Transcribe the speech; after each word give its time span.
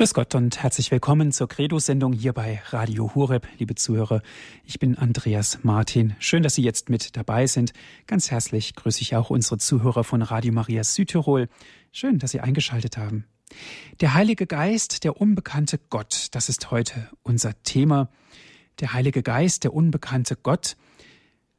Grüß 0.00 0.14
Gott 0.14 0.34
und 0.34 0.62
herzlich 0.62 0.90
willkommen 0.90 1.30
zur 1.30 1.46
Credo-Sendung 1.46 2.14
hier 2.14 2.32
bei 2.32 2.62
Radio 2.70 3.14
Hureb, 3.14 3.46
liebe 3.58 3.74
Zuhörer. 3.74 4.22
Ich 4.64 4.78
bin 4.78 4.96
Andreas 4.96 5.58
Martin. 5.62 6.16
Schön, 6.18 6.42
dass 6.42 6.54
Sie 6.54 6.62
jetzt 6.62 6.88
mit 6.88 7.18
dabei 7.18 7.46
sind. 7.46 7.74
Ganz 8.06 8.30
herzlich 8.30 8.74
grüße 8.74 9.02
ich 9.02 9.14
auch 9.14 9.28
unsere 9.28 9.58
Zuhörer 9.58 10.02
von 10.02 10.22
Radio 10.22 10.54
Maria 10.54 10.84
Südtirol. 10.84 11.50
Schön, 11.92 12.18
dass 12.18 12.30
Sie 12.30 12.40
eingeschaltet 12.40 12.96
haben. 12.96 13.26
Der 14.00 14.14
Heilige 14.14 14.46
Geist, 14.46 15.04
der 15.04 15.20
unbekannte 15.20 15.78
Gott, 15.90 16.28
das 16.30 16.48
ist 16.48 16.70
heute 16.70 17.10
unser 17.22 17.62
Thema. 17.62 18.08
Der 18.80 18.94
Heilige 18.94 19.22
Geist, 19.22 19.64
der 19.64 19.74
unbekannte 19.74 20.34
Gott. 20.34 20.78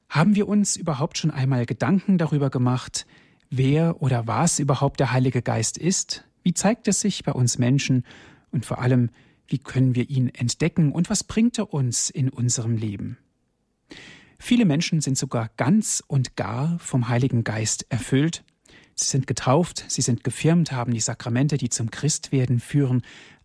Haben 0.10 0.34
wir 0.34 0.48
uns 0.48 0.78
überhaupt 0.78 1.20
schon 1.20 1.30
einmal 1.30 1.68
Gedanken 1.68 2.18
darüber 2.18 2.50
gemacht, 2.50 3.06
wer 3.52 4.02
oder 4.02 4.26
was 4.26 4.58
überhaupt 4.58 5.00
der 5.00 5.12
Heilige 5.12 5.44
Geist 5.44 5.78
ist? 5.78 6.26
Wie 6.42 6.56
zeigt 6.56 6.88
es 6.88 7.02
sich 7.02 7.24
bei 7.24 7.34
uns 7.34 7.60
Menschen 7.60 8.04
und 8.52 8.66
vor 8.66 8.80
allem, 8.80 9.10
wie 9.48 9.58
können 9.58 9.96
wir 9.96 10.10
ihn 10.10 10.30
entdecken 10.30 10.92
und 10.92 11.10
was 11.10 11.24
bringt 11.24 11.58
er 11.58 11.74
uns 11.74 12.10
in 12.10 12.30
unserem 12.30 12.76
Leben? 12.78 13.18
Viele 14.40 14.66
Menschen 14.66 15.02
sind 15.02 15.18
sogar 15.18 15.50
ganz 15.58 16.04
und 16.08 16.36
gar 16.36 16.80
vom 16.80 17.10
Heiligen 17.10 17.44
Geist 17.44 17.86
erfüllt. 17.90 18.44
Sie 18.96 19.06
sind 19.06 19.28
getauft, 19.28 19.86
sie 19.88 20.02
sind 20.02 20.24
gefirmt, 20.24 20.72
haben 20.72 20.94
die 20.94 21.00
Sakramente, 21.00 21.58
die 21.58 21.70
zum 21.70 21.92
Christwerden 21.92 22.60
führen, 22.60 23.04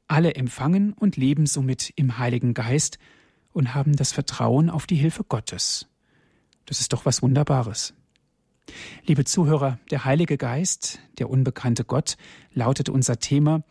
alle 0.08 0.34
empfangen 0.34 0.92
und 0.92 1.16
leben 1.16 1.46
somit 1.46 1.92
im 1.96 2.18
Heiligen 2.18 2.54
Geist 2.54 2.98
und 3.52 3.74
haben 3.74 3.96
das 3.96 4.12
Vertrauen 4.12 4.70
auf 4.70 4.86
die 4.86 4.96
Hilfe 4.96 5.24
Gottes. 5.24 5.86
Das 6.66 6.80
ist 6.80 6.92
doch 6.92 7.04
was 7.04 7.22
Wunderbares. 7.22 7.94
Liebe 9.04 9.24
Zuhörer, 9.24 9.78
der 9.90 10.04
Heilige 10.04 10.36
Geist, 10.36 10.98
der 11.18 11.30
unbekannte 11.30 11.84
Gott, 11.84 12.16
lautet 12.52 12.88
unser 12.88 13.18
Thema, 13.18 13.62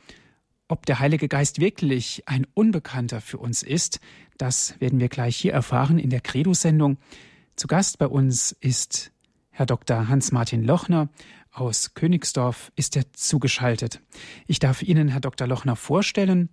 ob 0.67 0.85
der 0.85 0.99
Heilige 0.99 1.27
Geist 1.27 1.59
wirklich 1.59 2.23
ein 2.27 2.47
Unbekannter 2.53 3.21
für 3.21 3.37
uns 3.37 3.63
ist, 3.63 3.99
das 4.37 4.79
werden 4.79 4.99
wir 4.99 5.09
gleich 5.09 5.35
hier 5.37 5.53
erfahren 5.53 5.99
in 5.99 6.09
der 6.09 6.21
Credo-Sendung. 6.21 6.97
Zu 7.55 7.67
Gast 7.67 7.97
bei 7.99 8.07
uns 8.07 8.51
ist 8.51 9.11
Herr 9.51 9.65
Dr. 9.65 10.07
Hans-Martin 10.09 10.63
Lochner 10.63 11.09
aus 11.55 11.93
Königsdorf 11.93 12.73
ist 12.75 12.97
er 12.97 13.13
zugeschaltet. 13.13 14.01
Ich 14.45 14.59
darf 14.59 14.81
Ihnen 14.81 15.07
Herr 15.07 15.21
Dr. 15.21 15.47
Lochner 15.47 15.77
vorstellen. 15.77 16.49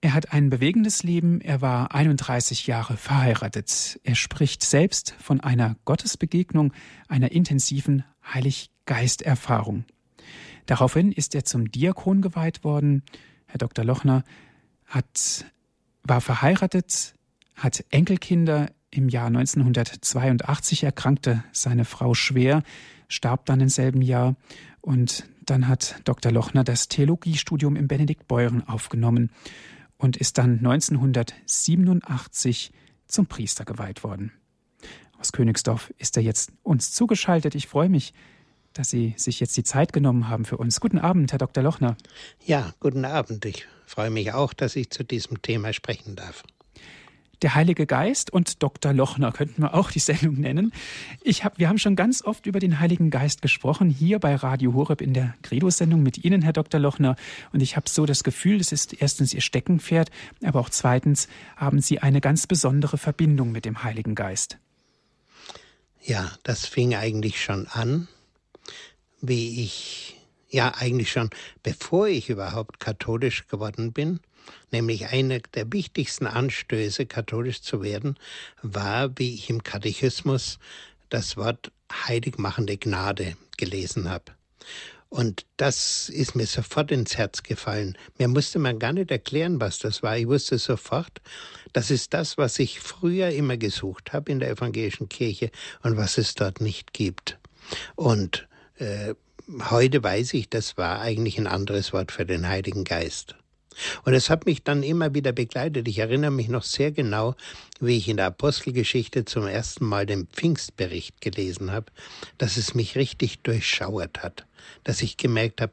Er 0.00 0.14
hat 0.14 0.32
ein 0.32 0.48
bewegendes 0.48 1.02
Leben. 1.02 1.42
Er 1.42 1.60
war 1.60 1.94
31 1.94 2.66
Jahre 2.66 2.96
verheiratet. 2.96 4.00
Er 4.04 4.14
spricht 4.14 4.64
selbst 4.64 5.14
von 5.18 5.40
einer 5.40 5.76
Gottesbegegnung, 5.84 6.72
einer 7.08 7.32
intensiven 7.32 8.04
Heilig-Geist-Erfahrung. 8.24 9.84
Daraufhin 10.66 11.12
ist 11.12 11.34
er 11.34 11.44
zum 11.44 11.70
Diakon 11.70 12.22
geweiht 12.22 12.64
worden. 12.64 13.02
Herr 13.46 13.58
Dr. 13.58 13.84
Lochner 13.84 14.24
hat, 14.86 15.44
war 16.04 16.20
verheiratet, 16.20 17.14
hat 17.56 17.84
Enkelkinder. 17.90 18.70
Im 18.94 19.08
Jahr 19.08 19.28
1982 19.28 20.84
erkrankte 20.84 21.42
seine 21.52 21.86
Frau 21.86 22.12
schwer, 22.12 22.62
starb 23.08 23.46
dann 23.46 23.60
im 23.60 23.70
selben 23.70 24.02
Jahr. 24.02 24.36
Und 24.82 25.24
dann 25.46 25.66
hat 25.66 26.02
Dr. 26.04 26.30
Lochner 26.30 26.62
das 26.62 26.88
Theologiestudium 26.88 27.74
im 27.76 27.88
Benedikt 27.88 28.28
Beuren 28.28 28.68
aufgenommen 28.68 29.30
und 29.96 30.18
ist 30.18 30.36
dann 30.36 30.58
1987 30.58 32.70
zum 33.06 33.24
Priester 33.26 33.64
geweiht 33.64 34.04
worden. 34.04 34.32
Aus 35.18 35.32
Königsdorf 35.32 35.94
ist 35.98 36.16
er 36.16 36.22
jetzt 36.22 36.52
uns 36.62 36.92
zugeschaltet. 36.92 37.54
Ich 37.54 37.68
freue 37.68 37.88
mich, 37.88 38.12
dass 38.74 38.90
Sie 38.90 39.14
sich 39.16 39.40
jetzt 39.40 39.56
die 39.56 39.64
Zeit 39.64 39.92
genommen 39.92 40.28
haben 40.28 40.44
für 40.44 40.56
uns. 40.56 40.80
Guten 40.80 40.98
Abend, 40.98 41.32
Herr 41.32 41.38
Dr. 41.38 41.62
Lochner. 41.62 41.96
Ja, 42.44 42.72
guten 42.80 43.04
Abend. 43.04 43.44
Ich 43.44 43.66
freue 43.86 44.10
mich 44.10 44.32
auch, 44.32 44.52
dass 44.52 44.76
ich 44.76 44.90
zu 44.90 45.04
diesem 45.04 45.42
Thema 45.42 45.72
sprechen 45.72 46.16
darf. 46.16 46.42
Der 47.42 47.56
Heilige 47.56 47.86
Geist 47.86 48.32
und 48.32 48.62
Dr. 48.62 48.92
Lochner 48.92 49.32
könnten 49.32 49.62
wir 49.62 49.74
auch 49.74 49.90
die 49.90 49.98
Sendung 49.98 50.34
nennen. 50.34 50.72
Ich 51.22 51.42
hab, 51.42 51.58
wir 51.58 51.68
haben 51.68 51.78
schon 51.78 51.96
ganz 51.96 52.22
oft 52.22 52.46
über 52.46 52.60
den 52.60 52.78
Heiligen 52.78 53.10
Geist 53.10 53.42
gesprochen, 53.42 53.90
hier 53.90 54.20
bei 54.20 54.36
Radio 54.36 54.74
Horeb 54.74 55.00
in 55.00 55.12
der 55.12 55.34
Credo-Sendung 55.42 56.04
mit 56.04 56.24
Ihnen, 56.24 56.42
Herr 56.42 56.52
Dr. 56.52 56.78
Lochner. 56.78 57.16
Und 57.52 57.60
ich 57.60 57.76
habe 57.76 57.88
so 57.88 58.06
das 58.06 58.22
Gefühl, 58.22 58.58
das 58.58 58.70
ist 58.70 58.94
erstens 58.94 59.34
Ihr 59.34 59.40
Steckenpferd, 59.40 60.12
aber 60.44 60.60
auch 60.60 60.70
zweitens 60.70 61.26
haben 61.56 61.80
Sie 61.80 61.98
eine 61.98 62.20
ganz 62.20 62.46
besondere 62.46 62.96
Verbindung 62.96 63.50
mit 63.50 63.64
dem 63.64 63.82
Heiligen 63.82 64.14
Geist. 64.14 64.58
Ja, 66.00 66.30
das 66.44 66.66
fing 66.66 66.94
eigentlich 66.94 67.42
schon 67.42 67.66
an 67.66 68.06
wie 69.22 69.62
ich 69.62 70.16
ja 70.50 70.74
eigentlich 70.76 71.10
schon 71.10 71.30
bevor 71.62 72.08
ich 72.08 72.28
überhaupt 72.28 72.78
katholisch 72.78 73.46
geworden 73.48 73.92
bin, 73.92 74.20
nämlich 74.70 75.06
einer 75.06 75.38
der 75.38 75.72
wichtigsten 75.72 76.26
Anstöße, 76.26 77.06
katholisch 77.06 77.62
zu 77.62 77.82
werden, 77.82 78.18
war, 78.60 79.16
wie 79.18 79.34
ich 79.34 79.48
im 79.48 79.62
Katechismus 79.62 80.58
das 81.08 81.36
Wort 81.36 81.72
heiligmachende 82.06 82.76
Gnade 82.76 83.36
gelesen 83.56 84.10
habe. 84.10 84.32
Und 85.08 85.44
das 85.58 86.08
ist 86.08 86.34
mir 86.34 86.46
sofort 86.46 86.90
ins 86.90 87.18
Herz 87.18 87.42
gefallen. 87.42 87.98
Mir 88.18 88.28
musste 88.28 88.58
man 88.58 88.78
gar 88.78 88.94
nicht 88.94 89.10
erklären, 89.10 89.60
was 89.60 89.78
das 89.78 90.02
war. 90.02 90.16
Ich 90.16 90.26
wusste 90.26 90.56
sofort, 90.56 91.20
das 91.74 91.90
ist 91.90 92.14
das, 92.14 92.38
was 92.38 92.58
ich 92.58 92.80
früher 92.80 93.28
immer 93.28 93.58
gesucht 93.58 94.14
habe 94.14 94.32
in 94.32 94.40
der 94.40 94.48
evangelischen 94.48 95.10
Kirche 95.10 95.50
und 95.82 95.98
was 95.98 96.16
es 96.16 96.34
dort 96.34 96.62
nicht 96.62 96.94
gibt. 96.94 97.38
Und 97.94 98.48
äh, 98.78 99.14
heute 99.70 100.02
weiß 100.02 100.34
ich, 100.34 100.48
das 100.48 100.76
war 100.76 101.00
eigentlich 101.00 101.38
ein 101.38 101.46
anderes 101.46 101.92
Wort 101.92 102.12
für 102.12 102.26
den 102.26 102.48
Heiligen 102.48 102.84
Geist. 102.84 103.34
Und 104.04 104.14
es 104.14 104.30
hat 104.30 104.46
mich 104.46 104.62
dann 104.62 104.82
immer 104.82 105.14
wieder 105.14 105.32
begleitet. 105.32 105.88
Ich 105.88 105.98
erinnere 105.98 106.30
mich 106.30 106.48
noch 106.48 106.62
sehr 106.62 106.92
genau, 106.92 107.34
wie 107.80 107.96
ich 107.96 108.08
in 108.08 108.18
der 108.18 108.26
Apostelgeschichte 108.26 109.24
zum 109.24 109.46
ersten 109.46 109.86
Mal 109.86 110.06
den 110.06 110.26
Pfingstbericht 110.26 111.20
gelesen 111.20 111.72
habe, 111.72 111.86
dass 112.38 112.56
es 112.56 112.74
mich 112.74 112.96
richtig 112.96 113.42
durchschauert 113.42 114.22
hat, 114.22 114.46
dass 114.84 115.02
ich 115.02 115.16
gemerkt 115.16 115.60
habe 115.60 115.72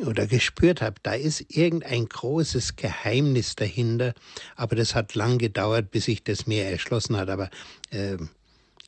oder 0.00 0.26
gespürt 0.26 0.80
habe, 0.80 0.96
da 1.02 1.12
ist 1.12 1.44
irgendein 1.54 2.06
großes 2.06 2.76
Geheimnis 2.76 3.56
dahinter, 3.56 4.14
aber 4.56 4.74
das 4.74 4.94
hat 4.94 5.14
lang 5.14 5.36
gedauert, 5.36 5.90
bis 5.90 6.08
ich 6.08 6.24
das 6.24 6.46
mir 6.46 6.64
erschlossen 6.64 7.16
hat. 7.16 7.28
Aber 7.28 7.50
äh, 7.90 8.16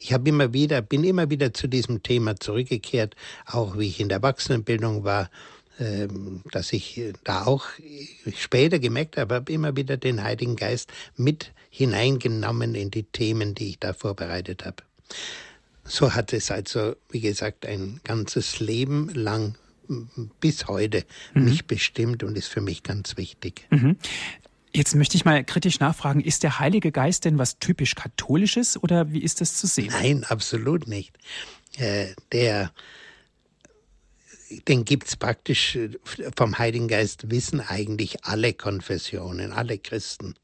ich 0.04 0.12
habe 0.12 0.28
immer 0.28 0.53
wieder, 0.53 0.82
bin 0.82 1.03
immer 1.03 1.31
wieder 1.31 1.54
zu 1.54 1.66
diesem 1.66 2.03
Thema 2.03 2.38
zurückgekehrt, 2.38 3.16
auch 3.47 3.78
wie 3.78 3.88
ich 3.88 4.00
in 4.00 4.10
der 4.10 4.16
Erwachsenenbildung 4.16 5.03
war, 5.03 5.31
ähm, 5.81 6.42
dass 6.53 6.75
ich 6.75 7.00
da 7.25 7.47
auch 7.47 7.65
später 8.37 8.78
gemerkt 8.78 9.16
habe, 9.16 9.37
habe 9.37 9.50
immer 9.50 9.76
wieder 9.76 9.97
den 9.97 10.22
Heiligen 10.22 10.56
Geist 10.56 10.92
mit 11.16 11.53
hineingenommen 11.70 12.75
in 12.75 12.91
die 12.91 13.04
Themen, 13.04 13.54
die 13.54 13.70
ich 13.70 13.78
da 13.78 13.94
vorbereitet 13.94 14.66
habe. 14.66 14.82
So 15.84 16.12
hat 16.12 16.34
es 16.34 16.50
also, 16.50 16.97
wie 17.09 17.21
gesagt, 17.21 17.65
ein 17.65 18.00
ganzes 18.04 18.60
Leben 18.60 19.09
lang 19.09 19.54
bis 20.38 20.66
heute 20.66 21.04
mhm. 21.32 21.44
mich 21.44 21.65
bestimmt 21.65 22.22
und 22.22 22.36
ist 22.36 22.48
für 22.48 22.60
mich 22.60 22.82
ganz 22.82 23.16
wichtig. 23.16 23.66
Mhm. 23.71 23.97
Jetzt 24.76 24.96
möchte 24.96 25.16
ich 25.16 25.24
mal 25.24 25.44
kritisch 25.44 25.78
nachfragen, 25.78 26.20
ist 26.20 26.42
der 26.42 26.58
Heilige 26.58 26.90
Geist 26.90 27.24
denn 27.24 27.38
was 27.38 27.60
typisch 27.60 27.94
Katholisches 27.94 28.76
oder 28.82 29.12
wie 29.12 29.22
ist 29.22 29.40
das 29.40 29.54
zu 29.54 29.68
sehen? 29.68 29.92
Nein, 29.92 30.24
absolut 30.24 30.88
nicht. 30.88 31.16
Äh, 31.76 32.08
der, 32.32 32.72
den 34.66 34.84
gibt's 34.84 35.14
praktisch 35.14 35.76
äh, 35.76 35.90
vom 36.36 36.58
Heiligen 36.58 36.88
Geist 36.88 37.30
wissen 37.30 37.60
eigentlich 37.60 38.24
alle 38.24 38.52
Konfessionen, 38.52 39.52
alle 39.52 39.78
Christen. 39.78 40.34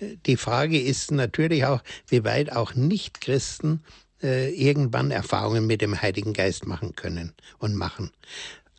Äh, 0.00 0.16
die 0.26 0.36
Frage 0.36 0.80
ist 0.80 1.12
natürlich 1.12 1.64
auch, 1.64 1.80
wie 2.08 2.24
weit 2.24 2.52
auch 2.52 2.74
Nicht-Christen 2.74 3.82
irgendwann 4.20 5.12
Erfahrungen 5.12 5.68
mit 5.68 5.80
dem 5.80 6.02
Heiligen 6.02 6.32
Geist 6.32 6.66
machen 6.66 6.96
können 6.96 7.34
und 7.58 7.76
machen. 7.76 8.10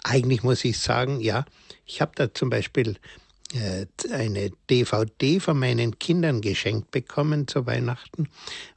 Eigentlich 0.03 0.43
muss 0.43 0.65
ich 0.65 0.77
sagen, 0.77 1.21
ja, 1.21 1.45
ich 1.85 2.01
habe 2.01 2.11
da 2.13 2.33
zum 2.33 2.49
Beispiel 2.49 2.97
eine 4.11 4.51
DVD 4.69 5.39
von 5.39 5.57
meinen 5.57 5.97
Kindern 5.97 6.41
geschenkt 6.41 6.91
bekommen 6.91 7.47
zu 7.47 7.65
Weihnachten, 7.65 8.29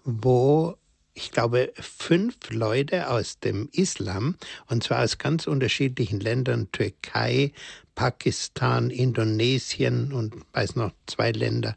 wo 0.04 0.76
ich 1.14 1.30
glaube, 1.30 1.72
fünf 1.78 2.36
Leute 2.50 3.10
aus 3.10 3.38
dem 3.38 3.69
Islam, 3.72 4.36
und 4.69 4.82
zwar 4.82 5.04
aus 5.04 5.19
ganz 5.19 5.46
unterschiedlichen 5.46 6.20
Ländern, 6.20 6.72
Türkei, 6.72 7.52
Pakistan, 7.94 8.90
Indonesien 8.90 10.12
und 10.12 10.34
weiß 10.54 10.76
noch 10.76 10.92
zwei 11.06 11.32
Länder, 11.32 11.76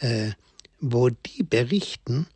äh, 0.00 0.32
wo 0.80 1.08
die 1.08 1.42
berichten, 1.42 2.26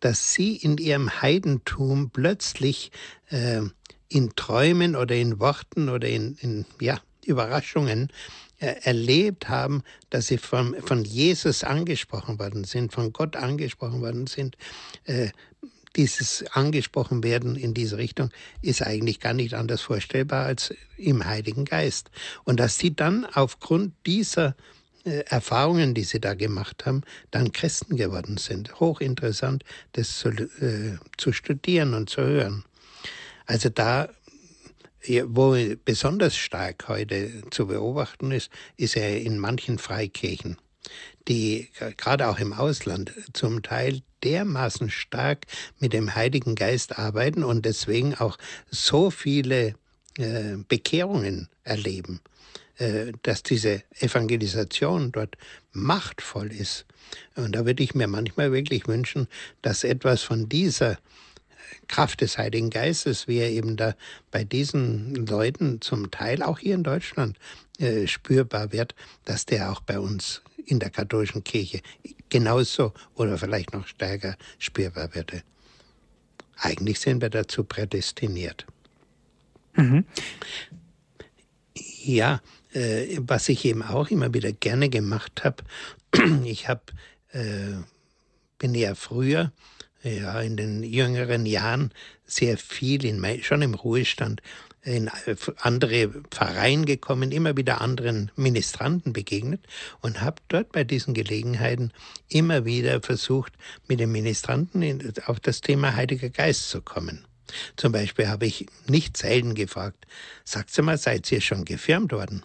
dass 0.00 0.32
sie 0.32 0.56
in 0.56 0.78
ihrem 0.78 1.20
Heidentum 1.20 2.10
plötzlich 2.10 2.90
äh, 3.28 3.60
in 4.08 4.34
Träumen 4.34 4.96
oder 4.96 5.14
in 5.14 5.38
Worten 5.40 5.88
oder 5.88 6.08
in, 6.08 6.36
in 6.40 6.64
ja, 6.80 7.00
Überraschungen 7.24 8.10
erlebt 8.62 9.48
haben, 9.48 9.82
dass 10.10 10.28
sie 10.28 10.38
von, 10.38 10.74
von 10.82 11.04
Jesus 11.04 11.64
angesprochen 11.64 12.38
worden 12.38 12.64
sind, 12.64 12.92
von 12.92 13.12
Gott 13.12 13.36
angesprochen 13.36 14.00
worden 14.00 14.26
sind, 14.26 14.56
äh, 15.04 15.30
dieses 15.96 16.44
angesprochen 16.52 17.22
werden 17.22 17.56
in 17.56 17.74
diese 17.74 17.98
Richtung 17.98 18.30
ist 18.62 18.82
eigentlich 18.82 19.20
gar 19.20 19.34
nicht 19.34 19.54
anders 19.54 19.82
vorstellbar 19.82 20.46
als 20.46 20.74
im 20.96 21.24
Heiligen 21.24 21.64
Geist. 21.64 22.10
Und 22.44 22.60
dass 22.60 22.78
sie 22.78 22.96
dann 22.96 23.26
aufgrund 23.26 23.92
dieser 24.06 24.56
äh, 25.04 25.24
Erfahrungen, 25.26 25.94
die 25.94 26.04
sie 26.04 26.20
da 26.20 26.34
gemacht 26.34 26.86
haben, 26.86 27.02
dann 27.30 27.52
Christen 27.52 27.96
geworden 27.96 28.38
sind. 28.38 28.80
Hochinteressant, 28.80 29.64
das 29.92 30.18
zu, 30.18 30.28
äh, 30.30 30.96
zu 31.18 31.32
studieren 31.32 31.94
und 31.94 32.08
zu 32.08 32.22
hören. 32.22 32.64
Also 33.46 33.68
da, 33.68 34.08
wo 35.26 35.56
besonders 35.84 36.36
stark 36.36 36.88
heute 36.88 37.42
zu 37.50 37.66
beobachten 37.66 38.30
ist, 38.30 38.50
ist 38.76 38.96
er 38.96 39.20
in 39.20 39.38
manchen 39.38 39.78
Freikirchen 39.78 40.56
die 41.28 41.68
gerade 41.96 42.28
auch 42.28 42.38
im 42.38 42.52
Ausland 42.52 43.12
zum 43.32 43.62
Teil 43.62 44.02
dermaßen 44.24 44.90
stark 44.90 45.46
mit 45.78 45.92
dem 45.92 46.14
Heiligen 46.14 46.54
Geist 46.54 46.98
arbeiten 46.98 47.44
und 47.44 47.64
deswegen 47.64 48.14
auch 48.14 48.38
so 48.70 49.10
viele 49.10 49.74
äh, 50.18 50.56
Bekehrungen 50.68 51.48
erleben, 51.64 52.20
äh, 52.78 53.12
dass 53.22 53.42
diese 53.42 53.82
Evangelisation 54.00 55.12
dort 55.12 55.36
machtvoll 55.72 56.52
ist. 56.52 56.86
Und 57.34 57.54
da 57.54 57.66
würde 57.66 57.82
ich 57.82 57.94
mir 57.94 58.06
manchmal 58.06 58.52
wirklich 58.52 58.86
wünschen, 58.86 59.28
dass 59.60 59.84
etwas 59.84 60.22
von 60.22 60.48
dieser 60.48 60.98
Kraft 61.88 62.20
des 62.20 62.38
Heiligen 62.38 62.70
Geistes, 62.70 63.28
wie 63.28 63.38
er 63.38 63.50
eben 63.50 63.76
da 63.76 63.94
bei 64.30 64.44
diesen 64.44 65.26
Leuten 65.26 65.80
zum 65.80 66.10
Teil 66.10 66.42
auch 66.42 66.58
hier 66.58 66.74
in 66.74 66.82
Deutschland 66.82 67.38
äh, 67.78 68.06
spürbar 68.06 68.72
wird, 68.72 68.94
dass 69.24 69.46
der 69.46 69.70
auch 69.70 69.80
bei 69.80 69.98
uns 69.98 70.42
in 70.64 70.78
der 70.78 70.90
katholischen 70.90 71.44
Kirche 71.44 71.80
genauso 72.28 72.92
oder 73.14 73.36
vielleicht 73.38 73.72
noch 73.72 73.86
stärker 73.86 74.36
spürbar 74.58 75.14
würde. 75.14 75.42
Eigentlich 76.56 77.00
sind 77.00 77.20
wir 77.20 77.30
dazu 77.30 77.64
prädestiniert. 77.64 78.66
Mhm. 79.74 80.04
Ja, 82.04 82.40
äh, 82.72 83.18
was 83.20 83.48
ich 83.48 83.64
eben 83.64 83.82
auch 83.82 84.10
immer 84.10 84.32
wieder 84.34 84.52
gerne 84.52 84.88
gemacht 84.88 85.44
habe, 85.44 85.64
ich 86.44 86.68
habe 86.68 86.82
äh, 87.32 87.74
bin 88.58 88.74
ja 88.74 88.94
früher 88.94 89.50
ja 90.02 90.40
in 90.40 90.56
den 90.56 90.82
jüngeren 90.82 91.46
Jahren 91.46 91.92
sehr 92.26 92.58
viel 92.58 93.04
in 93.04 93.42
schon 93.42 93.62
im 93.62 93.74
Ruhestand 93.74 94.42
in 94.84 95.08
andere 95.58 96.08
Pfarreien 96.30 96.86
gekommen, 96.86 97.30
immer 97.30 97.56
wieder 97.56 97.80
anderen 97.80 98.32
Ministranten 98.34 99.12
begegnet 99.12 99.64
und 100.00 100.20
habe 100.20 100.42
dort 100.48 100.72
bei 100.72 100.82
diesen 100.82 101.14
Gelegenheiten 101.14 101.92
immer 102.28 102.64
wieder 102.64 103.00
versucht, 103.00 103.52
mit 103.86 104.00
den 104.00 104.10
Ministranten 104.10 105.14
auf 105.26 105.38
das 105.38 105.60
Thema 105.60 105.94
Heiliger 105.94 106.30
Geist 106.30 106.68
zu 106.68 106.82
kommen. 106.82 107.24
Zum 107.76 107.92
Beispiel 107.92 108.28
habe 108.28 108.46
ich 108.46 108.66
nicht 108.88 109.16
selten 109.16 109.54
gefragt, 109.54 110.06
sagt 110.44 110.76
mal, 110.82 110.98
seid 110.98 111.30
ihr 111.30 111.40
schon 111.40 111.64
gefirmt 111.64 112.12
worden? 112.12 112.42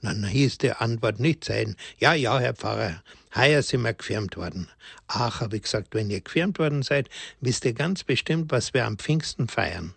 Und 0.00 0.08
dann 0.08 0.24
hieß 0.26 0.58
die 0.58 0.72
Antwort 0.72 1.20
nicht 1.20 1.44
selten, 1.44 1.76
ja, 1.98 2.14
ja, 2.14 2.38
Herr 2.38 2.54
Pfarrer, 2.54 3.02
heuer 3.34 3.62
sind 3.62 3.82
wir 3.82 3.94
gefirmt 3.94 4.36
worden. 4.36 4.68
Ach, 5.08 5.40
habe 5.40 5.56
ich 5.56 5.62
gesagt, 5.62 5.94
wenn 5.94 6.10
ihr 6.10 6.20
gefirmt 6.20 6.58
worden 6.58 6.82
seid, 6.82 7.08
wisst 7.40 7.64
ihr 7.64 7.72
ganz 7.72 8.04
bestimmt, 8.04 8.52
was 8.52 8.74
wir 8.74 8.84
am 8.84 8.98
Pfingsten 8.98 9.48
feiern. 9.48 9.94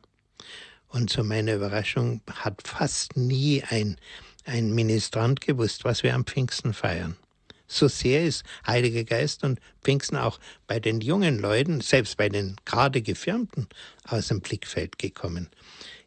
Und 0.90 1.10
zu 1.10 1.24
meiner 1.24 1.56
Überraschung 1.56 2.22
hat 2.32 2.68
fast 2.68 3.18
nie 3.18 3.64
ein, 3.70 3.98
ein 4.46 4.74
Ministrant 4.74 5.42
gewusst, 5.42 5.84
was 5.84 6.04
wir 6.04 6.16
am 6.16 6.26
Pfingsten 6.26 6.74
feiern. 6.74 7.18
So 7.68 7.90
sehr 7.90 8.24
ist 8.24 8.46
Heiliger 8.66 9.04
Geist 9.04 9.44
und 9.44 9.60
Pfingsten 9.84 10.16
auch 10.16 10.40
bei 10.68 10.80
den 10.80 11.02
jungen 11.02 11.38
Leuten, 11.38 11.82
selbst 11.82 12.16
bei 12.16 12.30
den 12.30 12.56
gerade 12.64 13.02
Gefirmten, 13.02 13.68
aus 14.06 14.30
dem 14.30 14.40
Blickfeld 14.40 14.98
gekommen. 14.98 15.50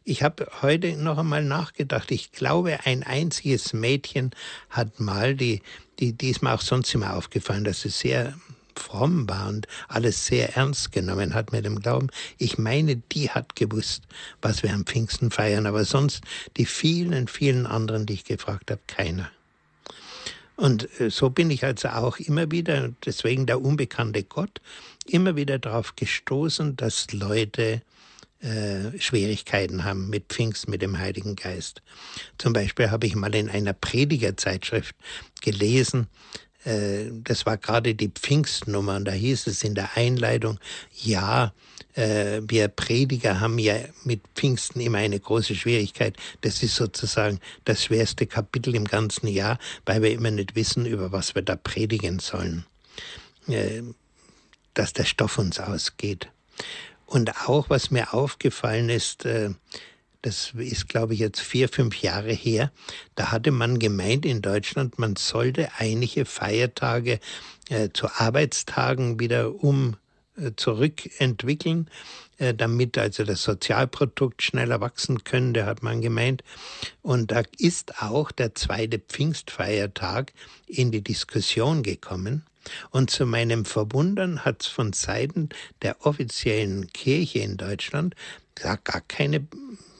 Ich 0.03 0.23
habe 0.23 0.47
heute 0.63 0.97
noch 0.97 1.19
einmal 1.19 1.43
nachgedacht. 1.43 2.09
Ich 2.09 2.31
glaube, 2.31 2.79
ein 2.85 3.03
einziges 3.03 3.73
Mädchen 3.73 4.31
hat 4.71 4.99
mal, 4.99 5.35
die, 5.35 5.61
die, 6.01 6.13
die 6.13 6.31
ist 6.31 6.41
mir 6.41 6.53
auch 6.53 6.61
sonst 6.61 6.93
immer 6.93 7.15
aufgefallen, 7.15 7.63
dass 7.63 7.81
sie 7.81 7.89
sehr 7.89 8.33
fromm 8.75 9.29
war 9.29 9.47
und 9.49 9.67
alles 9.87 10.25
sehr 10.25 10.55
ernst 10.55 10.91
genommen 10.91 11.33
hat 11.33 11.51
mit 11.51 11.65
dem 11.65 11.79
Glauben. 11.79 12.07
Ich 12.37 12.57
meine, 12.57 12.95
die 12.97 13.29
hat 13.29 13.55
gewusst, 13.55 14.03
was 14.41 14.63
wir 14.63 14.73
am 14.73 14.85
Pfingsten 14.85 15.29
feiern, 15.29 15.67
aber 15.67 15.85
sonst 15.85 16.23
die 16.57 16.65
vielen, 16.65 17.27
vielen 17.27 17.67
anderen, 17.67 18.05
die 18.05 18.13
ich 18.13 18.25
gefragt 18.25 18.71
habe, 18.71 18.81
keiner. 18.87 19.29
Und 20.55 20.89
äh, 20.99 21.09
so 21.09 21.29
bin 21.29 21.49
ich 21.51 21.63
also 21.63 21.89
auch 21.89 22.17
immer 22.17 22.51
wieder, 22.51 22.91
deswegen 23.05 23.45
der 23.45 23.61
unbekannte 23.61 24.23
Gott, 24.23 24.61
immer 25.05 25.35
wieder 25.35 25.59
darauf 25.59 25.95
gestoßen, 25.95 26.75
dass 26.75 27.11
Leute 27.11 27.81
äh, 28.41 28.99
Schwierigkeiten 28.99 29.83
haben 29.83 30.09
mit 30.09 30.25
Pfingst, 30.29 30.67
mit 30.67 30.81
dem 30.81 30.97
Heiligen 30.97 31.35
Geist. 31.35 31.81
Zum 32.37 32.53
Beispiel 32.53 32.91
habe 32.91 33.07
ich 33.07 33.15
mal 33.15 33.33
in 33.35 33.49
einer 33.49 33.73
Predigerzeitschrift 33.73 34.95
gelesen, 35.41 36.07
äh, 36.63 37.09
das 37.11 37.45
war 37.45 37.57
gerade 37.57 37.95
die 37.95 38.09
Pfingstnummer 38.09 38.95
und 38.97 39.05
da 39.05 39.11
hieß 39.11 39.47
es 39.47 39.63
in 39.63 39.75
der 39.75 39.97
Einleitung, 39.97 40.59
ja, 40.95 41.53
äh, 41.93 42.41
wir 42.47 42.67
Prediger 42.67 43.39
haben 43.39 43.59
ja 43.59 43.75
mit 44.03 44.21
Pfingsten 44.35 44.79
immer 44.79 44.99
eine 44.99 45.19
große 45.19 45.55
Schwierigkeit. 45.55 46.15
Das 46.41 46.63
ist 46.63 46.75
sozusagen 46.75 47.39
das 47.65 47.83
schwerste 47.83 48.27
Kapitel 48.27 48.75
im 48.75 48.85
ganzen 48.85 49.27
Jahr, 49.27 49.57
weil 49.85 50.01
wir 50.01 50.11
immer 50.11 50.31
nicht 50.31 50.55
wissen, 50.55 50.85
über 50.85 51.11
was 51.11 51.35
wir 51.35 51.41
da 51.41 51.55
predigen 51.55 52.19
sollen. 52.19 52.65
Äh, 53.47 53.81
dass 54.73 54.93
der 54.93 55.03
Stoff 55.03 55.37
uns 55.37 55.59
ausgeht. 55.59 56.29
Und 57.11 57.47
auch, 57.47 57.69
was 57.69 57.91
mir 57.91 58.13
aufgefallen 58.13 58.87
ist, 58.87 59.25
das 60.21 60.53
ist, 60.55 60.87
glaube 60.87 61.13
ich, 61.13 61.19
jetzt 61.19 61.41
vier, 61.41 61.67
fünf 61.67 62.01
Jahre 62.01 62.31
her, 62.31 62.71
da 63.15 63.31
hatte 63.31 63.51
man 63.51 63.79
gemeint 63.79 64.25
in 64.25 64.41
Deutschland, 64.41 64.99
man 64.99 65.15
sollte 65.15 65.69
einige 65.77 66.25
Feiertage 66.25 67.19
äh, 67.69 67.89
zu 67.93 68.07
Arbeitstagen 68.07 69.19
wieder 69.19 69.63
um 69.63 69.97
äh, 70.37 70.51
zurückentwickeln, 70.55 71.89
äh, 72.37 72.53
damit 72.53 72.97
also 72.97 73.23
das 73.23 73.43
Sozialprodukt 73.43 74.43
schneller 74.43 74.79
wachsen 74.79 75.23
könnte, 75.23 75.65
hat 75.65 75.81
man 75.81 76.01
gemeint. 76.01 76.43
Und 77.01 77.31
da 77.31 77.41
ist 77.57 78.01
auch 78.01 78.31
der 78.31 78.53
zweite 78.53 78.99
Pfingstfeiertag 78.99 80.33
in 80.67 80.91
die 80.91 81.03
Diskussion 81.03 81.81
gekommen. 81.81 82.45
Und 82.91 83.09
zu 83.09 83.25
meinem 83.25 83.65
Verwundern 83.65 84.45
hat 84.45 84.63
es 84.63 84.67
von 84.67 84.93
Seiten 84.93 85.49
der 85.81 86.05
offiziellen 86.05 86.91
Kirche 86.93 87.39
in 87.39 87.57
Deutschland 87.57 88.15
gar 88.55 89.01
keine 89.07 89.47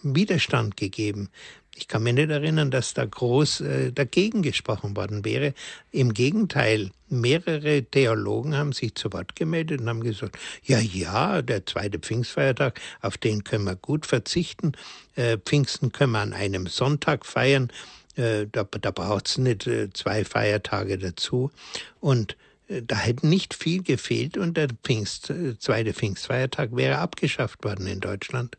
Widerstand 0.03 0.77
gegeben. 0.77 1.29
Ich 1.75 1.87
kann 1.87 2.03
mir 2.03 2.13
nicht 2.13 2.29
erinnern, 2.29 2.69
dass 2.69 2.93
da 2.93 3.05
groß 3.05 3.61
äh, 3.61 3.91
dagegen 3.91 4.41
gesprochen 4.43 4.95
worden 4.95 5.23
wäre. 5.25 5.53
Im 5.91 6.13
Gegenteil, 6.13 6.91
mehrere 7.09 7.83
Theologen 7.83 8.55
haben 8.55 8.73
sich 8.73 8.93
zu 8.95 9.11
Wort 9.13 9.35
gemeldet 9.35 9.81
und 9.81 9.89
haben 9.89 10.03
gesagt, 10.03 10.37
ja, 10.63 10.79
ja, 10.79 11.41
der 11.41 11.65
zweite 11.65 11.97
Pfingstfeiertag, 11.97 12.79
auf 13.01 13.17
den 13.17 13.43
können 13.43 13.63
wir 13.63 13.77
gut 13.77 14.05
verzichten. 14.05 14.73
Äh, 15.15 15.37
Pfingsten 15.37 15.91
können 15.91 16.11
wir 16.11 16.19
an 16.19 16.33
einem 16.33 16.67
Sonntag 16.67 17.25
feiern. 17.25 17.71
Äh, 18.15 18.47
da 18.51 18.63
da 18.63 18.91
braucht 18.91 19.27
es 19.27 19.37
nicht 19.37 19.65
äh, 19.65 19.91
zwei 19.93 20.25
Feiertage 20.25 20.97
dazu. 20.97 21.51
Und 21.99 22.35
da 22.81 22.97
hätte 22.97 23.27
nicht 23.27 23.53
viel 23.53 23.83
gefehlt 23.83 24.37
und 24.37 24.55
der 24.55 24.69
Pfingst, 24.83 25.29
äh, 25.29 25.57
zweite 25.59 25.93
Pfingstfeiertag 25.93 26.75
wäre 26.75 26.99
abgeschafft 26.99 27.63
worden 27.63 27.87
in 27.87 27.99
Deutschland. 27.99 28.57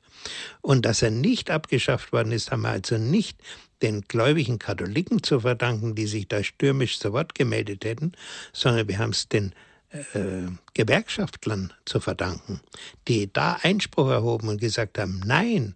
Und 0.61 0.85
dass 0.85 1.03
er 1.03 1.11
nicht 1.11 1.51
abgeschafft 1.51 2.13
worden 2.13 2.33
ist, 2.33 2.51
haben 2.51 2.63
wir 2.63 2.71
also 2.71 2.99
nicht 2.99 3.39
den 3.81 4.03
gläubigen 4.03 4.59
Katholiken 4.59 5.23
zu 5.23 5.41
verdanken, 5.41 5.95
die 5.95 6.07
sich 6.07 6.29
da 6.29 6.45
stürmisch 6.45 6.99
zu 6.99 7.13
Wort 7.13 7.35
gemeldet 7.35 7.85
hätten, 7.85 8.13
sondern 8.53 8.87
wir 8.87 8.99
haben 8.99 9.11
es 9.11 9.29
den 9.29 9.53
äh, 9.91 10.49
Gewerkschaftlern 10.75 11.73
zu 11.85 12.01
verdanken, 12.01 12.61
die 13.09 13.33
da 13.33 13.59
Einspruch 13.63 14.09
erhoben 14.09 14.49
und 14.49 14.61
gesagt 14.61 14.99
haben, 14.99 15.21
nein, 15.25 15.75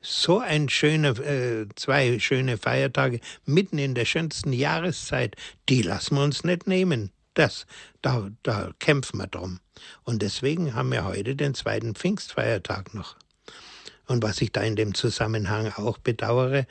so 0.00 0.38
ein 0.38 0.68
schöne, 0.68 1.08
äh, 1.08 1.66
zwei 1.74 2.18
schöne 2.20 2.58
Feiertage 2.58 3.20
mitten 3.44 3.78
in 3.78 3.94
der 3.94 4.04
schönsten 4.04 4.52
Jahreszeit, 4.52 5.36
die 5.68 5.82
lassen 5.82 6.16
wir 6.16 6.24
uns 6.24 6.44
nicht 6.44 6.66
nehmen. 6.66 7.10
Das, 7.36 7.66
da, 8.00 8.30
da 8.42 8.70
kämpfen 8.78 9.18
wir 9.18 9.26
drum. 9.26 9.60
Und 10.04 10.22
deswegen 10.22 10.74
haben 10.74 10.90
wir 10.90 11.04
heute 11.04 11.36
den 11.36 11.52
zweiten 11.52 11.94
Pfingstfeiertag 11.94 12.94
noch. 12.94 13.16
Und 14.06 14.22
was 14.22 14.40
ich 14.40 14.52
da 14.52 14.62
in 14.62 14.74
dem 14.74 14.94
Zusammenhang 14.94 15.70
auch 15.74 15.98
bedauere, 15.98 16.66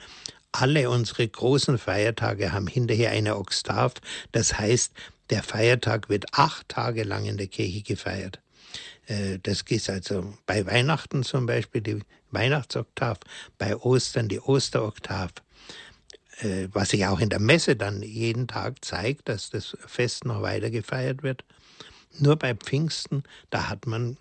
alle 0.51 0.89
unsere 0.89 1.27
großen 1.27 1.77
Feiertage 1.77 2.51
haben 2.51 2.65
hinterher 2.65 3.11
eine 3.11 3.37
Oktav. 3.37 3.93
Das 4.31 4.57
heißt, 4.57 4.91
der 5.29 5.43
Feiertag 5.43 6.09
wird 6.09 6.25
acht 6.33 6.67
Tage 6.67 7.03
lang 7.03 7.25
in 7.25 7.37
der 7.37 7.47
Kirche 7.47 7.83
gefeiert. 7.83 8.39
Äh, 9.05 9.37
das 9.43 9.61
ist 9.69 9.89
also 9.91 10.33
bei 10.47 10.65
Weihnachten 10.65 11.21
zum 11.21 11.45
Beispiel 11.45 11.81
die 11.81 11.99
Weihnachtsoktav, 12.31 13.19
bei 13.59 13.75
Ostern 13.75 14.29
die 14.29 14.39
Osteroktav, 14.39 15.29
was 16.73 16.89
sich 16.89 17.05
auch 17.05 17.19
in 17.19 17.29
der 17.29 17.39
Messe 17.39 17.75
dann 17.75 18.01
jeden 18.01 18.47
Tag 18.47 18.83
zeigt, 18.83 19.29
dass 19.29 19.49
das 19.49 19.77
Fest 19.85 20.25
noch 20.25 20.41
weiter 20.41 20.69
gefeiert 20.69 21.23
wird. 21.23 21.43
Nur 22.19 22.35
bei 22.35 22.53
Pfingsten, 22.53 23.23
da 23.49 23.69
hat 23.69 23.87
man 23.87 24.17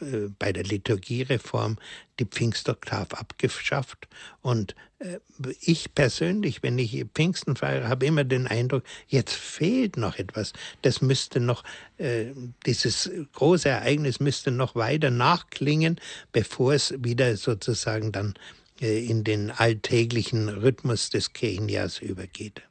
äh, 0.00 0.28
bei 0.38 0.52
der 0.52 0.64
Liturgiereform 0.64 1.78
die 2.18 2.24
Pfingstoktav 2.24 3.14
abgeschafft. 3.14 4.08
Und 4.42 4.74
äh, 4.98 5.18
ich 5.60 5.94
persönlich, 5.94 6.62
wenn 6.62 6.78
ich 6.78 7.04
Pfingsten 7.14 7.56
feiere, 7.56 7.88
habe 7.88 8.06
immer 8.06 8.24
den 8.24 8.46
Eindruck, 8.46 8.82
jetzt 9.06 9.34
fehlt 9.34 9.96
noch 9.96 10.16
etwas. 10.16 10.52
Das 10.82 11.00
müsste 11.00 11.40
noch, 11.40 11.64
äh, 11.98 12.26
dieses 12.66 13.10
große 13.32 13.68
Ereignis 13.68 14.20
müsste 14.20 14.50
noch 14.50 14.74
weiter 14.74 15.10
nachklingen, 15.10 16.00
bevor 16.32 16.74
es 16.74 16.94
wieder 16.98 17.36
sozusagen 17.36 18.12
dann 18.12 18.30
äh, 18.30 18.55
in 18.80 19.24
den 19.24 19.50
alltäglichen 19.50 20.48
Rhythmus 20.48 21.10
des 21.10 21.32
Kirchenjahrs 21.32 21.98
übergeht. 21.98 22.62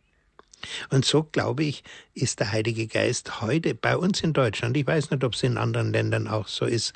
Und 0.90 1.06
so, 1.06 1.24
glaube 1.24 1.64
ich, 1.64 1.84
ist 2.14 2.40
der 2.40 2.52
Heilige 2.52 2.88
Geist 2.88 3.42
heute 3.42 3.76
bei 3.76 3.98
uns 3.98 4.22
in 4.22 4.34
Deutschland, 4.34 4.76
ich 4.78 4.88
weiß 4.88 5.12
nicht, 5.12 5.24
ob 5.24 5.34
es 5.34 5.44
in 5.44 5.58
anderen 5.58 5.92
Ländern 5.92 6.28
auch 6.28 6.48
so 6.48 6.66
ist, 6.66 6.94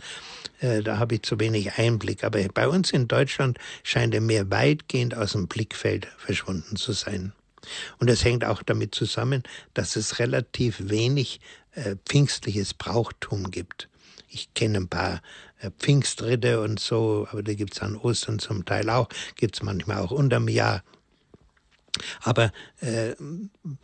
äh, 0.60 0.82
da 0.82 0.98
habe 0.98 1.16
ich 1.16 1.24
zu 1.24 1.40
wenig 1.40 1.78
Einblick, 1.78 2.24
aber 2.24 2.42
bei 2.54 2.68
uns 2.68 2.92
in 2.92 3.08
Deutschland 3.08 3.58
scheint 3.84 4.14
er 4.14 4.22
mehr 4.22 4.50
weitgehend 4.50 5.16
aus 5.16 5.34
dem 5.34 5.48
Blickfeld 5.48 6.08
verschwunden 6.18 6.76
zu 6.76 6.94
sein. 6.94 7.34
Und 8.00 8.10
das 8.10 8.24
hängt 8.24 8.46
auch 8.46 8.64
damit 8.64 8.96
zusammen, 8.96 9.44
dass 9.74 9.96
es 9.96 10.20
relativ 10.20 10.90
wenig 10.90 11.40
äh, 11.74 11.96
pfingstliches 12.06 12.74
Brauchtum 12.74 13.52
gibt. 13.52 13.90
Ich 14.30 14.54
kenne 14.54 14.80
ein 14.80 14.88
paar 14.88 15.16
äh, 15.16 15.20
Pfingstritte 15.78 16.62
und 16.62 16.80
so, 16.80 17.28
aber 17.32 17.44
da 17.44 17.54
gibt 17.54 17.74
es 17.74 17.82
an 17.82 17.96
Ostern 17.96 18.40
zum 18.40 18.66
Teil 18.66 18.90
auch, 18.90 19.10
gibt 19.36 19.56
es 19.56 19.64
manchmal 19.64 20.02
auch 20.02 20.12
unterm 20.12 20.48
Jahr 20.48 20.84
aber 22.22 22.52
äh, 22.82 23.16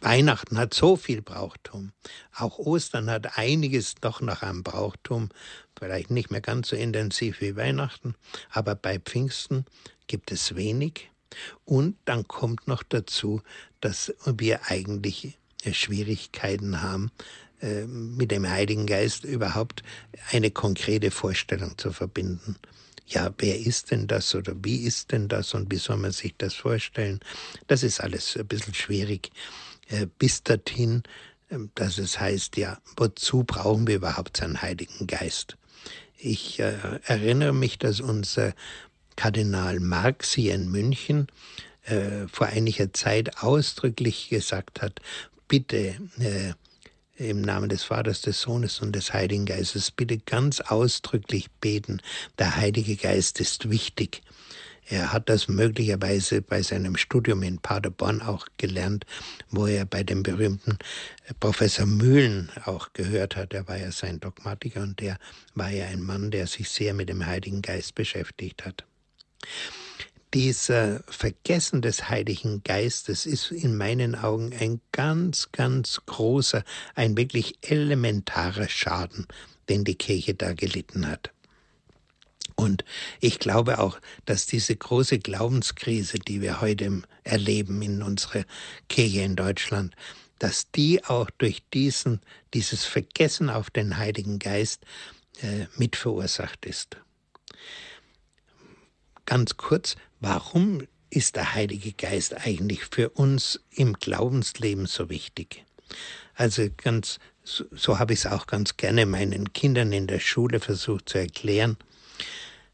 Weihnachten 0.02 0.58
hat 0.58 0.74
so 0.74 0.96
viel 0.96 1.22
Brauchtum. 1.22 1.92
Auch 2.36 2.60
Ostern 2.60 3.10
hat 3.10 3.38
einiges 3.38 3.96
doch 3.96 4.22
noch 4.22 4.42
am 4.42 4.64
Brauchtum. 4.64 5.30
Vielleicht 5.78 6.12
nicht 6.12 6.32
mehr 6.32 6.42
ganz 6.42 6.70
so 6.70 6.76
intensiv 6.76 7.42
wie 7.42 7.56
Weihnachten, 7.56 8.16
aber 8.50 8.76
bei 8.76 9.00
Pfingsten 9.00 9.66
gibt 10.08 10.32
es 10.32 10.56
wenig. 10.56 11.10
Und 11.66 11.98
dann 12.06 12.28
kommt 12.28 12.68
noch 12.68 12.84
dazu, 12.84 13.42
dass 13.82 14.14
wir 14.26 14.68
eigentlich 14.68 15.38
äh, 15.64 15.74
Schwierigkeiten 15.74 16.82
haben, 16.82 17.08
äh, 17.08 17.45
mit 17.88 18.32
dem 18.32 18.50
Heiligen 18.50 18.86
Geist 18.86 19.24
überhaupt 19.24 19.84
eine 20.32 20.52
konkrete 20.52 21.12
Vorstellung 21.12 21.78
zu 21.78 21.92
verbinden 21.92 22.56
ja, 23.08 23.34
wer 23.38 23.60
ist 23.60 23.92
denn 23.92 24.08
das 24.08 24.34
oder 24.34 24.54
wie 24.64 24.84
ist 24.84 25.12
denn 25.12 25.28
das 25.28 25.54
und 25.54 25.72
wie 25.72 25.78
soll 25.78 25.98
man 25.98 26.12
sich 26.12 26.36
das 26.38 26.56
vorstellen? 26.56 27.20
Das 27.68 27.84
ist 27.84 28.02
alles 28.02 28.36
ein 28.36 28.48
bisschen 28.48 28.74
schwierig. 28.74 29.32
Äh, 29.88 30.08
bis 30.18 30.42
dorthin, 30.42 31.04
ähm, 31.52 31.70
dass 31.76 32.00
es 32.00 32.20
heißt, 32.20 32.58
ja, 32.58 32.80
wozu 32.98 33.44
brauchen 33.44 33.86
wir 33.86 33.98
überhaupt 33.98 34.38
seinen 34.38 34.62
Heiligen 34.62 35.06
Geist? 35.06 35.58
Ich 36.18 36.60
äh, 36.60 37.00
erinnere 37.06 37.54
mich, 37.54 37.78
dass 37.78 38.00
unser 38.00 38.54
Kardinal 39.16 39.80
Marx 39.80 40.34
hier 40.34 40.56
in 40.56 40.72
München 40.72 41.28
äh, 41.84 42.28
vor 42.28 42.48
einiger 42.48 42.92
Zeit 42.94 43.44
ausdrücklich 43.44 44.30
gesagt 44.30 44.82
hat, 44.82 45.00
bitte 45.48 45.96
äh, 46.18 46.54
im 47.18 47.42
Namen 47.42 47.70
des 47.70 47.84
Vaters, 47.84 48.22
des 48.22 48.42
Sohnes 48.42 48.82
und 48.82 48.94
des 48.94 49.14
Heiligen 49.14 49.46
Geistes 49.46 49.92
bitte 49.92 50.18
ganz 50.18 50.60
ausdrücklich 50.62 51.50
beten. 51.62 52.02
Der 52.40 52.56
Heilige 52.56 52.96
Geist 52.96 53.40
ist 53.40 53.70
wichtig. 53.70 54.22
Er 54.88 55.12
hat 55.12 55.30
das 55.30 55.48
möglicherweise 55.48 56.42
bei 56.42 56.62
seinem 56.62 56.96
Studium 56.96 57.42
in 57.42 57.58
Paderborn 57.58 58.22
auch 58.22 58.46
gelernt, 58.58 59.06
wo 59.50 59.66
er 59.66 59.86
bei 59.86 60.04
dem 60.04 60.22
berühmten 60.22 60.78
äh, 61.28 61.34
Professor 61.40 61.88
Mühlen 61.88 62.52
auch 62.66 62.94
gehört 62.94 63.36
hat. 63.36 63.54
Er 63.54 63.68
war 63.68 63.78
ja 63.78 63.92
sein 63.92 64.20
Dogmatiker 64.20 64.84
und 64.84 65.00
der 65.00 65.18
war 65.56 65.72
ja 65.72 65.88
ein 65.88 66.04
Mann, 66.04 66.30
der 66.30 66.46
sich 66.46 66.70
sehr 66.70 66.94
mit 66.94 67.10
dem 67.10 67.26
Heiligen 67.26 67.64
Geist 67.64 67.96
beschäftigt 67.96 68.64
hat 68.64 68.86
dieser 70.36 71.02
Vergessen 71.08 71.82
des 71.82 72.10
Heiligen 72.10 72.62
Geistes 72.62 73.26
ist 73.26 73.52
in 73.52 73.78
meinen 73.78 74.16
Augen 74.16 74.54
ein 74.60 74.82
ganz, 74.92 75.48
ganz 75.54 76.02
großer, 76.06 76.66
ein 76.94 77.16
wirklich 77.16 77.58
elementarer 77.62 78.68
Schaden, 78.68 79.28
den 79.70 79.86
die 79.86 79.96
Kirche 79.96 80.34
da 80.34 80.52
gelitten 80.52 81.08
hat. 81.08 81.32
Und 82.56 82.84
ich 83.22 83.40
glaube 83.40 83.80
auch, 83.80 83.98
dass 84.26 84.46
diese 84.46 84.76
große 84.76 85.20
Glaubenskrise, 85.20 86.20
die 86.20 86.42
wir 86.42 86.60
heute 86.60 87.02
erleben 87.24 87.82
in 87.82 88.04
unserer 88.04 88.44
Kirche 88.90 89.22
in 89.22 89.38
Deutschland, 89.38 89.96
dass 90.38 90.70
die 90.70 91.02
auch 91.06 91.30
durch 91.38 91.64
diesen, 91.74 92.20
dieses 92.54 92.84
Vergessen 92.84 93.50
auf 93.50 93.70
den 93.70 93.96
Heiligen 93.96 94.40
Geist 94.40 94.82
äh, 95.42 95.68
mit 95.78 95.96
verursacht 95.96 96.66
ist. 96.66 96.98
Ganz 99.26 99.58
kurz, 99.58 99.96
Warum 100.28 100.82
ist 101.12 101.36
der 101.36 101.54
Heilige 101.54 101.94
Geist 101.94 102.36
eigentlich 102.48 102.86
für 102.86 103.12
uns 103.12 103.60
im 103.70 103.94
Glaubensleben 103.94 104.88
so 104.88 105.12
wichtig? 105.12 105.64
Also 106.34 106.68
ganz, 106.78 107.20
so, 107.44 107.66
so 107.70 108.00
habe 108.00 108.14
ich 108.14 108.22
es 108.22 108.26
auch 108.26 108.48
ganz 108.48 108.76
gerne 108.76 109.06
meinen 109.06 109.54
Kindern 109.54 109.94
in 109.94 110.08
der 110.08 110.20
Schule 110.20 110.60
versucht 110.60 111.10
zu 111.10 111.20
erklären. 111.20 111.78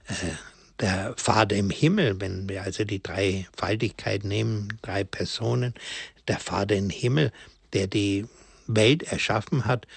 Äh, 0.08 0.14
der 0.80 1.14
Vater 1.18 1.58
im 1.58 1.72
Himmel, 1.72 2.22
wenn 2.22 2.48
wir 2.48 2.64
also 2.64 2.86
die 2.86 3.04
Dreifaltigkeit 3.04 4.24
nehmen, 4.24 4.80
drei 4.82 5.04
Personen, 5.04 5.74
der 6.30 6.40
Vater 6.40 6.78
im 6.78 6.90
Himmel, 6.90 7.34
der 7.74 7.88
die 7.88 8.28
Welt 8.66 9.04
erschaffen 9.04 9.66
hat, 9.66 9.88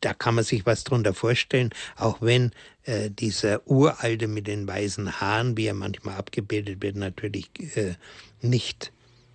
da 0.00 0.14
kann 0.14 0.34
man 0.34 0.42
sich 0.42 0.66
was 0.66 0.82
drunter 0.82 1.14
vorstellen, 1.14 1.70
auch 1.94 2.20
wenn 2.20 2.50
äh, 2.84 3.10
dieser 3.10 3.66
Uralte 3.66 4.28
mit 4.28 4.46
den 4.46 4.66
weißen 4.66 5.20
Haaren, 5.20 5.56
wie 5.56 5.66
er 5.66 5.74
manchmal 5.74 6.16
abgebildet 6.16 6.82
wird, 6.82 6.96
natürlich 6.96 7.50
äh, 7.76 7.94
nicht, 8.40 8.92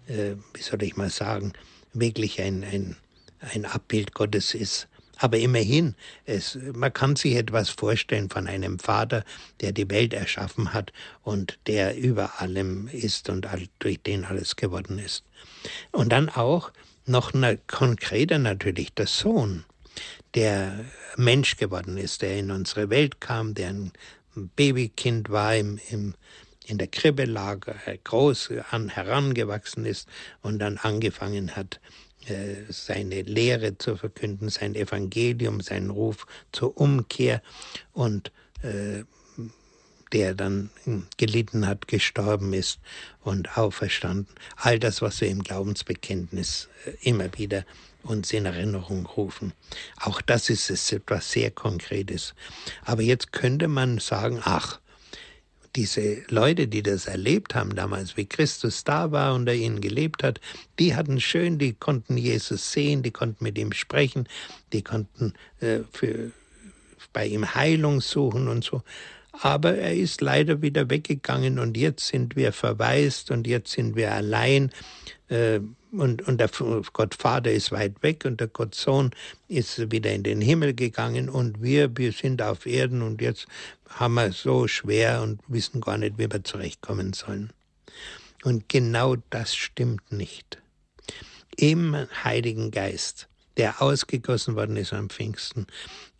äh, 0.07 0.35
wie 0.53 0.61
soll 0.61 0.83
ich 0.83 0.95
mal 0.95 1.09
sagen, 1.09 1.53
wirklich 1.93 2.41
ein, 2.41 2.63
ein, 2.63 2.95
ein 3.39 3.65
Abbild 3.65 4.13
Gottes 4.13 4.53
ist. 4.53 4.87
Aber 5.17 5.37
immerhin, 5.37 5.95
es, 6.25 6.57
man 6.73 6.93
kann 6.93 7.17
sich 7.17 7.35
etwas 7.35 7.69
vorstellen 7.69 8.29
von 8.29 8.47
einem 8.47 8.79
Vater, 8.79 9.25
der 9.59 9.73
die 9.73 9.89
Welt 9.89 10.13
erschaffen 10.13 10.73
hat 10.73 10.93
und 11.23 11.59
der 11.67 11.97
über 11.97 12.39
allem 12.39 12.87
ist 12.87 13.29
und 13.29 13.45
all, 13.47 13.67
durch 13.79 14.01
den 14.01 14.23
alles 14.23 14.55
geworden 14.55 14.97
ist. 14.97 15.23
Und 15.91 16.09
dann 16.13 16.29
auch 16.29 16.71
noch 17.05 17.33
konkreter 17.67 18.37
natürlich 18.37 18.93
der 18.93 19.07
Sohn 19.07 19.65
der 20.35 20.85
Mensch 21.17 21.57
geworden 21.57 21.97
ist, 21.97 22.21
der 22.21 22.37
in 22.37 22.51
unsere 22.51 22.89
Welt 22.89 23.19
kam, 23.21 23.53
der 23.53 23.69
ein 23.69 23.91
Babykind 24.35 25.29
war, 25.29 25.55
im, 25.55 25.79
im, 25.89 26.13
in 26.65 26.77
der 26.77 26.87
Krippe 26.87 27.25
lag, 27.25 27.67
äh, 27.85 27.97
groß 28.03 28.51
an, 28.71 28.89
herangewachsen 28.89 29.85
ist 29.85 30.07
und 30.41 30.59
dann 30.59 30.77
angefangen 30.77 31.55
hat, 31.55 31.79
äh, 32.27 32.55
seine 32.69 33.23
Lehre 33.23 33.77
zu 33.77 33.95
verkünden, 33.95 34.49
sein 34.49 34.75
Evangelium, 34.75 35.61
seinen 35.61 35.89
Ruf 35.89 36.27
zur 36.51 36.77
Umkehr 36.77 37.41
und 37.93 38.31
äh, 38.61 39.03
der 40.11 40.33
dann 40.33 40.69
gelitten 41.17 41.67
hat, 41.67 41.87
gestorben 41.87 42.53
ist 42.53 42.79
und 43.21 43.57
auferstanden. 43.57 44.33
All 44.55 44.79
das, 44.79 45.01
was 45.03 45.21
wir 45.21 45.27
im 45.27 45.43
Glaubensbekenntnis 45.43 46.67
immer 47.01 47.29
wieder 47.37 47.63
uns 48.03 48.31
in 48.33 48.45
Erinnerung 48.45 49.05
rufen. 49.05 49.53
Auch 49.99 50.21
das 50.21 50.49
ist 50.49 50.69
es 50.69 50.91
etwas 50.91 51.31
sehr 51.31 51.51
Konkretes. 51.51 52.33
Aber 52.85 53.01
jetzt 53.01 53.31
könnte 53.31 53.67
man 53.67 53.99
sagen, 53.99 54.41
ach, 54.43 54.79
diese 55.75 56.23
Leute, 56.29 56.67
die 56.67 56.81
das 56.81 57.05
erlebt 57.05 57.53
haben 57.55 57.75
damals, 57.75 58.17
wie 58.17 58.25
Christus 58.25 58.83
da 58.83 59.11
war 59.11 59.35
und 59.35 59.47
er 59.47 59.55
ihnen 59.55 59.81
gelebt 59.81 60.23
hat, 60.23 60.39
die 60.79 60.95
hatten 60.95 61.19
schön, 61.19 61.59
die 61.59 61.73
konnten 61.73 62.17
Jesus 62.17 62.71
sehen, 62.71 63.03
die 63.03 63.11
konnten 63.11 63.43
mit 63.43 63.57
ihm 63.57 63.71
sprechen, 63.71 64.27
die 64.73 64.81
konnten 64.81 65.33
äh, 65.59 65.79
für, 65.91 66.31
bei 67.13 67.27
ihm 67.27 67.53
Heilung 67.53 68.01
suchen 68.01 68.47
und 68.47 68.63
so. 68.63 68.83
Aber 69.41 69.75
er 69.75 69.95
ist 69.95 70.21
leider 70.21 70.61
wieder 70.61 70.89
weggegangen 70.89 71.59
und 71.59 71.77
jetzt 71.77 72.07
sind 72.07 72.35
wir 72.35 72.51
verwaist 72.51 73.31
und 73.31 73.47
jetzt 73.47 73.71
sind 73.71 73.95
wir 73.95 74.13
allein. 74.13 74.71
Äh, 75.29 75.61
und, 75.91 76.27
und 76.27 76.39
der 76.39 76.49
Gott 76.93 77.15
Vater 77.15 77.51
ist 77.51 77.71
weit 77.71 78.03
weg 78.03 78.25
und 78.25 78.39
der 78.39 78.47
Gott 78.47 78.75
Sohn 78.75 79.11
ist 79.47 79.91
wieder 79.91 80.11
in 80.11 80.23
den 80.23 80.41
Himmel 80.41 80.75
gegangen 80.75 81.29
und 81.29 81.63
wir, 81.63 81.97
wir 81.97 82.11
sind 82.11 82.41
auf 82.41 82.65
Erden 82.65 83.01
und 83.01 83.21
jetzt 83.21 83.47
haben 83.87 84.15
wir 84.15 84.31
so 84.31 84.67
schwer 84.67 85.21
und 85.23 85.41
wissen 85.47 85.81
gar 85.81 85.97
nicht, 85.97 86.17
wie 86.17 86.31
wir 86.31 86.43
zurechtkommen 86.43 87.13
sollen. 87.13 87.51
Und 88.43 88.69
genau 88.69 89.15
das 89.29 89.55
stimmt 89.55 90.11
nicht. 90.11 90.61
Im 91.57 91.95
Heiligen 92.23 92.71
Geist, 92.71 93.28
der 93.57 93.81
ausgegossen 93.81 94.55
worden 94.55 94.77
ist 94.77 94.93
am 94.93 95.09
Pfingsten, 95.09 95.67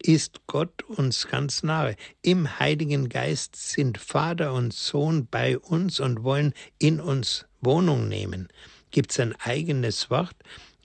ist 0.01 0.41
Gott 0.47 0.83
uns 0.83 1.27
ganz 1.27 1.63
nahe. 1.63 1.95
Im 2.21 2.59
Heiligen 2.59 3.09
Geist 3.09 3.55
sind 3.55 3.97
Vater 3.97 4.53
und 4.53 4.73
Sohn 4.73 5.27
bei 5.29 5.57
uns 5.57 5.99
und 5.99 6.23
wollen 6.23 6.53
in 6.79 6.99
uns 6.99 7.45
Wohnung 7.61 8.07
nehmen 8.07 8.49
gibt 8.91 9.11
es 9.11 9.19
ein 9.19 9.35
eigenes 9.39 10.09
Wort, 10.09 10.35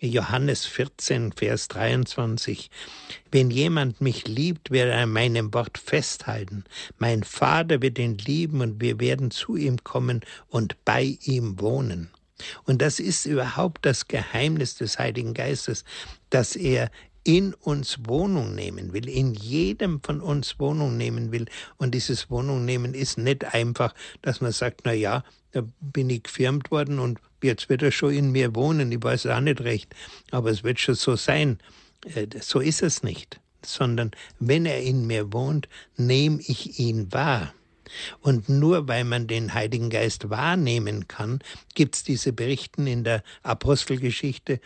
Johannes 0.00 0.66
14, 0.66 1.32
Vers 1.32 1.68
23. 1.68 2.70
Wenn 3.30 3.50
jemand 3.50 4.00
mich 4.00 4.26
liebt, 4.28 4.70
wird 4.70 4.88
er 4.88 5.02
an 5.02 5.10
meinem 5.10 5.54
Wort 5.54 5.78
festhalten. 5.78 6.64
Mein 6.98 7.22
Vater 7.22 7.80
wird 7.80 7.98
ihn 7.98 8.18
lieben 8.18 8.60
und 8.60 8.80
wir 8.80 9.00
werden 9.00 9.30
zu 9.30 9.56
ihm 9.56 9.82
kommen 9.82 10.20
und 10.48 10.76
bei 10.84 11.16
ihm 11.22 11.58
wohnen. 11.60 12.10
Und 12.64 12.82
das 12.82 12.98
ist 13.00 13.26
überhaupt 13.26 13.86
das 13.86 14.08
Geheimnis 14.08 14.76
des 14.76 14.98
Heiligen 14.98 15.34
Geistes, 15.34 15.84
dass 16.30 16.56
er 16.56 16.90
in 17.24 17.54
uns 17.54 17.98
Wohnung 18.04 18.54
nehmen 18.54 18.92
will, 18.92 19.08
in 19.08 19.34
jedem 19.34 20.00
von 20.02 20.20
uns 20.20 20.58
Wohnung 20.58 20.96
nehmen 20.96 21.32
will. 21.32 21.46
Und 21.78 21.94
dieses 21.94 22.30
Wohnung 22.30 22.64
nehmen 22.66 22.92
ist 22.92 23.16
nicht 23.16 23.54
einfach, 23.54 23.94
dass 24.20 24.42
man 24.42 24.52
sagt, 24.52 24.82
na 24.84 24.92
ja, 24.92 25.24
da 25.52 25.62
bin 25.80 26.10
ich 26.10 26.24
gefirmt 26.24 26.70
worden 26.70 26.98
und 26.98 27.18
jetzt 27.42 27.68
wird 27.70 27.82
er 27.82 27.92
schon 27.92 28.12
in 28.12 28.30
mir 28.30 28.54
wohnen. 28.54 28.92
Ich 28.92 29.02
weiß 29.02 29.26
auch 29.26 29.40
nicht 29.40 29.62
recht, 29.62 29.94
aber 30.30 30.50
es 30.50 30.64
wird 30.64 30.80
schon 30.80 30.96
so 30.96 31.16
sein. 31.16 31.58
Äh, 32.14 32.26
so 32.40 32.60
ist 32.60 32.82
es 32.82 33.02
nicht, 33.02 33.40
sondern 33.64 34.10
wenn 34.38 34.66
er 34.66 34.82
in 34.82 35.06
mir 35.06 35.32
wohnt, 35.32 35.68
nehme 35.96 36.40
ich 36.40 36.78
ihn 36.78 37.10
wahr. 37.12 37.54
Und 38.20 38.48
nur 38.48 38.88
weil 38.88 39.04
man 39.04 39.26
den 39.26 39.54
Heiligen 39.54 39.90
Geist 39.90 40.30
wahrnehmen 40.30 41.08
kann, 41.08 41.40
gibt 41.74 41.96
es 41.96 42.02
diese 42.02 42.32
Berichten 42.32 42.86
in 42.86 43.04
der 43.04 43.22
Apostelgeschichte, 43.42 44.60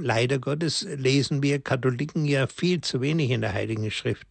leider 0.00 0.38
Gottes 0.38 0.86
lesen 0.96 1.42
wir 1.42 1.60
Katholiken 1.60 2.24
ja 2.24 2.46
viel 2.46 2.80
zu 2.80 3.00
wenig 3.00 3.30
in 3.30 3.40
der 3.40 3.52
Heiligen 3.52 3.90
Schrift 3.90 4.26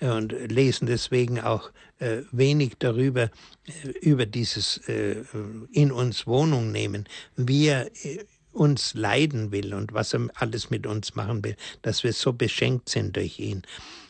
und 0.00 0.32
lesen 0.32 0.86
deswegen 0.86 1.40
auch 1.40 1.70
äh, 1.98 2.22
wenig 2.32 2.74
darüber, 2.78 3.22
äh, 3.22 3.88
über 4.00 4.26
dieses 4.26 4.78
äh, 4.88 5.24
in 5.72 5.92
uns 5.92 6.26
Wohnung 6.26 6.72
nehmen. 6.72 7.08
Wir 7.36 7.90
äh, 8.02 8.24
uns 8.52 8.94
leiden 8.94 9.52
will 9.52 9.74
und 9.74 9.92
was 9.92 10.12
er 10.14 10.28
alles 10.34 10.70
mit 10.70 10.86
uns 10.86 11.14
machen 11.14 11.44
will, 11.44 11.56
dass 11.82 12.02
wir 12.02 12.12
so 12.12 12.32
beschenkt 12.32 12.88
sind 12.88 13.16
durch 13.16 13.38
ihn. 13.38 13.62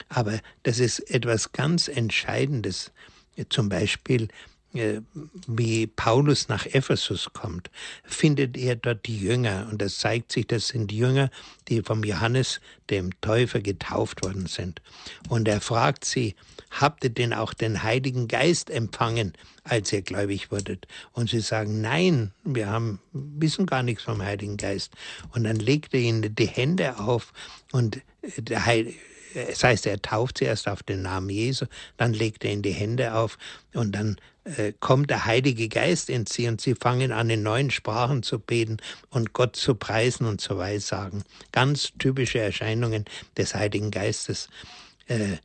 Aber 0.09 0.41
das 0.63 0.79
ist 0.79 0.99
etwas 1.11 1.53
ganz 1.53 1.89
Entscheidendes. 1.89 2.91
Zum 3.49 3.69
Beispiel 3.69 4.29
äh, 4.73 5.01
wie 5.49 5.89
Paulus 5.89 6.49
nach 6.49 6.65
Ephesus 6.67 7.33
kommt, 7.33 7.71
findet 8.05 8.57
er 8.57 8.77
dort 8.77 9.07
die 9.07 9.19
Jünger. 9.19 9.67
Und 9.71 9.83
es 9.83 9.99
zeigt 9.99 10.31
sich, 10.31 10.47
das 10.47 10.69
sind 10.69 10.93
Jünger, 10.93 11.31
die 11.67 11.83
vom 11.83 12.05
Johannes, 12.05 12.61
dem 12.89 13.11
Täufer, 13.21 13.61
getauft 13.61 14.23
worden 14.23 14.47
sind. 14.47 14.81
Und 15.29 15.49
er 15.49 15.61
fragt 15.61 16.05
sie, 16.05 16.37
habt 16.71 17.03
ihr 17.03 17.11
denn 17.11 17.33
auch 17.33 17.53
den 17.53 17.83
Heiligen 17.83 18.29
Geist 18.29 18.71
empfangen, 18.71 19.33
als 19.65 19.93
ihr 19.93 20.03
gläubig 20.03 20.53
wurdet? 20.53 20.87
Und 21.13 21.31
sie 21.31 21.41
sagen, 21.41 21.81
nein, 21.81 22.31
wir 22.45 22.69
haben, 22.69 23.01
wissen 23.13 23.67
gar 23.67 23.83
nichts 23.83 24.05
vom 24.05 24.23
Heiligen 24.23 24.57
Geist. 24.57 24.93
Und 25.35 25.45
dann 25.45 25.57
legt 25.57 25.95
er 25.95 26.01
ihnen 26.01 26.35
die 26.35 26.47
Hände 26.47 27.01
auf 27.01 27.33
und 27.73 28.01
der 28.37 28.67
Heilige 28.67 28.95
das 29.35 29.63
heißt, 29.63 29.87
er 29.87 30.01
tauft 30.01 30.39
zuerst 30.39 30.69
auf 30.69 30.83
den 30.83 31.03
Namen 31.03 31.31
Jesu, 31.31 31.67
dann 31.97 32.13
legt 32.13 32.45
er 32.45 32.53
ihnen 32.53 32.63
die 32.63 32.73
Hände 32.73 33.15
auf 33.15 33.39
und 33.75 33.93
dann 33.93 34.17
äh, 34.45 34.73
kommt 34.81 35.11
der 35.11 35.27
Heilige 35.27 35.69
Geist 35.69 36.11
in 36.11 36.27
sie 36.27 36.49
und 36.49 36.61
sie 36.61 36.75
fangen 36.75 37.13
an, 37.13 37.31
in 37.31 37.43
neuen 37.43 37.71
Sprachen 37.71 38.23
zu 38.23 38.39
beten 38.39 38.79
und 39.11 39.33
Gott 39.33 39.57
zu 39.57 39.75
preisen 39.75 40.27
und 40.27 40.41
zu 40.41 40.57
weissagen. 40.59 41.23
Ganz 41.53 41.93
typische 41.99 42.41
Erscheinungen 42.41 43.05
des 43.37 43.55
Heiligen 43.55 43.91
Geistes. 43.91 44.49
Äh, 45.07 45.37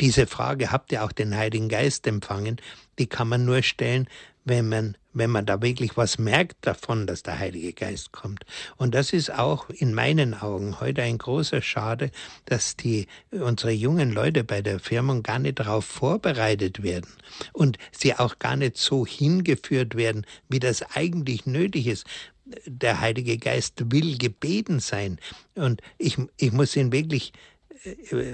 diese 0.00 0.26
Frage, 0.26 0.72
habt 0.72 0.92
ihr 0.92 1.04
auch 1.04 1.12
den 1.12 1.36
Heiligen 1.36 1.68
Geist 1.68 2.06
empfangen, 2.06 2.60
die 2.98 3.06
kann 3.06 3.28
man 3.28 3.44
nur 3.44 3.62
stellen, 3.62 4.08
wenn 4.46 4.68
man, 4.68 4.96
wenn 5.12 5.30
man 5.30 5.44
da 5.44 5.60
wirklich 5.60 5.96
was 5.96 6.18
merkt 6.18 6.66
davon, 6.66 7.06
dass 7.06 7.22
der 7.22 7.38
Heilige 7.38 7.72
Geist 7.72 8.12
kommt. 8.12 8.46
Und 8.76 8.94
das 8.94 9.12
ist 9.12 9.30
auch 9.30 9.68
in 9.68 9.92
meinen 9.92 10.34
Augen 10.34 10.80
heute 10.80 11.02
ein 11.02 11.18
großer 11.18 11.60
Schade, 11.60 12.10
dass 12.46 12.76
die, 12.76 13.08
unsere 13.30 13.72
jungen 13.72 14.12
Leute 14.12 14.44
bei 14.44 14.62
der 14.62 14.78
Firmung 14.78 15.22
gar 15.22 15.40
nicht 15.40 15.58
darauf 15.58 15.84
vorbereitet 15.84 16.82
werden 16.82 17.12
und 17.52 17.76
sie 17.90 18.14
auch 18.14 18.38
gar 18.38 18.56
nicht 18.56 18.78
so 18.78 19.04
hingeführt 19.04 19.96
werden, 19.96 20.24
wie 20.48 20.60
das 20.60 20.82
eigentlich 20.94 21.44
nötig 21.44 21.88
ist 21.88 22.06
der 22.64 23.00
Heilige 23.00 23.38
Geist 23.38 23.90
will 23.90 24.18
gebeten 24.18 24.78
sein. 24.78 25.18
Und 25.56 25.82
ich, 25.98 26.16
ich 26.36 26.52
muss 26.52 26.76
ihn 26.76 26.92
wirklich 26.92 27.32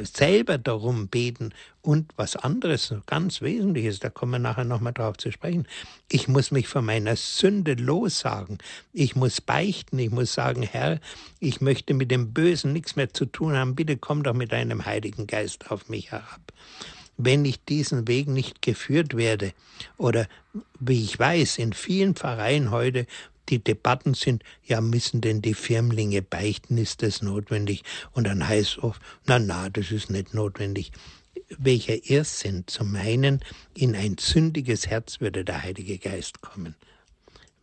selber 0.04 0.58
darum 0.58 1.08
beten 1.08 1.52
und 1.80 2.12
was 2.16 2.36
anderes, 2.36 2.94
ganz 3.06 3.42
Wesentliches, 3.42 3.98
da 3.98 4.10
kommen 4.10 4.32
wir 4.32 4.38
nachher 4.38 4.64
nochmal 4.64 4.92
drauf 4.92 5.16
zu 5.16 5.32
sprechen. 5.32 5.66
Ich 6.10 6.28
muss 6.28 6.50
mich 6.50 6.68
von 6.68 6.84
meiner 6.84 7.16
Sünde 7.16 7.74
lossagen. 7.74 8.58
Ich 8.92 9.16
muss 9.16 9.40
beichten. 9.40 9.98
Ich 9.98 10.10
muss 10.10 10.32
sagen, 10.32 10.62
Herr, 10.62 11.00
ich 11.40 11.60
möchte 11.60 11.94
mit 11.94 12.10
dem 12.10 12.32
Bösen 12.32 12.72
nichts 12.72 12.96
mehr 12.96 13.12
zu 13.12 13.26
tun 13.26 13.54
haben. 13.56 13.74
Bitte 13.74 13.96
komm 13.96 14.22
doch 14.22 14.34
mit 14.34 14.52
deinem 14.52 14.86
Heiligen 14.86 15.26
Geist 15.26 15.70
auf 15.70 15.88
mich 15.88 16.12
herab. 16.12 16.40
Wenn 17.16 17.44
ich 17.44 17.64
diesen 17.64 18.08
Weg 18.08 18.28
nicht 18.28 18.62
geführt 18.62 19.16
werde 19.16 19.52
oder 19.98 20.28
wie 20.80 21.02
ich 21.02 21.18
weiß, 21.18 21.58
in 21.58 21.72
vielen 21.72 22.14
Pfarreien 22.14 22.70
heute 22.70 23.06
die 23.48 23.62
Debatten 23.62 24.14
sind, 24.14 24.42
ja, 24.64 24.80
müssen 24.80 25.20
denn 25.20 25.42
die 25.42 25.54
Firmlinge 25.54 26.22
beichten, 26.22 26.78
ist 26.78 27.02
das 27.02 27.22
notwendig? 27.22 27.82
Und 28.12 28.26
dann 28.26 28.46
heißt 28.46 28.78
oft, 28.78 29.00
na, 29.26 29.38
na, 29.38 29.68
das 29.68 29.90
ist 29.90 30.10
nicht 30.10 30.34
notwendig. 30.34 30.92
Welcher 31.58 32.08
Irrsinn, 32.08 32.64
zu 32.66 32.84
meinen, 32.84 33.40
in 33.74 33.94
ein 33.94 34.16
sündiges 34.18 34.86
Herz 34.86 35.20
würde 35.20 35.44
der 35.44 35.62
Heilige 35.62 35.98
Geist 35.98 36.40
kommen. 36.40 36.76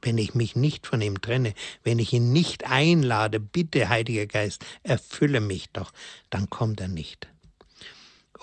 Wenn 0.01 0.17
ich 0.17 0.33
mich 0.33 0.55
nicht 0.55 0.87
von 0.87 1.01
ihm 1.01 1.21
trenne, 1.21 1.53
wenn 1.83 1.99
ich 1.99 2.13
ihn 2.13 2.31
nicht 2.31 2.65
einlade, 2.65 3.39
bitte, 3.39 3.89
Heiliger 3.89 4.27
Geist, 4.27 4.65
erfülle 4.83 5.41
mich 5.41 5.69
doch, 5.71 5.91
dann 6.29 6.49
kommt 6.49 6.79
er 6.79 6.87
nicht. 6.87 7.27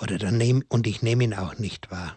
Oder 0.00 0.18
dann 0.18 0.36
nehm, 0.36 0.64
und 0.68 0.86
ich 0.86 1.00
nehme 1.00 1.24
ihn 1.24 1.34
auch 1.34 1.58
nicht 1.58 1.90
wahr. 1.90 2.16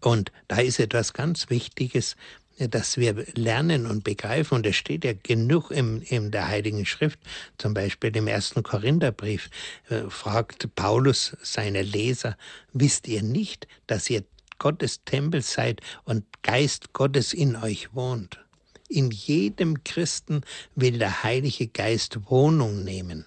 Und 0.00 0.30
da 0.46 0.58
ist 0.58 0.78
etwas 0.78 1.12
ganz 1.12 1.50
Wichtiges, 1.50 2.16
dass 2.58 2.96
wir 2.96 3.26
lernen 3.34 3.86
und 3.86 4.04
begreifen, 4.04 4.56
und 4.56 4.66
es 4.66 4.76
steht 4.76 5.04
ja 5.04 5.12
genug 5.12 5.70
im, 5.70 6.02
in 6.02 6.30
der 6.30 6.48
Heiligen 6.48 6.86
Schrift, 6.86 7.18
zum 7.58 7.74
Beispiel 7.74 8.16
im 8.16 8.28
ersten 8.28 8.62
Korintherbrief, 8.62 9.50
äh, 9.88 10.02
fragt 10.08 10.74
Paulus 10.74 11.36
seine 11.42 11.82
Leser, 11.82 12.36
wisst 12.72 13.08
ihr 13.08 13.22
nicht, 13.22 13.66
dass 13.86 14.08
ihr 14.10 14.24
Gottes 14.58 15.04
Tempel 15.04 15.42
seid 15.42 15.80
und 16.04 16.24
Geist 16.42 16.92
Gottes 16.92 17.34
in 17.34 17.56
euch 17.56 17.94
wohnt? 17.94 18.38
In 18.88 19.10
jedem 19.10 19.82
Christen 19.84 20.42
will 20.74 20.98
der 20.98 21.24
Heilige 21.24 21.66
Geist 21.66 22.30
Wohnung 22.30 22.84
nehmen. 22.84 23.26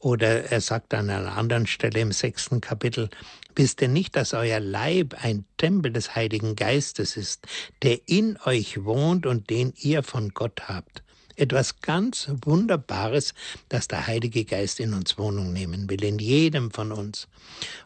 Oder 0.00 0.44
er 0.50 0.60
sagt 0.60 0.94
an 0.94 1.10
einer 1.10 1.36
anderen 1.36 1.66
Stelle 1.66 2.00
im 2.00 2.12
sechsten 2.12 2.60
Kapitel, 2.60 3.10
wisst 3.56 3.82
ihr 3.82 3.88
nicht, 3.88 4.14
dass 4.14 4.32
euer 4.32 4.60
Leib 4.60 5.16
ein 5.22 5.44
Tempel 5.56 5.92
des 5.92 6.14
Heiligen 6.14 6.54
Geistes 6.54 7.16
ist, 7.16 7.46
der 7.82 7.98
in 8.06 8.38
euch 8.44 8.84
wohnt 8.84 9.26
und 9.26 9.50
den 9.50 9.72
ihr 9.76 10.04
von 10.04 10.30
Gott 10.30 10.68
habt? 10.68 11.02
Etwas 11.34 11.80
ganz 11.80 12.30
Wunderbares, 12.44 13.34
dass 13.68 13.88
der 13.88 14.06
Heilige 14.06 14.44
Geist 14.44 14.80
in 14.80 14.94
uns 14.94 15.18
Wohnung 15.18 15.52
nehmen 15.52 15.88
will, 15.90 16.02
in 16.04 16.18
jedem 16.18 16.70
von 16.70 16.92
uns. 16.92 17.28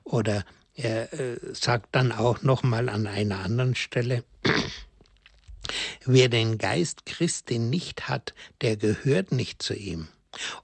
Oder 0.05 0.44
er 0.75 1.12
äh, 1.12 1.38
sagt 1.53 1.94
dann 1.94 2.12
auch 2.12 2.42
nochmal 2.42 2.88
an 2.88 3.07
einer 3.07 3.40
anderen 3.40 3.75
Stelle, 3.75 4.25
wer 6.05 6.29
den 6.29 6.59
Geist 6.59 7.07
Christi 7.07 7.59
nicht 7.59 8.09
hat, 8.09 8.35
der 8.61 8.77
gehört 8.77 9.33
nicht 9.33 9.62
zu 9.62 9.75
ihm. 9.75 10.09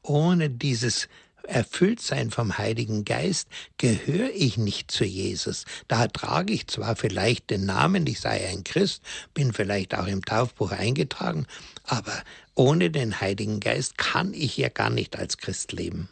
Ohne 0.02 0.48
dieses 0.48 1.08
erfüllt 1.48 2.00
sein 2.00 2.30
vom 2.30 2.58
Heiligen 2.58 3.04
Geist, 3.04 3.48
gehöre 3.78 4.30
ich 4.34 4.56
nicht 4.56 4.90
zu 4.90 5.04
Jesus. 5.04 5.64
Da 5.88 6.06
trage 6.08 6.52
ich 6.52 6.66
zwar 6.66 6.94
vielleicht 6.96 7.50
den 7.50 7.64
Namen, 7.64 8.06
ich 8.06 8.20
sei 8.20 8.46
ein 8.48 8.64
Christ, 8.64 9.02
bin 9.34 9.52
vielleicht 9.52 9.94
auch 9.94 10.06
im 10.06 10.24
Taufbuch 10.24 10.72
eingetragen, 10.72 11.46
aber 11.84 12.22
ohne 12.54 12.90
den 12.90 13.20
Heiligen 13.20 13.61
Geist 13.61 13.98
kann 13.98 14.34
ich 14.34 14.56
ja 14.56 14.68
gar 14.68 14.90
nicht 14.90 15.16
als 15.18 15.38
Christ 15.38 15.72
leben. 15.72 16.08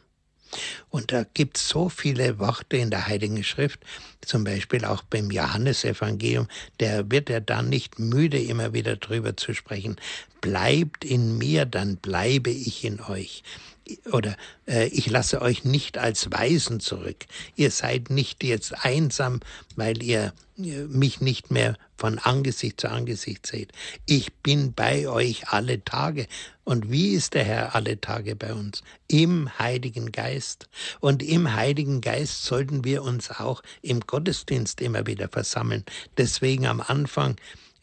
Und 0.90 1.12
da 1.12 1.24
gibt 1.24 1.58
es 1.58 1.68
so 1.68 1.88
viele 1.88 2.38
Worte 2.38 2.76
in 2.76 2.90
der 2.90 3.08
Heiligen 3.08 3.42
Schrift, 3.44 3.80
zum 4.24 4.44
Beispiel 4.44 4.84
auch 4.84 5.02
beim 5.02 5.30
Johannesevangelium, 5.30 6.48
der 6.80 7.10
wird 7.10 7.28
ja 7.28 7.40
dann 7.40 7.68
nicht 7.68 7.98
müde, 7.98 8.38
immer 8.38 8.72
wieder 8.72 8.96
drüber 8.96 9.36
zu 9.36 9.54
sprechen. 9.54 9.96
Bleibt 10.40 11.04
in 11.04 11.36
mir, 11.36 11.66
dann 11.66 11.96
bleibe 11.96 12.50
ich 12.50 12.84
in 12.84 13.00
euch 13.00 13.42
oder 14.12 14.36
äh, 14.66 14.88
ich 14.88 15.08
lasse 15.08 15.42
euch 15.42 15.64
nicht 15.64 15.98
als 15.98 16.30
Weisen 16.30 16.80
zurück. 16.80 17.26
Ihr 17.54 17.70
seid 17.70 18.10
nicht 18.10 18.42
jetzt 18.42 18.84
einsam, 18.84 19.40
weil 19.76 20.02
ihr 20.02 20.32
äh, 20.58 20.82
mich 20.84 21.20
nicht 21.20 21.50
mehr 21.50 21.76
von 21.96 22.18
Angesicht 22.18 22.80
zu 22.80 22.90
Angesicht 22.90 23.46
seht. 23.46 23.72
Ich 24.04 24.32
bin 24.34 24.72
bei 24.74 25.08
euch 25.08 25.48
alle 25.48 25.84
Tage. 25.84 26.26
Und 26.64 26.90
wie 26.90 27.10
ist 27.10 27.34
der 27.34 27.44
Herr 27.44 27.74
alle 27.74 28.00
Tage 28.00 28.34
bei 28.34 28.52
uns? 28.52 28.82
Im 29.08 29.56
Heiligen 29.58 30.12
Geist. 30.12 30.68
Und 31.00 31.22
im 31.22 31.54
Heiligen 31.54 32.00
Geist 32.00 32.44
sollten 32.44 32.84
wir 32.84 33.02
uns 33.02 33.30
auch 33.30 33.62
im 33.82 34.00
Gottesdienst 34.00 34.80
immer 34.80 35.06
wieder 35.06 35.28
versammeln. 35.28 35.84
Deswegen 36.18 36.66
am 36.66 36.80
Anfang 36.80 37.36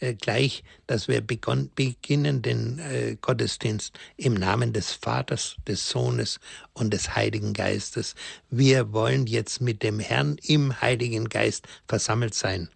äh, 0.03 0.15
gleich, 0.15 0.63
dass 0.87 1.07
wir 1.07 1.21
begon, 1.21 1.69
beginnen 1.75 2.41
den 2.41 2.79
äh, 2.79 3.15
Gottesdienst 3.21 3.97
im 4.17 4.33
Namen 4.33 4.73
des 4.73 4.91
Vaters, 4.91 5.55
des 5.65 5.89
Sohnes 5.89 6.39
und 6.73 6.93
des 6.93 7.15
Heiligen 7.15 7.53
Geistes. 7.53 8.15
Wir 8.49 8.91
wollen 8.91 9.27
jetzt 9.27 9.61
mit 9.61 9.81
dem 9.81 9.99
Herrn 9.99 10.37
im 10.43 10.81
Heiligen 10.81 11.29
Geist 11.29 11.67
versammelt 11.87 12.33
sein. 12.33 12.69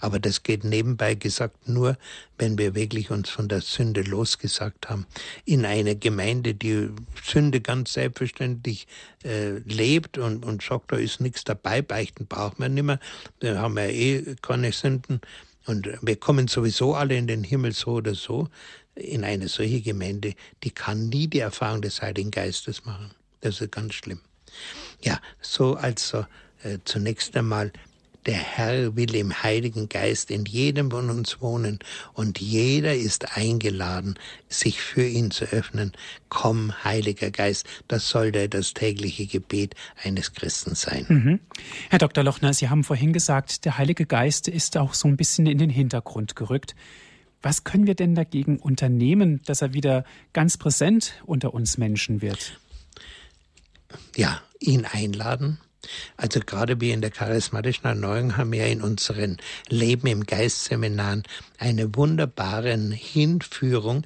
Aber 0.00 0.18
das 0.18 0.42
geht 0.42 0.62
nebenbei 0.62 1.14
gesagt 1.14 1.68
nur, 1.68 1.96
wenn 2.38 2.58
wir 2.58 2.74
wirklich 2.74 3.10
uns 3.10 3.30
von 3.30 3.48
der 3.48 3.60
Sünde 3.60 4.02
losgesagt 4.02 4.88
haben. 4.88 5.06
In 5.44 5.64
einer 5.64 5.94
Gemeinde, 5.94 6.54
die 6.54 6.90
Sünde 7.22 7.60
ganz 7.60 7.94
selbstverständlich 7.94 8.86
äh, 9.24 9.58
lebt 9.64 10.18
und, 10.18 10.44
und 10.44 10.62
sagt, 10.62 10.92
da 10.92 10.96
ist 10.96 11.20
nichts 11.20 11.44
dabei, 11.44 11.82
beichten 11.82 12.26
braucht 12.26 12.58
man 12.58 12.74
nicht 12.74 12.84
mehr, 12.84 13.00
da 13.40 13.58
haben 13.58 13.74
wir 13.74 13.88
eh 13.88 14.36
keine 14.42 14.70
Sünden 14.72 15.20
und 15.66 15.88
wir 16.02 16.16
kommen 16.16 16.48
sowieso 16.48 16.94
alle 16.94 17.16
in 17.16 17.26
den 17.26 17.44
Himmel 17.44 17.72
so 17.72 17.92
oder 17.92 18.14
so. 18.14 18.48
In 18.94 19.24
eine 19.24 19.48
solche 19.48 19.80
Gemeinde, 19.80 20.34
die 20.62 20.70
kann 20.70 21.08
nie 21.08 21.26
die 21.26 21.40
Erfahrung 21.40 21.82
des 21.82 22.00
Heiligen 22.00 22.30
Geistes 22.30 22.84
machen. 22.84 23.10
Das 23.40 23.60
ist 23.60 23.72
ganz 23.72 23.94
schlimm. 23.94 24.20
Ja, 25.02 25.20
so 25.40 25.74
also 25.74 26.26
äh, 26.62 26.78
zunächst 26.84 27.36
einmal 27.36 27.72
der 28.26 28.36
Herr 28.36 28.96
will 28.96 29.14
im 29.14 29.42
Heiligen 29.42 29.88
Geist 29.88 30.30
in 30.30 30.44
jedem 30.44 30.90
von 30.90 31.10
uns 31.10 31.40
wohnen 31.40 31.78
und 32.12 32.40
jeder 32.40 32.94
ist 32.94 33.36
eingeladen, 33.36 34.18
sich 34.48 34.80
für 34.80 35.06
ihn 35.06 35.30
zu 35.30 35.44
öffnen. 35.46 35.92
Komm, 36.28 36.72
Heiliger 36.84 37.30
Geist, 37.30 37.66
das 37.88 38.08
sollte 38.08 38.48
das 38.48 38.74
tägliche 38.74 39.26
Gebet 39.26 39.74
eines 40.02 40.32
Christen 40.32 40.74
sein. 40.74 41.06
Mhm. 41.08 41.40
Herr 41.90 41.98
Dr. 41.98 42.24
Lochner, 42.24 42.54
Sie 42.54 42.68
haben 42.68 42.84
vorhin 42.84 43.12
gesagt, 43.12 43.64
der 43.64 43.78
Heilige 43.78 44.06
Geist 44.06 44.48
ist 44.48 44.76
auch 44.76 44.94
so 44.94 45.08
ein 45.08 45.16
bisschen 45.16 45.46
in 45.46 45.58
den 45.58 45.70
Hintergrund 45.70 46.36
gerückt. 46.36 46.74
Was 47.42 47.64
können 47.64 47.86
wir 47.86 47.94
denn 47.94 48.14
dagegen 48.14 48.58
unternehmen, 48.58 49.42
dass 49.44 49.60
er 49.60 49.74
wieder 49.74 50.04
ganz 50.32 50.56
präsent 50.56 51.12
unter 51.26 51.52
uns 51.52 51.76
Menschen 51.76 52.22
wird? 52.22 52.58
Ja, 54.16 54.40
ihn 54.60 54.86
einladen, 54.86 55.58
also 56.16 56.40
gerade 56.40 56.80
wir 56.80 56.94
in 56.94 57.00
der 57.00 57.10
charismatischen 57.10 57.84
Erneuerung 57.84 58.36
haben 58.36 58.52
ja 58.52 58.66
in 58.66 58.82
unseren 58.82 59.38
Leben 59.68 60.06
im 60.06 60.24
Geistseminaren 60.24 61.22
eine 61.58 61.94
wunderbare 61.94 62.76
Hinführung. 62.76 64.04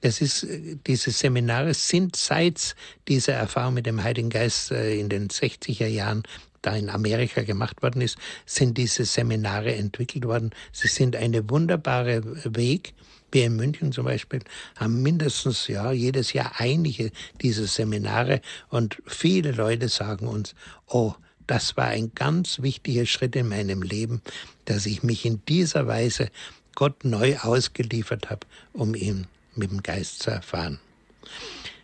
Das 0.00 0.20
ist, 0.20 0.46
diese 0.86 1.10
Seminare 1.10 1.74
sind 1.74 2.14
seit 2.14 2.76
dieser 3.08 3.32
Erfahrung 3.32 3.74
mit 3.74 3.86
dem 3.86 4.02
Heiligen 4.02 4.30
Geist 4.30 4.70
äh, 4.70 4.98
in 4.98 5.08
den 5.08 5.28
60er 5.28 5.88
Jahren 5.88 6.22
da 6.68 6.76
in 6.76 6.90
Amerika 6.90 7.42
gemacht 7.42 7.82
worden 7.82 8.02
ist, 8.02 8.18
sind 8.44 8.76
diese 8.76 9.04
Seminare 9.04 9.74
entwickelt 9.74 10.26
worden. 10.26 10.50
Sie 10.72 10.88
sind 10.88 11.16
eine 11.16 11.48
wunderbare 11.48 12.22
Weg. 12.54 12.92
Wir 13.32 13.46
in 13.46 13.56
München 13.56 13.92
zum 13.92 14.04
Beispiel 14.04 14.40
haben 14.76 15.02
mindestens 15.02 15.66
ja 15.66 15.92
jedes 15.92 16.32
Jahr 16.32 16.52
einige 16.58 17.10
dieser 17.40 17.66
Seminare 17.66 18.40
und 18.68 19.02
viele 19.06 19.52
Leute 19.52 19.88
sagen 19.88 20.26
uns, 20.26 20.54
oh, 20.86 21.14
das 21.46 21.76
war 21.78 21.86
ein 21.86 22.12
ganz 22.14 22.60
wichtiger 22.60 23.06
Schritt 23.06 23.34
in 23.34 23.48
meinem 23.48 23.82
Leben, 23.82 24.20
dass 24.66 24.84
ich 24.84 25.02
mich 25.02 25.24
in 25.24 25.42
dieser 25.48 25.86
Weise 25.86 26.28
Gott 26.74 27.04
neu 27.04 27.38
ausgeliefert 27.38 28.28
habe, 28.28 28.46
um 28.74 28.94
ihn 28.94 29.26
mit 29.54 29.70
dem 29.70 29.82
Geist 29.82 30.22
zu 30.22 30.30
erfahren. 30.30 30.78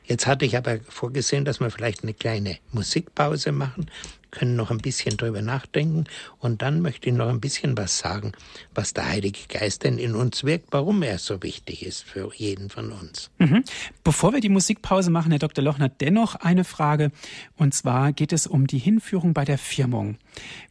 Jetzt 0.05 0.27
hatte 0.27 0.45
ich 0.45 0.57
aber 0.57 0.79
vorgesehen, 0.89 1.45
dass 1.45 1.61
wir 1.61 1.71
vielleicht 1.71 2.03
eine 2.03 2.15
kleine 2.15 2.59
Musikpause 2.73 3.53
machen 3.53 3.87
können 4.35 4.57
noch 4.57 4.71
ein 4.71 4.79
bisschen 4.79 5.17
drüber 5.17 5.41
nachdenken 5.41 6.05
und 6.41 6.61
dann 6.61 6.83
möchte 6.83 7.09
ich 7.09 7.15
noch 7.15 7.29
ein 7.29 7.41
bisschen 7.41 7.77
was 7.79 7.99
sagen, 7.99 8.33
was 8.75 8.93
der 8.93 9.09
Heilige 9.09 9.41
Geist 9.49 9.85
denn 9.85 9.97
in 9.97 10.15
uns 10.15 10.45
wirkt, 10.45 10.69
warum 10.73 11.03
er 11.03 11.19
so 11.19 11.43
wichtig 11.43 11.87
ist 11.87 12.03
für 12.03 12.31
jeden 12.35 12.69
von 12.69 12.93
uns. 12.93 13.31
Mhm. 13.39 13.65
Bevor 14.03 14.33
wir 14.33 14.41
die 14.41 14.49
Musikpause 14.49 15.11
machen, 15.11 15.31
Herr 15.31 15.39
Dr. 15.39 15.65
Lochner, 15.65 15.89
dennoch 15.89 16.35
eine 16.35 16.65
Frage 16.65 17.11
und 17.57 17.73
zwar 17.73 18.13
geht 18.13 18.33
es 18.33 18.47
um 18.47 18.67
die 18.67 18.79
Hinführung 18.79 19.33
bei 19.33 19.45
der 19.45 19.59
Firmung. 19.59 20.19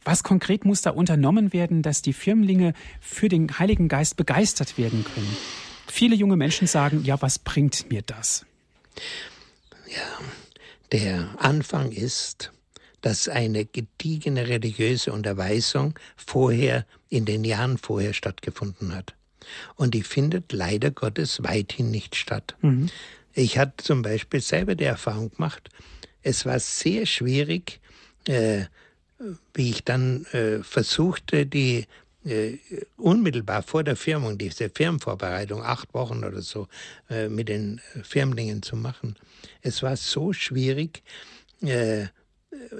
Was 0.04 0.22
konkret 0.22 0.64
muss 0.64 0.82
da 0.82 0.90
unternommen 0.90 1.52
werden, 1.52 1.82
dass 1.82 2.02
die 2.02 2.12
Firmlinge 2.12 2.74
für 3.00 3.28
den 3.28 3.58
Heiligen 3.58 3.88
Geist 3.88 4.16
begeistert 4.16 4.78
werden 4.78 5.04
können? 5.04 5.36
Viele 5.86 6.14
junge 6.16 6.36
Menschen 6.36 6.66
sagen, 6.66 7.02
ja, 7.04 7.20
was 7.22 7.38
bringt 7.38 7.90
mir 7.90 8.02
das? 8.02 8.46
Ja, 9.86 10.20
der 10.92 11.34
Anfang 11.38 11.92
ist, 11.92 12.52
dass 13.00 13.28
eine 13.28 13.64
gediegene 13.64 14.48
religiöse 14.48 15.12
Unterweisung 15.12 15.98
vorher, 16.16 16.86
in 17.10 17.26
den 17.26 17.44
Jahren 17.44 17.78
vorher 17.78 18.14
stattgefunden 18.14 18.94
hat. 18.94 19.14
Und 19.76 19.94
die 19.94 20.02
findet 20.02 20.52
leider 20.52 20.90
Gottes 20.90 21.42
weithin 21.42 21.90
nicht 21.90 22.16
statt. 22.16 22.56
Mhm. 22.62 22.88
Ich 23.34 23.58
hatte 23.58 23.84
zum 23.84 24.02
Beispiel 24.02 24.40
selber 24.40 24.74
die 24.74 24.84
Erfahrung 24.84 25.30
gemacht, 25.30 25.68
es 26.22 26.46
war 26.46 26.58
sehr 26.58 27.04
schwierig, 27.04 27.80
äh, 28.26 28.64
wie 29.52 29.70
ich 29.70 29.84
dann 29.84 30.24
äh, 30.26 30.62
versuchte, 30.62 31.46
die 31.46 31.86
äh, 32.24 32.58
unmittelbar 32.96 33.62
vor 33.62 33.84
der 33.84 33.96
Firmung, 33.96 34.38
diese 34.38 34.70
Firmenvorbereitung, 34.70 35.62
acht 35.62 35.92
Wochen 35.94 36.24
oder 36.24 36.42
so, 36.42 36.68
äh, 37.10 37.28
mit 37.28 37.48
den 37.48 37.80
Firmlingen 38.02 38.62
zu 38.62 38.76
machen. 38.76 39.16
Es 39.62 39.82
war 39.82 39.96
so 39.96 40.32
schwierig, 40.32 41.02
äh, 41.62 42.06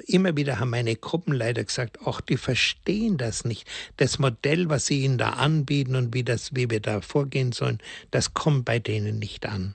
immer 0.06 0.36
wieder 0.36 0.60
haben 0.60 0.70
meine 0.70 0.96
Gruppenleiter 0.96 1.64
gesagt, 1.64 1.98
ach, 2.04 2.20
die 2.20 2.36
verstehen 2.36 3.16
das 3.16 3.44
nicht. 3.44 3.68
Das 3.96 4.18
Modell, 4.18 4.68
was 4.68 4.86
sie 4.86 5.02
ihnen 5.02 5.18
da 5.18 5.30
anbieten 5.30 5.96
und 5.96 6.14
wie, 6.14 6.24
das, 6.24 6.54
wie 6.54 6.70
wir 6.70 6.80
da 6.80 7.00
vorgehen 7.00 7.52
sollen, 7.52 7.80
das 8.10 8.34
kommt 8.34 8.64
bei 8.64 8.78
denen 8.78 9.18
nicht 9.18 9.46
an. 9.46 9.74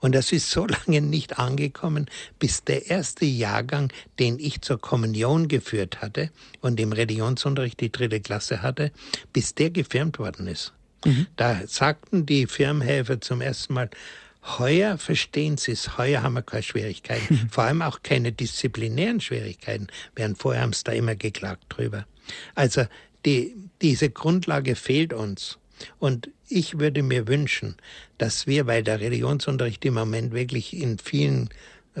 Und 0.00 0.14
das 0.14 0.32
ist 0.32 0.50
so 0.50 0.66
lange 0.86 1.00
nicht 1.00 1.38
angekommen, 1.38 2.06
bis 2.38 2.64
der 2.64 2.90
erste 2.90 3.24
Jahrgang, 3.24 3.92
den 4.18 4.38
ich 4.38 4.60
zur 4.60 4.80
Kommunion 4.80 5.48
geführt 5.48 6.00
hatte 6.00 6.30
und 6.60 6.80
im 6.80 6.92
Religionsunterricht 6.92 7.80
die 7.80 7.92
dritte 7.92 8.20
Klasse 8.20 8.62
hatte, 8.62 8.92
bis 9.32 9.54
der 9.54 9.70
gefirmt 9.70 10.18
worden 10.18 10.46
ist. 10.46 10.72
Mhm. 11.04 11.26
Da 11.36 11.62
sagten 11.66 12.26
die 12.26 12.46
Firmhelfer 12.46 13.20
zum 13.20 13.40
ersten 13.40 13.74
Mal, 13.74 13.90
Heuer 14.58 14.98
verstehen 14.98 15.56
Sie 15.56 15.70
es, 15.72 15.96
heuer 15.98 16.22
haben 16.22 16.34
wir 16.34 16.42
keine 16.42 16.64
Schwierigkeiten, 16.64 17.34
mhm. 17.34 17.48
vor 17.48 17.64
allem 17.64 17.80
auch 17.80 18.02
keine 18.02 18.32
disziplinären 18.32 19.20
Schwierigkeiten, 19.20 19.86
während 20.16 20.36
vorher 20.36 20.62
haben 20.62 20.72
sie 20.72 20.82
da 20.82 20.92
immer 20.92 21.14
geklagt 21.14 21.64
drüber. 21.68 22.06
Also 22.56 22.86
die, 23.24 23.54
diese 23.80 24.10
Grundlage 24.10 24.74
fehlt 24.74 25.12
uns. 25.12 25.58
Und 25.98 26.30
ich 26.48 26.78
würde 26.78 27.02
mir 27.02 27.26
wünschen, 27.28 27.76
dass 28.18 28.46
wir, 28.46 28.66
weil 28.66 28.82
der 28.82 29.00
Religionsunterricht 29.00 29.84
im 29.84 29.94
Moment 29.94 30.32
wirklich 30.32 30.76
in 30.76 30.98
vielen 30.98 31.48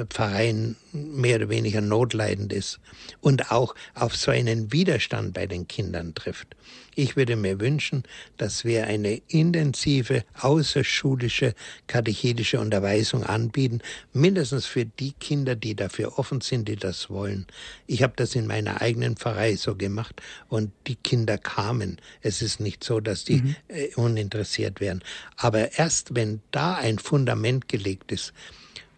Pfarreien 0.08 0.76
mehr 0.92 1.36
oder 1.36 1.48
weniger 1.50 1.80
notleidend 1.80 2.52
ist 2.52 2.80
und 3.20 3.50
auch 3.50 3.74
auf 3.94 4.16
so 4.16 4.30
einen 4.30 4.72
Widerstand 4.72 5.34
bei 5.34 5.46
den 5.46 5.68
Kindern 5.68 6.14
trifft. 6.14 6.56
Ich 6.94 7.16
würde 7.16 7.36
mir 7.36 7.58
wünschen, 7.60 8.02
dass 8.36 8.64
wir 8.64 8.86
eine 8.86 9.20
intensive 9.28 10.24
außerschulische 10.38 11.54
katechetische 11.86 12.60
Unterweisung 12.60 13.24
anbieten, 13.24 13.80
mindestens 14.12 14.66
für 14.66 14.84
die 14.84 15.12
Kinder, 15.12 15.56
die 15.56 15.74
dafür 15.74 16.18
offen 16.18 16.42
sind, 16.42 16.68
die 16.68 16.76
das 16.76 17.08
wollen. 17.08 17.46
Ich 17.86 18.02
habe 18.02 18.12
das 18.16 18.34
in 18.34 18.46
meiner 18.46 18.82
eigenen 18.82 19.16
Pfarrei 19.16 19.56
so 19.56 19.74
gemacht 19.74 20.20
und 20.48 20.70
die 20.86 20.96
Kinder 20.96 21.38
kamen. 21.38 21.98
Es 22.20 22.42
ist 22.42 22.60
nicht 22.60 22.84
so, 22.84 23.00
dass 23.00 23.24
die 23.24 23.42
mhm. 23.42 23.56
äh, 23.68 23.94
uninteressiert 23.94 24.80
werden. 24.80 25.02
Aber 25.36 25.78
erst 25.78 26.14
wenn 26.14 26.40
da 26.50 26.74
ein 26.74 26.98
Fundament 26.98 27.68
gelegt 27.68 28.12
ist, 28.12 28.34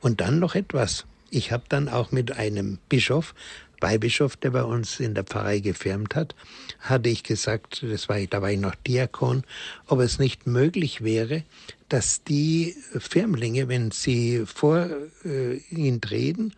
und 0.05 0.21
dann 0.21 0.39
noch 0.39 0.55
etwas. 0.55 1.07
Ich 1.31 1.51
habe 1.51 1.65
dann 1.71 1.89
auch 1.89 2.13
mit 2.13 2.33
einem 2.33 2.79
Bischof, 2.91 3.35
Weihbischof, 3.81 4.37
der 4.37 4.51
bei 4.51 4.63
uns 4.63 5.01
in 5.01 5.15
der 5.15 5.25
Pfarrei 5.25 5.61
gefirmt 5.61 6.15
hat, 6.15 6.35
hatte 6.79 7.09
ich 7.09 7.23
gesagt, 7.23 7.83
das 7.83 8.09
war, 8.09 8.21
da 8.21 8.43
war 8.43 8.51
ich 8.51 8.61
noch 8.61 8.75
Diakon, 8.75 9.45
ob 9.87 10.01
es 10.01 10.19
nicht 10.19 10.47
möglich 10.47 11.03
wäre, 11.03 11.43
dass 11.89 12.23
die 12.23 12.77
Firmlinge, 12.99 13.69
wenn 13.69 13.91
sie 13.91 14.45
vor 14.47 14.89
äh, 15.25 15.57
ihn 15.71 16.01
treten, 16.03 16.53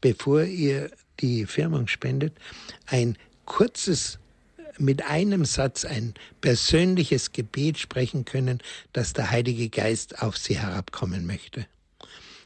bevor 0.00 0.44
ihr 0.44 0.90
die 1.20 1.46
Firmung 1.46 1.88
spendet, 1.88 2.34
ein 2.86 3.18
kurzes 3.46 4.18
mit 4.78 5.04
einem 5.04 5.44
Satz 5.44 5.84
ein 5.84 6.14
persönliches 6.40 7.32
Gebet 7.32 7.78
sprechen 7.78 8.24
können, 8.24 8.60
dass 8.92 9.12
der 9.12 9.30
Heilige 9.30 9.68
Geist 9.68 10.22
auf 10.22 10.36
sie 10.36 10.58
herabkommen 10.58 11.26
möchte. 11.26 11.66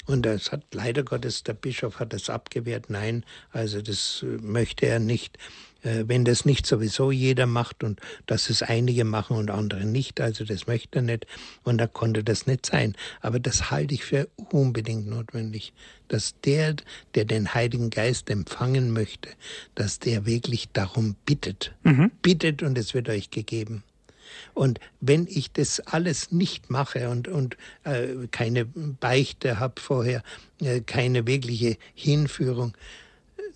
Und 0.07 0.23
das 0.25 0.53
hat 0.53 0.62
leider 0.73 1.03
Gottes, 1.03 1.42
der 1.42 1.55
Bischof 1.55 1.99
hat 1.99 2.12
das 2.12 2.31
abgewehrt. 2.31 2.90
Nein, 2.90 3.25
also 3.51 3.83
das 3.83 4.23
äh, 4.23 4.38
möchte 4.40 4.87
er 4.87 5.01
nicht. 5.01 5.38
Äh, 5.83 6.05
wenn 6.07 6.25
das 6.25 6.45
nicht 6.45 6.66
sowieso 6.66 7.11
jeder 7.11 7.47
macht 7.47 7.85
und 7.85 8.01
dass 8.27 8.51
es 8.51 8.62
einige 8.62 9.05
machen 9.05 9.37
und 9.37 9.51
andere 9.51 9.85
nicht, 9.85 10.21
also 10.21 10.45
das 10.45 10.66
möchte 10.66 10.99
er 10.99 11.03
nicht. 11.03 11.27
Und 11.62 11.79
da 11.79 11.87
konnte 11.87 12.25
das 12.25 12.47
nicht 12.47 12.66
sein. 12.66 12.95
Aber 13.21 13.38
das 13.38 13.71
halte 13.71 13.95
ich 13.95 14.05
für 14.05 14.29
unbedingt 14.51 15.07
notwendig, 15.07 15.73
dass 16.09 16.35
der, 16.45 16.77
der 17.14 17.25
den 17.25 17.55
Heiligen 17.55 17.90
Geist 17.90 18.31
empfangen 18.31 18.92
möchte, 18.92 19.31
dass 19.75 19.99
der 19.99 20.27
wirklich 20.27 20.69
darum 20.73 21.16
bittet. 21.25 21.75
Mhm. 21.85 22.11
Bittet 22.23 22.62
und 22.62 22.77
es 22.79 22.95
wird 22.95 23.09
euch 23.09 23.31
gegeben. 23.31 23.83
Und 24.55 24.81
wenn 25.01 25.27
ich 25.27 25.53
das 25.53 25.81
alles 25.81 26.33
nicht 26.33 26.71
mache 26.71 27.09
und, 27.09 27.29
und 27.29 27.57
äh, 27.85 28.27
keine 28.31 28.65
Beichte 28.65 29.61
habe 29.61 29.81
vorher, 29.81 30.23
äh, 30.61 30.81
keine 30.81 31.27
wirkliche 31.27 31.77
Hinführung, 31.95 32.77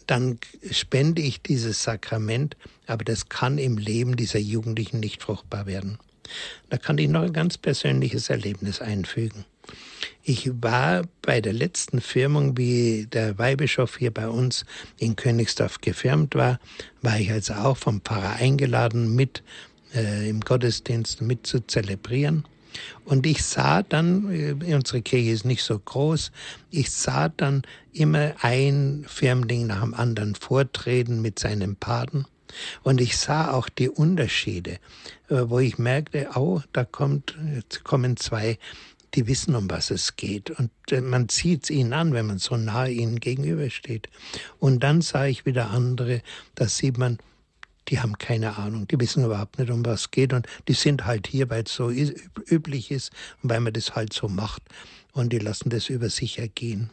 dann 0.07 0.39
spende 0.71 1.23
ich 1.23 1.41
dieses 1.41 1.83
Sakrament, 1.85 2.57
aber 2.87 3.05
das 3.05 3.29
kann 3.29 3.59
im 3.59 3.79
Leben 3.79 4.17
dieser 4.17 4.41
Jugendlichen 4.41 4.99
nicht 5.01 5.23
fruchtbar 5.23 5.67
werden. 5.67 5.99
Da 6.69 6.79
kann 6.79 6.99
ich 6.99 7.09
noch 7.09 7.23
ein 7.23 7.33
ganz 7.33 7.59
persönliches 7.59 8.31
Erlebnis 8.31 8.81
einfügen. 8.81 9.45
Ich 10.23 10.51
war 10.63 11.05
bei 11.23 11.41
der 11.41 11.53
letzten 11.53 12.01
Firmung, 12.01 12.57
wie 12.57 13.07
der 13.07 13.39
Weihbischof 13.39 13.99
hier 13.99 14.13
bei 14.13 14.29
uns 14.29 14.65
in 14.99 15.17
Königsdorf 15.17 15.81
gefirmt 15.81 16.35
war, 16.35 16.59
war 17.03 17.19
ich 17.19 17.31
also 17.31 17.55
auch 17.55 17.77
vom 17.77 18.01
Pfarrer 18.01 18.37
eingeladen, 18.37 19.15
mit 19.15 19.43
äh, 19.95 20.29
im 20.29 20.41
Gottesdienst 20.41 21.21
mit 21.23 21.47
zu 21.47 21.61
zelebrieren. 21.67 22.45
Und 23.05 23.27
ich 23.27 23.43
sah 23.45 23.83
dann, 23.83 24.31
äh, 24.31 24.75
unsere 24.75 25.03
Kirche 25.03 25.31
ist 25.31 25.45
nicht 25.45 25.63
so 25.63 25.79
groß, 25.79 26.31
ich 26.71 26.91
sah 26.91 27.29
dann 27.29 27.63
immer 27.93 28.35
ein 28.43 29.05
Firmling 29.09 29.67
nach 29.67 29.83
dem 29.83 29.95
anderen 29.95 30.35
vortreten 30.35 31.21
mit 31.21 31.39
seinem 31.39 31.77
Paten. 31.77 32.27
Und 32.83 33.01
ich 33.01 33.17
sah 33.17 33.53
auch 33.53 33.69
die 33.69 33.89
Unterschiede, 33.89 34.79
äh, 35.29 35.43
wo 35.47 35.59
ich 35.59 35.79
merkte, 35.79 36.31
oh, 36.35 36.61
da 36.73 36.85
kommt, 36.85 37.37
jetzt 37.55 37.85
kommen 37.85 38.17
zwei, 38.17 38.59
die 39.15 39.27
wissen, 39.27 39.55
um 39.57 39.69
was 39.71 39.91
es 39.91 40.17
geht. 40.17 40.51
Und 40.51 40.71
äh, 40.91 41.01
man 41.01 41.29
sieht 41.29 41.65
es 41.65 41.71
ihnen 41.71 41.93
an, 41.93 42.13
wenn 42.13 42.27
man 42.27 42.39
so 42.39 42.57
nahe 42.57 42.91
ihnen 42.91 43.21
gegenübersteht. 43.21 44.09
Und 44.59 44.83
dann 44.83 45.01
sah 45.01 45.27
ich 45.27 45.47
wieder 45.47 45.71
andere, 45.71 46.23
da 46.55 46.69
sieht 46.69 46.99
man, 46.99 47.19
die 47.91 48.01
haben 48.01 48.17
keine 48.19 48.57
Ahnung, 48.57 48.87
die 48.89 48.99
wissen 49.01 49.25
überhaupt 49.25 49.59
nicht, 49.59 49.71
um 49.71 49.85
was 49.85 50.03
es 50.03 50.11
geht. 50.11 50.33
Und 50.33 50.47
die 50.69 50.75
sind 50.75 51.05
halt 51.07 51.27
hier, 51.27 51.51
weil 51.51 51.65
es 51.65 51.75
so 51.75 51.91
üblich 51.91 52.91
ist 52.91 53.13
und 53.43 53.51
weil 53.51 53.61
man 53.61 53.73
das 53.73 53.95
halt 53.95 54.13
so 54.13 54.29
macht. 54.29 54.63
Und 55.13 55.33
die 55.33 55.39
lassen 55.39 55.71
das 55.71 55.89
über 55.89 56.09
sich 56.09 56.39
ergehen 56.39 56.91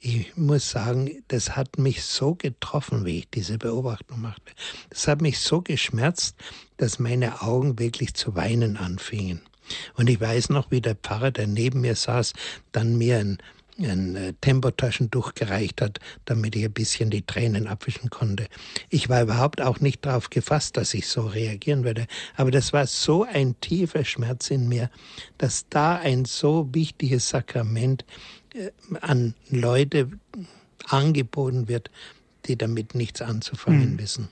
ich 0.00 0.34
muss 0.36 0.70
sagen, 0.70 1.22
das 1.28 1.56
hat 1.56 1.78
mich 1.78 2.02
so 2.04 2.34
getroffen, 2.34 3.04
wie 3.04 3.18
ich 3.18 3.30
diese 3.30 3.58
Beobachtung 3.58 4.22
machte. 4.22 4.52
Das 4.88 5.06
hat 5.06 5.20
mich 5.20 5.38
so 5.38 5.60
geschmerzt, 5.60 6.36
dass 6.78 6.98
meine 6.98 7.42
Augen 7.42 7.78
wirklich 7.78 8.14
zu 8.14 8.34
weinen 8.34 8.78
anfingen. 8.78 9.42
Und 9.94 10.08
ich 10.08 10.20
weiß 10.20 10.48
noch, 10.48 10.70
wie 10.70 10.80
der 10.80 10.94
Pfarrer, 10.94 11.30
der 11.30 11.46
neben 11.46 11.82
mir 11.82 11.94
saß, 11.94 12.32
dann 12.72 12.96
mir 12.96 13.18
ein, 13.18 13.38
ein 13.82 14.16
äh, 14.16 14.32
Tempotaschentuch 14.40 15.34
gereicht 15.34 15.80
hat, 15.80 15.98
damit 16.24 16.56
ich 16.56 16.64
ein 16.64 16.72
bisschen 16.72 17.10
die 17.10 17.22
Tränen 17.22 17.66
abwischen 17.66 18.10
konnte. 18.10 18.46
Ich 18.88 19.08
war 19.08 19.22
überhaupt 19.22 19.60
auch 19.60 19.80
nicht 19.80 20.04
darauf 20.04 20.30
gefasst, 20.30 20.76
dass 20.76 20.94
ich 20.94 21.06
so 21.08 21.22
reagieren 21.22 21.84
würde. 21.84 22.06
Aber 22.36 22.50
das 22.50 22.72
war 22.72 22.86
so 22.86 23.24
ein 23.24 23.58
tiefer 23.60 24.04
Schmerz 24.04 24.50
in 24.50 24.68
mir, 24.68 24.90
dass 25.38 25.66
da 25.68 25.96
ein 25.96 26.24
so 26.24 26.68
wichtiges 26.72 27.28
Sakrament 27.28 28.04
äh, 28.54 28.70
an 29.00 29.34
Leute 29.48 30.10
angeboten 30.86 31.68
wird, 31.68 31.90
die 32.46 32.56
damit 32.56 32.94
nichts 32.94 33.22
anzufangen 33.22 33.92
mhm. 33.92 33.98
wissen. 33.98 34.28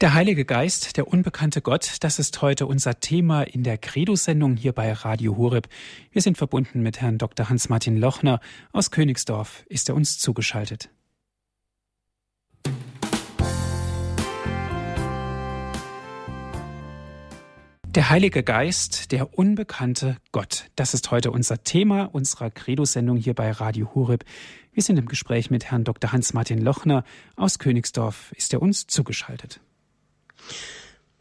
Der 0.00 0.14
Heilige 0.14 0.44
Geist, 0.44 0.96
der 0.96 1.08
unbekannte 1.08 1.62
Gott, 1.62 1.96
das 2.00 2.18
ist 2.18 2.42
heute 2.42 2.66
unser 2.66 3.00
Thema 3.00 3.42
in 3.42 3.62
der 3.62 3.78
Credo-Sendung 3.78 4.56
hier 4.56 4.72
bei 4.72 4.92
Radio 4.92 5.36
Horeb. 5.36 5.68
Wir 6.12 6.22
sind 6.22 6.36
verbunden 6.36 6.82
mit 6.82 7.00
Herrn 7.00 7.18
Dr. 7.18 7.48
Hans-Martin 7.48 7.96
Lochner 7.96 8.40
aus 8.72 8.90
Königsdorf. 8.90 9.64
Ist 9.68 9.88
er 9.88 9.94
uns 9.94 10.18
zugeschaltet? 10.18 10.90
Der 17.96 18.10
Heilige 18.10 18.42
Geist, 18.42 19.10
der 19.10 19.38
unbekannte 19.38 20.18
Gott. 20.30 20.66
Das 20.76 20.92
ist 20.92 21.10
heute 21.10 21.30
unser 21.30 21.64
Thema 21.64 22.04
unserer 22.04 22.50
Credo-Sendung 22.50 23.16
hier 23.16 23.32
bei 23.32 23.50
Radio 23.50 23.94
Hureb. 23.94 24.22
Wir 24.74 24.82
sind 24.82 24.98
im 24.98 25.06
Gespräch 25.06 25.48
mit 25.48 25.70
Herrn 25.70 25.84
Dr. 25.84 26.12
Hans-Martin 26.12 26.60
Lochner 26.60 27.04
aus 27.36 27.58
Königsdorf. 27.58 28.32
Ist 28.32 28.52
er 28.52 28.60
uns 28.60 28.86
zugeschaltet? 28.86 29.60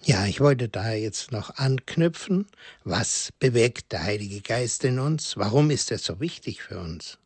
Ja, 0.01 0.25
ich 0.25 0.41
wollte 0.41 0.67
da 0.67 0.91
jetzt 0.91 1.31
noch 1.31 1.51
anknüpfen. 1.51 2.45
Was 2.83 3.31
bewegt 3.39 3.93
der 3.93 4.03
Heilige 4.03 4.41
Geist 4.41 4.83
in 4.83 4.99
uns? 4.99 5.37
Warum 5.37 5.71
ist 5.71 5.91
er 5.91 5.97
so 5.97 6.19
wichtig 6.19 6.61
für 6.61 6.79
uns? 6.79 7.19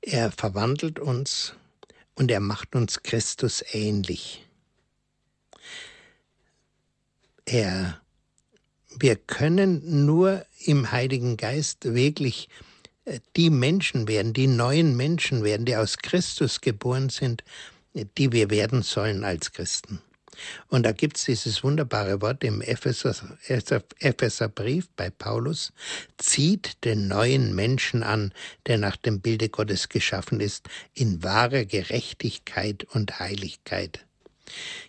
Er 0.00 0.32
verwandelt 0.32 0.98
uns 0.98 1.54
und 2.16 2.32
er 2.32 2.40
macht 2.40 2.74
uns 2.74 3.04
Christus 3.04 3.62
ähnlich. 3.72 4.44
Er 7.46 8.00
wir 8.98 9.16
können 9.16 10.06
nur 10.06 10.44
im 10.64 10.90
Heiligen 10.92 11.36
Geist 11.36 11.84
wirklich 11.94 12.48
äh, 13.04 13.20
die 13.36 13.50
Menschen 13.50 14.08
werden, 14.08 14.32
die 14.32 14.46
neuen 14.46 14.96
Menschen 14.96 15.44
werden, 15.44 15.66
die 15.66 15.76
aus 15.76 15.98
Christus 15.98 16.60
geboren 16.60 17.08
sind, 17.08 17.44
die 18.18 18.32
wir 18.32 18.50
werden 18.50 18.82
sollen 18.82 19.24
als 19.24 19.52
Christen. 19.52 20.00
Und 20.68 20.84
da 20.84 20.90
gibt 20.90 21.16
es 21.16 21.24
dieses 21.24 21.62
wunderbare 21.62 22.20
Wort 22.20 22.42
im 22.42 22.60
Epheser, 22.60 23.14
Epheserbrief 24.00 24.88
bei 24.96 25.10
Paulus, 25.10 25.72
zieht 26.18 26.84
den 26.84 27.06
neuen 27.06 27.54
Menschen 27.54 28.02
an, 28.02 28.32
der 28.66 28.78
nach 28.78 28.96
dem 28.96 29.20
Bilde 29.20 29.48
Gottes 29.48 29.88
geschaffen 29.88 30.40
ist, 30.40 30.68
in 30.92 31.22
wahrer 31.22 31.64
Gerechtigkeit 31.64 32.84
und 32.84 33.20
Heiligkeit. 33.20 34.04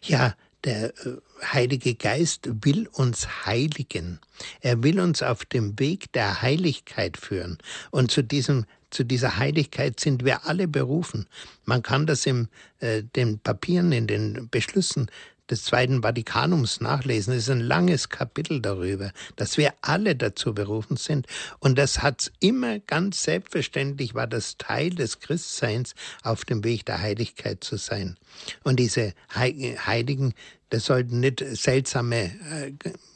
Ja, 0.02 0.36
der 0.66 0.88
äh, 1.06 1.18
Heilige 1.44 1.96
Geist 1.96 2.50
will 2.66 2.88
uns 2.92 3.46
heiligen. 3.46 4.20
Er 4.62 4.84
will 4.84 5.00
uns 5.00 5.22
auf 5.22 5.46
dem 5.46 5.80
Weg 5.80 6.12
der 6.14 6.42
Heiligkeit 6.42 7.18
führen. 7.18 7.58
Und 7.92 8.12
zu 8.12 8.24
diesem 8.24 8.66
zu 8.92 9.04
dieser 9.04 9.38
Heiligkeit 9.38 10.00
sind 10.00 10.24
wir 10.24 10.46
alle 10.46 10.70
berufen. 10.70 11.28
Man 11.66 11.84
kann 11.84 12.06
das 12.08 12.26
in 12.26 12.48
äh, 12.80 13.04
den 13.04 13.40
Papieren, 13.40 13.92
in 13.92 14.08
den 14.08 14.48
Beschlüssen 14.50 15.12
des 15.50 15.64
Zweiten 15.64 16.02
Vatikanums 16.02 16.82
nachlesen. 16.82 17.34
Es 17.34 17.44
ist 17.44 17.50
ein 17.50 17.60
langes 17.60 18.10
Kapitel 18.10 18.62
darüber, 18.62 19.12
dass 19.36 19.58
wir 19.58 19.74
alle 19.82 20.16
dazu 20.16 20.54
berufen 20.54 20.98
sind. 20.98 21.28
Und 21.60 21.78
das 21.78 22.02
hat 22.02 22.32
immer 22.40 22.80
ganz 22.80 23.24
selbstverständlich 23.24 24.16
war 24.16 24.28
das 24.28 24.58
Teil 24.58 24.92
des 24.92 25.20
Christseins, 25.20 25.96
auf 26.24 26.46
dem 26.46 26.64
Weg 26.64 26.86
der 26.86 27.02
Heiligkeit 27.02 27.64
zu 27.64 27.78
sein. 27.78 28.18
Und 28.64 28.80
diese 28.80 29.14
Heiligen, 29.34 30.34
das 30.70 30.86
sollten 30.86 31.20
nicht 31.20 31.44
seltsame 31.56 32.32
äh, 32.52 32.72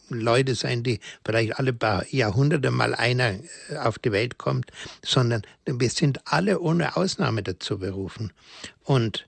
Leute 0.10 0.56
sein, 0.56 0.84
die 0.84 1.00
vielleicht 1.24 1.58
alle 1.60 1.74
paar 1.74 2.06
Jahrhunderte 2.14 2.72
mal 2.72 2.96
einer 2.96 3.36
äh, 3.70 3.78
auf 3.78 4.00
die 4.00 4.12
Welt 4.12 4.38
kommt, 4.38 4.72
sondern 5.04 5.44
wir 5.66 5.90
sind 5.90 6.20
alle 6.26 6.60
ohne 6.60 6.96
Ausnahme 6.96 7.44
dazu 7.44 7.80
berufen. 7.80 8.32
Und 8.84 9.28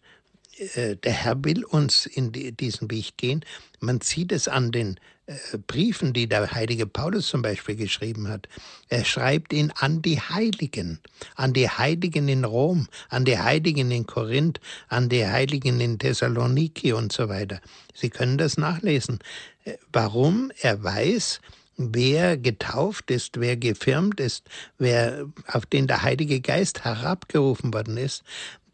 äh, 0.76 0.96
der 0.96 1.14
Herr 1.14 1.44
will 1.44 1.66
uns 1.66 2.06
in 2.06 2.32
diesen 2.32 2.92
Weg 2.92 3.18
gehen. 3.18 3.44
Man 3.80 4.00
sieht 4.02 4.32
es 4.32 4.48
an 4.48 4.72
den 4.72 5.00
äh, 5.26 5.58
Briefen, 5.66 6.14
die 6.14 6.28
der 6.28 6.52
heilige 6.52 6.86
Paulus 6.86 7.28
zum 7.28 7.42
Beispiel 7.42 7.76
geschrieben 7.76 8.28
hat. 8.28 8.48
Er 8.88 9.04
schreibt 9.04 9.54
ihn 9.54 9.72
an 9.76 10.02
die 10.02 10.20
Heiligen, 10.20 11.00
an 11.36 11.54
die 11.54 11.70
Heiligen 11.70 12.28
in 12.28 12.44
Rom, 12.44 12.88
an 13.10 13.26
die 13.26 13.40
Heiligen 13.40 13.90
in 13.90 14.06
Korinth, 14.06 14.60
an 14.88 15.10
die 15.10 15.26
Heiligen 15.26 15.80
in 15.80 15.98
Thessaloniki 15.98 16.94
und 16.94 17.12
so 17.12 17.28
weiter. 17.28 17.60
Sie 17.94 18.10
können 18.10 18.38
das 18.38 18.58
nachlesen. 18.58 19.20
Äh, 19.64 19.78
warum? 19.92 20.52
Er 20.62 20.84
weiß, 20.84 21.42
wer 21.78 22.38
getauft 22.38 23.10
ist, 23.10 23.40
wer 23.40 23.58
gefirmt 23.58 24.20
ist, 24.20 24.48
wer 24.78 25.26
auf 25.48 25.66
den 25.66 25.88
der 25.88 26.04
Heilige 26.04 26.40
Geist 26.40 26.84
herabgerufen 26.84 27.74
worden 27.74 27.98
ist, 27.98 28.24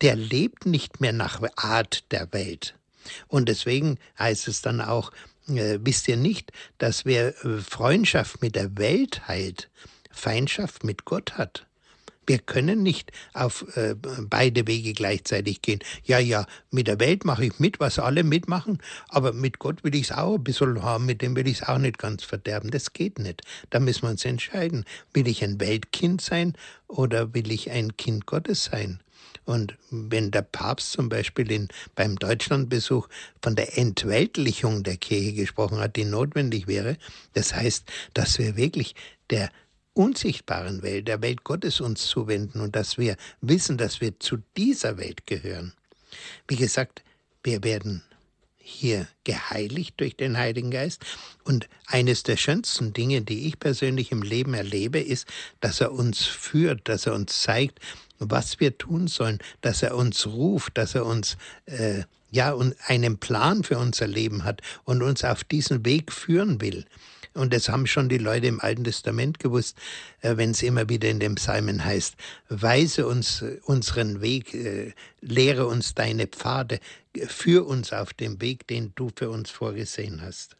der 0.02 0.16
lebt 0.16 0.66
nicht 0.66 1.02
mehr 1.02 1.14
nach 1.14 1.42
Art 1.56 2.12
der 2.12 2.32
Welt. 2.34 2.76
Und 3.28 3.50
deswegen 3.50 3.98
heißt 4.20 4.48
es 4.48 4.62
dann 4.62 4.82
auch, 4.82 5.12
äh, 5.48 5.80
wisst 5.82 6.08
ihr 6.08 6.18
nicht, 6.18 6.52
dass 6.78 7.06
wer 7.06 7.30
äh, 7.46 7.60
Freundschaft 7.60 8.42
mit 8.42 8.56
der 8.56 8.78
Welt 8.78 9.28
heilt, 9.28 9.70
Feindschaft 10.12 10.84
mit 10.84 11.06
Gott 11.06 11.38
hat. 11.38 11.68
Wir 12.30 12.40
können 12.40 12.84
nicht 12.84 13.14
auf 13.34 13.66
äh, 13.78 13.96
beide 13.96 14.68
Wege 14.68 14.92
gleichzeitig 14.92 15.62
gehen. 15.62 15.80
Ja, 16.04 16.20
ja, 16.20 16.46
mit 16.72 16.88
der 16.88 17.00
Welt 17.00 17.24
mache 17.24 17.46
ich 17.46 17.58
mit, 17.58 17.80
was 17.80 18.00
alle 18.00 18.26
mitmachen, 18.26 18.80
aber 19.08 19.32
mit 19.32 19.60
Gott 19.60 19.86
will 19.86 19.96
ich 19.96 20.10
es 20.10 20.12
auch 20.12 20.36
ein 20.36 20.44
bisschen 20.44 20.84
haben, 20.84 21.06
mit 21.06 21.22
dem 21.22 21.38
will 21.38 21.48
ich 21.48 21.62
es 21.62 21.68
auch 21.68 21.78
nicht 21.78 21.98
ganz 21.98 22.26
verderben. 22.26 22.70
Das 22.70 22.92
geht 22.92 23.18
nicht. 23.18 23.44
Da 23.70 23.80
müssen 23.80 24.02
wir 24.04 24.10
uns 24.10 24.26
entscheiden. 24.26 24.84
Will 25.14 25.28
ich 25.30 25.42
ein 25.42 25.62
Weltkind 25.62 26.20
sein 26.20 26.54
oder 26.90 27.34
will 27.34 27.50
ich 27.50 27.72
ein 27.72 27.96
Kind 27.96 28.26
Gottes 28.26 28.66
sein? 28.66 29.00
Und 29.48 29.76
wenn 29.92 30.30
der 30.30 30.42
Papst 30.42 30.92
zum 30.92 31.08
Beispiel 31.08 31.50
in, 31.52 31.70
beim 31.96 32.18
Deutschlandbesuch 32.18 33.08
von 33.42 33.56
der 33.56 33.78
Entweltlichung 33.78 34.84
der 34.84 34.98
Kirche 34.98 35.32
gesprochen 35.32 35.80
hat, 35.80 35.96
die 35.96 36.04
notwendig 36.04 36.68
wäre, 36.68 36.98
das 37.32 37.56
heißt, 37.56 37.86
dass 38.14 38.38
wir 38.40 38.58
wirklich 38.58 38.94
der 39.30 39.50
unsichtbaren 39.94 40.84
Welt, 40.84 41.08
der 41.08 41.22
Welt 41.22 41.46
Gottes 41.46 41.80
uns 41.80 42.08
zuwenden 42.08 42.60
und 42.60 42.76
dass 42.76 42.98
wir 42.98 43.16
wissen, 43.40 43.78
dass 43.78 44.02
wir 44.02 44.20
zu 44.20 44.40
dieser 44.58 44.98
Welt 44.98 45.26
gehören. 45.26 45.72
Wie 46.50 46.58
gesagt, 46.58 47.04
wir 47.42 47.64
werden 47.64 48.04
hier 48.58 49.08
geheiligt 49.24 49.94
durch 49.98 50.18
den 50.18 50.38
Heiligen 50.38 50.72
Geist. 50.72 51.06
Und 51.46 51.70
eines 51.86 52.24
der 52.24 52.36
schönsten 52.36 52.92
Dinge, 52.92 53.22
die 53.22 53.48
ich 53.48 53.60
persönlich 53.60 54.12
im 54.12 54.24
Leben 54.24 54.54
erlebe, 54.54 55.00
ist, 55.00 55.26
dass 55.62 55.80
er 55.80 55.94
uns 55.94 56.26
führt, 56.26 56.90
dass 56.90 57.06
er 57.06 57.14
uns 57.14 57.42
zeigt, 57.42 57.80
was 58.20 58.60
wir 58.60 58.78
tun 58.78 59.08
sollen, 59.08 59.40
dass 59.62 59.84
er 59.84 59.96
uns 59.96 60.28
ruft, 60.28 60.78
dass 60.78 60.96
er 60.96 61.06
uns 61.06 61.38
äh, 61.66 62.04
ja 62.32 62.52
und 62.52 62.76
einen 62.86 63.18
Plan 63.18 63.64
für 63.64 63.78
unser 63.78 64.08
Leben 64.08 64.44
hat 64.44 64.62
und 64.84 65.02
uns 65.02 65.24
auf 65.24 65.44
diesen 65.44 65.86
Weg 65.86 66.12
führen 66.12 66.62
will. 66.62 66.86
Und 67.38 67.54
das 67.54 67.70
haben 67.70 67.86
schon 67.86 68.10
die 68.10 68.18
Leute 68.18 68.48
im 68.48 68.60
Alten 68.60 68.84
Testament 68.84 69.40
gewusst, 69.40 69.78
äh, 70.22 70.38
wenn 70.38 70.52
es 70.52 70.64
immer 70.64 70.90
wieder 70.90 71.08
in 71.08 71.20
dem 71.20 71.36
Psalmen 71.36 71.86
heißt, 71.86 72.16
weise 72.50 73.08
uns 73.08 73.44
äh, 73.44 73.60
unseren 73.64 74.22
Weg, 74.22 74.56
äh, 74.56 74.94
lehre 75.22 75.68
uns 75.68 75.94
deine 75.94 76.26
Pfade, 76.26 76.80
führ 77.28 77.68
uns 77.68 77.94
auf 77.94 78.14
dem 78.14 78.42
Weg, 78.42 78.66
den 78.68 78.92
du 78.96 79.12
für 79.16 79.30
uns 79.30 79.52
vorgesehen 79.52 80.22
hast. 80.22 80.58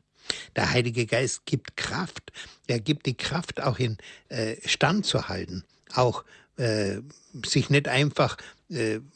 Der 0.56 0.70
Heilige 0.70 1.08
Geist 1.08 1.46
gibt 1.46 1.78
Kraft. 1.78 2.32
Er 2.68 2.80
gibt 2.80 3.06
die 3.06 3.16
Kraft, 3.16 3.64
auch 3.64 3.80
in 3.80 3.98
Stand 4.66 5.06
zu 5.06 5.30
halten, 5.30 5.64
auch 5.94 6.26
sich 7.46 7.70
nicht 7.70 7.88
einfach 7.88 8.38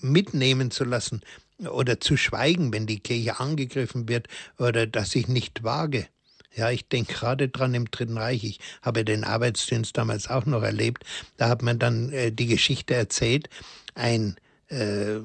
mitnehmen 0.01 0.69
zu 0.69 0.83
lassen 0.83 1.21
oder 1.57 1.99
zu 1.99 2.17
schweigen, 2.17 2.71
wenn 2.71 2.85
die 2.85 2.99
Kirche 2.99 3.39
angegriffen 3.39 4.07
wird 4.07 4.27
oder 4.59 4.85
dass 4.85 5.15
ich 5.15 5.27
nicht 5.27 5.63
wage. 5.63 6.07
Ja, 6.53 6.69
ich 6.69 6.87
denke 6.87 7.13
gerade 7.13 7.47
dran 7.47 7.73
im 7.73 7.89
Dritten 7.89 8.17
Reich. 8.17 8.43
Ich 8.43 8.59
habe 8.81 9.05
den 9.05 9.23
Arbeitsdienst 9.23 9.97
damals 9.97 10.29
auch 10.29 10.45
noch 10.45 10.63
erlebt. 10.63 11.03
Da 11.37 11.47
hat 11.47 11.61
man 11.61 11.79
dann 11.79 12.11
äh, 12.11 12.31
die 12.31 12.47
Geschichte 12.47 12.93
erzählt. 12.93 13.49
Ein 13.95 14.35
äh, 14.67 15.19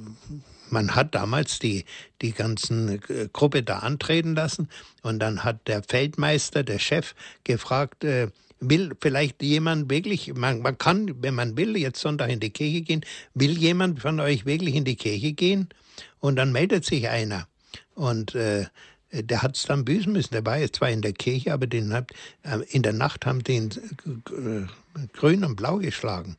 man 0.70 0.94
hat 0.94 1.14
damals 1.14 1.58
die, 1.58 1.84
die 2.22 2.32
ganzen 2.32 3.00
äh, 3.08 3.28
Gruppe 3.32 3.62
da 3.62 3.80
antreten 3.80 4.34
lassen 4.34 4.68
und 5.02 5.18
dann 5.18 5.44
hat 5.44 5.68
der 5.68 5.82
Feldmeister, 5.82 6.64
der 6.64 6.78
Chef, 6.78 7.14
gefragt, 7.44 8.04
äh, 8.04 8.28
will 8.70 8.92
vielleicht 9.00 9.42
jemand 9.42 9.90
wirklich, 9.90 10.34
man, 10.34 10.60
man 10.60 10.78
kann, 10.78 11.22
wenn 11.22 11.34
man 11.34 11.56
will, 11.56 11.76
jetzt 11.76 12.00
Sonntag 12.00 12.30
in 12.30 12.40
die 12.40 12.50
Kirche 12.50 12.82
gehen, 12.82 13.04
will 13.34 13.56
jemand 13.58 14.00
von 14.00 14.20
euch 14.20 14.46
wirklich 14.46 14.74
in 14.74 14.84
die 14.84 14.96
Kirche 14.96 15.32
gehen? 15.32 15.68
Und 16.20 16.36
dann 16.36 16.52
meldet 16.52 16.84
sich 16.84 17.08
einer. 17.08 17.48
Und 17.94 18.34
äh, 18.34 18.66
der 19.12 19.42
hat 19.42 19.56
es 19.56 19.64
dann 19.64 19.84
büßen 19.84 20.12
müssen. 20.12 20.32
Der 20.32 20.44
war 20.44 20.58
jetzt 20.58 20.76
zwar 20.76 20.90
in 20.90 21.02
der 21.02 21.12
Kirche, 21.12 21.52
aber 21.52 21.66
den 21.66 21.92
hat, 21.92 22.10
äh, 22.42 22.58
in 22.68 22.82
der 22.82 22.92
Nacht 22.92 23.26
haben 23.26 23.42
den 23.42 23.70
äh, 23.70 25.06
grün 25.12 25.44
und 25.44 25.56
blau 25.56 25.78
geschlagen. 25.78 26.36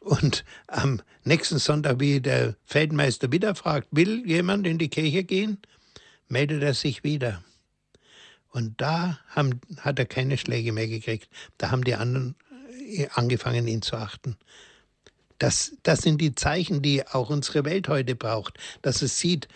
Und 0.00 0.44
am 0.66 1.02
nächsten 1.24 1.58
Sonntag, 1.58 2.00
wie 2.00 2.20
der 2.20 2.56
Feldmeister 2.64 3.30
wieder 3.32 3.54
fragt, 3.54 3.88
will 3.90 4.26
jemand 4.26 4.66
in 4.66 4.78
die 4.78 4.88
Kirche 4.88 5.24
gehen, 5.24 5.58
meldet 6.28 6.62
er 6.62 6.74
sich 6.74 7.04
wieder. 7.04 7.42
Und 8.50 8.80
da 8.80 9.18
haben, 9.28 9.60
hat 9.78 9.98
er 9.98 10.06
keine 10.06 10.36
Schläge 10.36 10.72
mehr 10.72 10.88
gekriegt. 10.88 11.28
Da 11.58 11.70
haben 11.70 11.84
die 11.84 11.94
anderen 11.94 12.34
angefangen, 13.14 13.68
ihn 13.68 13.82
zu 13.82 13.96
achten. 13.96 14.36
Das, 15.38 15.72
das 15.82 16.02
sind 16.02 16.20
die 16.20 16.34
Zeichen, 16.34 16.82
die 16.82 17.06
auch 17.06 17.30
unsere 17.30 17.64
Welt 17.64 17.88
heute 17.88 18.14
braucht, 18.14 18.58
dass 18.82 19.02
es 19.02 19.18
sieht, 19.18 19.48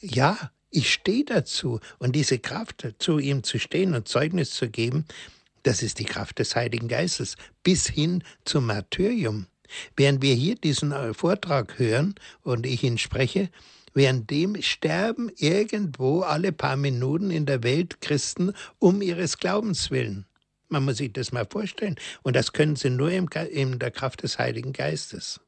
ja, 0.00 0.50
ich 0.70 0.92
stehe 0.92 1.24
dazu. 1.24 1.80
Und 1.98 2.16
diese 2.16 2.38
Kraft, 2.38 2.94
zu 2.98 3.18
ihm 3.18 3.42
zu 3.42 3.58
stehen 3.58 3.94
und 3.94 4.08
Zeugnis 4.08 4.50
zu 4.50 4.68
geben, 4.68 5.04
das 5.62 5.82
ist 5.82 5.98
die 5.98 6.04
Kraft 6.04 6.38
des 6.38 6.56
Heiligen 6.56 6.88
Geistes, 6.88 7.36
bis 7.62 7.86
hin 7.88 8.24
zum 8.44 8.66
Martyrium. 8.66 9.46
Während 9.96 10.22
wir 10.22 10.34
hier 10.34 10.54
diesen 10.54 10.92
äh, 10.92 11.12
Vortrag 11.14 11.78
hören 11.78 12.14
und 12.42 12.64
ich 12.64 12.82
ihn 12.82 12.98
spreche, 12.98 13.50
währenddem 13.98 14.62
sterben 14.62 15.30
irgendwo 15.36 16.20
alle 16.20 16.52
paar 16.52 16.76
Minuten 16.76 17.30
in 17.30 17.44
der 17.44 17.62
Welt 17.62 18.00
Christen 18.00 18.54
um 18.78 19.02
ihres 19.02 19.36
Glaubens 19.36 19.90
willen. 19.90 20.24
Man 20.68 20.84
muss 20.84 20.98
sich 20.98 21.12
das 21.12 21.32
mal 21.32 21.46
vorstellen. 21.50 21.96
Und 22.22 22.36
das 22.36 22.52
können 22.52 22.76
sie 22.76 22.90
nur 22.90 23.10
in 23.10 23.78
der 23.78 23.90
Kraft 23.90 24.22
des 24.22 24.38
Heiligen 24.38 24.72
Geistes. 24.72 25.40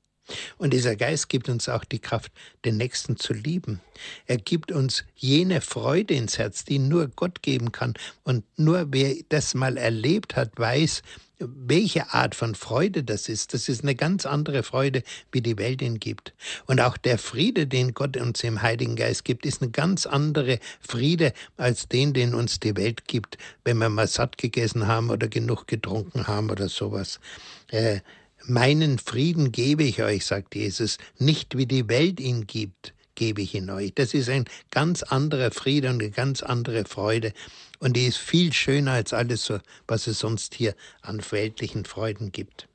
Und 0.59 0.73
dieser 0.73 0.97
Geist 0.97 1.29
gibt 1.29 1.49
uns 1.49 1.69
auch 1.69 1.85
die 1.85 1.99
Kraft, 1.99 2.33
den 2.65 2.77
Nächsten 2.77 3.17
zu 3.17 3.33
lieben. 3.33 3.81
Er 4.27 4.37
gibt 4.37 4.73
uns 4.73 5.05
jene 5.15 5.61
Freude 5.61 6.15
ins 6.15 6.39
Herz, 6.39 6.65
die 6.65 6.79
nur 6.79 7.09
Gott 7.09 7.43
geben 7.43 7.73
kann. 7.73 7.95
Und 8.23 8.45
nur 8.59 8.87
wer 8.91 9.15
das 9.29 9.55
mal 9.55 9.77
erlebt 9.77 10.37
hat, 10.37 10.53
weiß, 10.57 11.03
welche 11.41 12.13
Art 12.13 12.35
von 12.35 12.55
Freude 12.55 13.03
das 13.03 13.29
ist. 13.29 13.55
Das 13.55 13.69
ist 13.69 13.83
eine 13.83 13.95
ganz 13.95 14.27
andere 14.27 14.63
Freude, 14.63 15.03
wie 15.33 15.41
die 15.41 15.59
Welt 15.59 15.83
ihn 15.83 15.99
gibt. 15.99 16.35
Und 16.67 16.81
auch 16.81 16.97
der 16.97 17.19
Friede, 17.19 17.67
den 17.67 17.95
Gott 17.95 18.17
uns 18.17 18.45
im 18.45 18.63
Heiligen 18.63 18.97
Geist 18.97 19.25
gibt, 19.25 19.47
ist 19.47 19.63
eine 19.63 19.71
ganz 19.71 20.07
andere 20.07 20.61
Friede 20.81 21.33
als 21.57 21.89
den, 21.89 22.13
den 22.13 22.35
uns 22.35 22.61
die 22.61 22.77
Welt 22.77 23.07
gibt, 23.09 23.39
wenn 23.65 23.79
wir 23.79 23.89
mal 23.89 24.07
satt 24.07 24.39
gegessen 24.39 24.87
haben 24.87 25.11
oder 25.11 25.29
genug 25.29 25.67
getrunken 25.67 26.27
haben 26.27 26.51
oder 26.51 26.69
sowas. 26.69 27.21
Äh, 27.69 28.01
Meinen 28.47 28.99
Frieden 28.99 29.53
gebe 29.53 29.85
ich 29.85 30.03
euch, 30.03 30.25
sagt 30.25 30.55
Jesus, 30.55 30.97
nicht 31.19 31.59
wie 31.59 31.67
die 31.67 31.89
Welt 31.89 32.21
ihn 32.21 32.47
gibt, 32.47 32.95
gebe 33.21 33.43
ich 33.43 33.55
ihn 33.55 33.69
euch. 33.69 33.93
Das 33.95 34.15
ist 34.15 34.31
ein 34.31 34.47
ganz 34.71 35.03
anderer 35.03 35.51
Friede 35.51 35.91
und 35.91 36.01
eine 36.01 36.11
ganz 36.11 36.43
andere 36.43 36.87
Freude. 36.87 37.35
Und 37.79 37.95
die 37.95 38.07
ist 38.07 38.17
viel 38.17 38.51
schöner 38.55 38.93
als 38.93 39.13
alles, 39.13 39.53
was 39.87 40.07
es 40.07 40.21
sonst 40.21 40.55
hier 40.55 40.75
an 41.03 41.21
weltlichen 41.31 41.85
Freuden 41.85 42.33
gibt. 42.33 42.67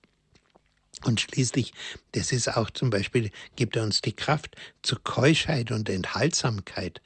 Und 1.03 1.19
schließlich, 1.19 1.73
das 2.11 2.31
ist 2.31 2.55
auch 2.55 2.69
zum 2.69 2.91
Beispiel, 2.91 3.31
gibt 3.55 3.75
er 3.75 3.81
uns 3.81 4.01
die 4.01 4.13
Kraft 4.13 4.55
zur 4.83 5.03
Keuschheit 5.03 5.71
und 5.71 5.89
Enthaltsamkeit. 5.89 7.01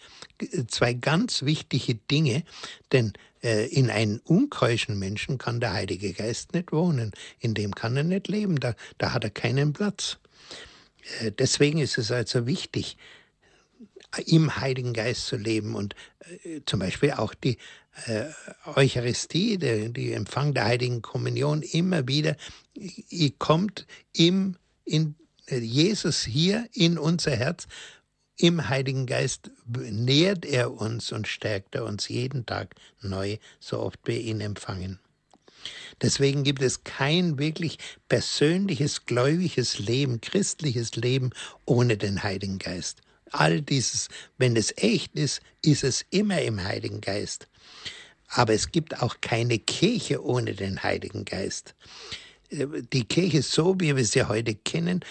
Zwei 0.67 0.93
ganz 0.93 1.43
wichtige 1.43 1.95
Dinge, 1.95 2.43
denn 2.91 3.13
äh, 3.41 3.67
in 3.67 3.89
einem 3.89 4.19
unkeuschen 4.25 4.99
Menschen 4.99 5.37
kann 5.37 5.61
der 5.61 5.71
Heilige 5.71 6.11
Geist 6.11 6.53
nicht 6.53 6.73
wohnen. 6.73 7.13
In 7.39 7.53
dem 7.53 7.73
kann 7.73 7.95
er 7.95 8.03
nicht 8.03 8.27
leben. 8.27 8.59
Da, 8.59 8.75
da 8.97 9.13
hat 9.13 9.23
er 9.23 9.29
keinen 9.29 9.71
Platz. 9.71 10.17
Äh, 11.21 11.31
deswegen 11.31 11.79
ist 11.79 11.97
es 11.97 12.11
also 12.11 12.45
wichtig, 12.45 12.97
im 14.25 14.57
Heiligen 14.57 14.93
Geist 14.93 15.27
zu 15.27 15.37
leben 15.37 15.75
und 15.75 15.95
äh, 16.43 16.61
zum 16.65 16.79
Beispiel 16.79 17.11
auch 17.11 17.33
die 17.33 17.57
äh, 18.05 18.25
Eucharistie, 18.65 19.57
der, 19.57 19.89
die 19.89 20.13
Empfang 20.13 20.53
der 20.53 20.65
Heiligen 20.65 21.01
Kommunion 21.01 21.61
immer 21.61 22.07
wieder, 22.07 22.35
ihr 22.73 23.31
kommt 23.37 23.85
im, 24.13 24.55
in 24.85 25.15
Jesus 25.49 26.23
hier 26.23 26.67
in 26.73 26.97
unser 26.97 27.35
Herz 27.35 27.67
im 28.37 28.69
Heiligen 28.69 29.05
Geist 29.05 29.51
nährt 29.65 30.45
er 30.45 30.71
uns 30.71 31.11
und 31.11 31.27
stärkt 31.27 31.75
er 31.75 31.83
uns 31.83 32.07
jeden 32.07 32.45
Tag 32.45 32.75
neu, 33.01 33.37
so 33.59 33.79
oft 33.79 33.99
wir 34.05 34.19
ihn 34.19 34.39
empfangen. 34.39 34.97
Deswegen 36.01 36.43
gibt 36.43 36.61
es 36.61 36.85
kein 36.85 37.37
wirklich 37.37 37.79
persönliches, 38.07 39.05
gläubiges 39.05 39.79
Leben, 39.79 40.21
christliches 40.21 40.95
Leben 40.95 41.31
ohne 41.65 41.97
den 41.97 42.23
Heiligen 42.23 42.59
Geist. 42.59 43.01
All 43.31 43.61
dieses, 43.61 44.09
wenn 44.37 44.55
es 44.55 44.73
echt 44.77 45.15
ist, 45.15 45.41
ist 45.63 45.83
es 45.83 46.05
immer 46.09 46.41
im 46.41 46.63
Heiligen 46.63 47.01
Geist. 47.01 47.47
Aber 48.27 48.53
es 48.53 48.71
gibt 48.71 49.01
auch 49.01 49.21
keine 49.21 49.57
Kirche 49.59 50.23
ohne 50.23 50.53
den 50.53 50.83
Heiligen 50.83 51.25
Geist. 51.25 51.75
Die 52.51 53.05
Kirche, 53.05 53.41
so 53.41 53.79
wie 53.79 53.95
wir 53.95 54.05
sie 54.05 54.23
heute 54.23 54.55
kennen, 54.55 55.03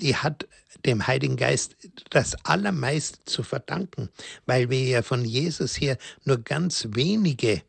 die 0.00 0.16
hat 0.16 0.46
dem 0.84 1.06
Heiligen 1.06 1.36
Geist 1.36 1.76
das 2.10 2.34
Allermeiste 2.44 3.18
zu 3.24 3.42
verdanken, 3.42 4.08
weil 4.46 4.70
wir 4.70 4.82
ja 4.82 5.02
von 5.02 5.24
Jesus 5.24 5.74
hier 5.74 5.98
nur 6.24 6.38
ganz 6.38 6.88
wenige 6.90 7.52
äh, 7.52 7.60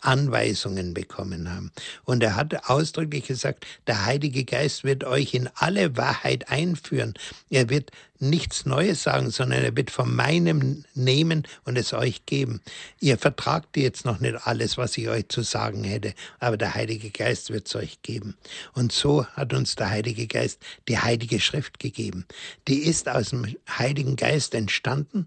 Anweisungen 0.00 0.92
bekommen 0.92 1.50
haben. 1.50 1.70
Und 2.04 2.22
er 2.22 2.34
hat 2.36 2.68
ausdrücklich 2.68 3.26
gesagt, 3.26 3.66
der 3.86 4.04
Heilige 4.04 4.44
Geist 4.44 4.84
wird 4.84 5.04
euch 5.04 5.34
in 5.34 5.48
alle 5.54 5.96
Wahrheit 5.96 6.50
einführen. 6.50 7.14
Er 7.48 7.70
wird 7.70 7.92
nichts 8.20 8.66
Neues 8.66 9.02
sagen, 9.02 9.30
sondern 9.30 9.62
er 9.62 9.76
wird 9.76 9.90
von 9.90 10.14
meinem 10.14 10.84
nehmen 10.94 11.46
und 11.64 11.76
es 11.76 11.92
euch 11.92 12.26
geben. 12.26 12.60
Ihr 13.00 13.18
vertragt 13.18 13.76
jetzt 13.76 14.04
noch 14.04 14.18
nicht 14.20 14.46
alles, 14.46 14.76
was 14.76 14.98
ich 14.98 15.08
euch 15.08 15.28
zu 15.28 15.42
sagen 15.42 15.84
hätte, 15.84 16.14
aber 16.40 16.56
der 16.56 16.74
Heilige 16.74 17.10
Geist 17.10 17.50
wird 17.50 17.68
es 17.68 17.76
euch 17.76 18.02
geben. 18.02 18.36
Und 18.72 18.92
so 18.92 19.26
hat 19.26 19.52
uns 19.54 19.76
der 19.76 19.90
Heilige 19.90 20.26
Geist 20.26 20.60
die 20.88 20.98
Heilige 20.98 21.40
Schrift 21.40 21.78
gegeben. 21.78 22.26
Die 22.66 22.80
ist 22.80 23.08
aus 23.08 23.30
dem 23.30 23.54
Heiligen 23.68 24.16
Geist 24.16 24.54
entstanden 24.54 25.26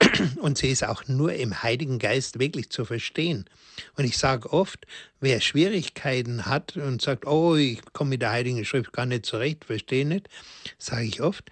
und 0.40 0.58
sie 0.58 0.70
ist 0.70 0.84
auch 0.84 1.06
nur 1.06 1.32
im 1.34 1.62
Heiligen 1.62 1.98
Geist 1.98 2.38
wirklich 2.38 2.70
zu 2.70 2.84
verstehen. 2.84 3.46
Und 3.96 4.04
ich 4.04 4.16
sage 4.16 4.52
oft, 4.52 4.86
wer 5.20 5.40
Schwierigkeiten 5.40 6.46
hat 6.46 6.76
und 6.76 7.02
sagt, 7.02 7.26
oh, 7.26 7.56
ich 7.56 7.80
komme 7.92 8.10
mit 8.10 8.22
der 8.22 8.32
Heiligen 8.32 8.64
Schrift 8.64 8.92
gar 8.92 9.06
nicht 9.06 9.26
zurecht, 9.26 9.64
verstehe 9.66 10.06
nicht, 10.06 10.28
sage 10.78 11.04
ich 11.04 11.20
oft, 11.20 11.50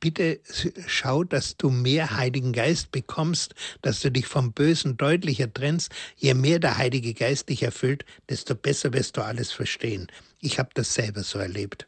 bitte 0.00 0.40
schau, 0.86 1.24
dass 1.24 1.56
du 1.56 1.70
mehr 1.70 2.16
Heiligen 2.16 2.52
Geist 2.52 2.92
bekommst, 2.92 3.54
dass 3.82 4.00
du 4.00 4.10
dich 4.10 4.26
vom 4.26 4.52
Bösen 4.52 4.96
deutlicher 4.96 5.52
trennst. 5.52 5.92
Je 6.16 6.34
mehr 6.34 6.58
der 6.58 6.78
Heilige 6.78 7.14
Geist 7.14 7.48
dich 7.48 7.62
erfüllt, 7.62 8.04
desto 8.28 8.54
besser 8.54 8.92
wirst 8.92 9.16
du 9.16 9.22
alles 9.22 9.52
verstehen. 9.52 10.06
Ich 10.40 10.58
habe 10.58 10.70
das 10.74 10.94
selber 10.94 11.22
so 11.22 11.38
erlebt. 11.38 11.86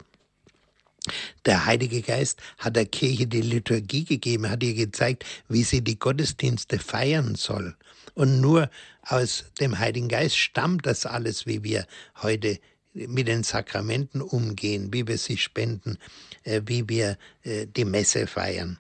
Der 1.47 1.65
Heilige 1.65 2.03
Geist 2.03 2.41
hat 2.59 2.77
der 2.77 2.87
Kirche 2.87 3.27
die 3.27 3.41
Liturgie 3.41 4.05
gegeben, 4.05 4.51
hat 4.51 4.63
ihr 4.63 4.75
gezeigt, 4.75 5.25
wie 5.49 5.63
sie 5.63 5.83
die 5.83 5.99
Gottesdienste 5.99 6.79
feiern 6.79 7.35
soll. 7.35 7.77
Und 8.15 8.41
nur 8.41 8.69
aus 9.09 9.47
dem 9.61 9.79
Heiligen 9.79 10.09
Geist 10.09 10.37
stammt 10.37 10.87
das 10.87 11.07
alles, 11.07 11.47
wie 11.47 11.65
wir 11.65 11.87
heute 12.23 12.59
mit 12.93 13.29
den 13.29 13.43
Sakramenten 13.43 14.21
umgehen, 14.21 14.93
wie 14.93 15.07
wir 15.07 15.19
sie 15.19 15.37
spenden, 15.37 15.99
äh, 16.45 16.63
wie 16.67 16.89
wir 16.89 17.19
äh, 17.43 17.67
die 17.67 17.85
Messe 17.85 18.27
feiern. 18.27 18.79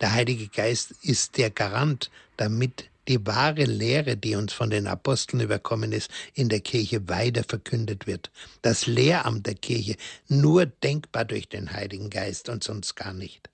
Der 0.00 0.12
Heilige 0.12 0.48
Geist 0.48 0.94
ist 1.02 1.36
der 1.36 1.50
Garant, 1.50 2.10
damit 2.36 2.88
die 3.08 3.26
wahre 3.26 3.64
Lehre, 3.64 4.16
die 4.16 4.34
uns 4.34 4.52
von 4.52 4.70
den 4.70 4.86
Aposteln 4.86 5.40
überkommen 5.40 5.92
ist, 5.92 6.10
in 6.34 6.48
der 6.48 6.60
Kirche 6.60 7.08
weiter 7.08 7.42
verkündet 7.42 8.06
wird. 8.06 8.30
Das 8.62 8.86
Lehramt 8.86 9.46
der 9.46 9.54
Kirche 9.54 9.96
nur 10.28 10.66
denkbar 10.66 11.24
durch 11.24 11.48
den 11.48 11.72
Heiligen 11.72 12.10
Geist 12.10 12.48
und 12.48 12.62
sonst 12.62 12.94
gar 12.96 13.14
nicht. 13.14 13.48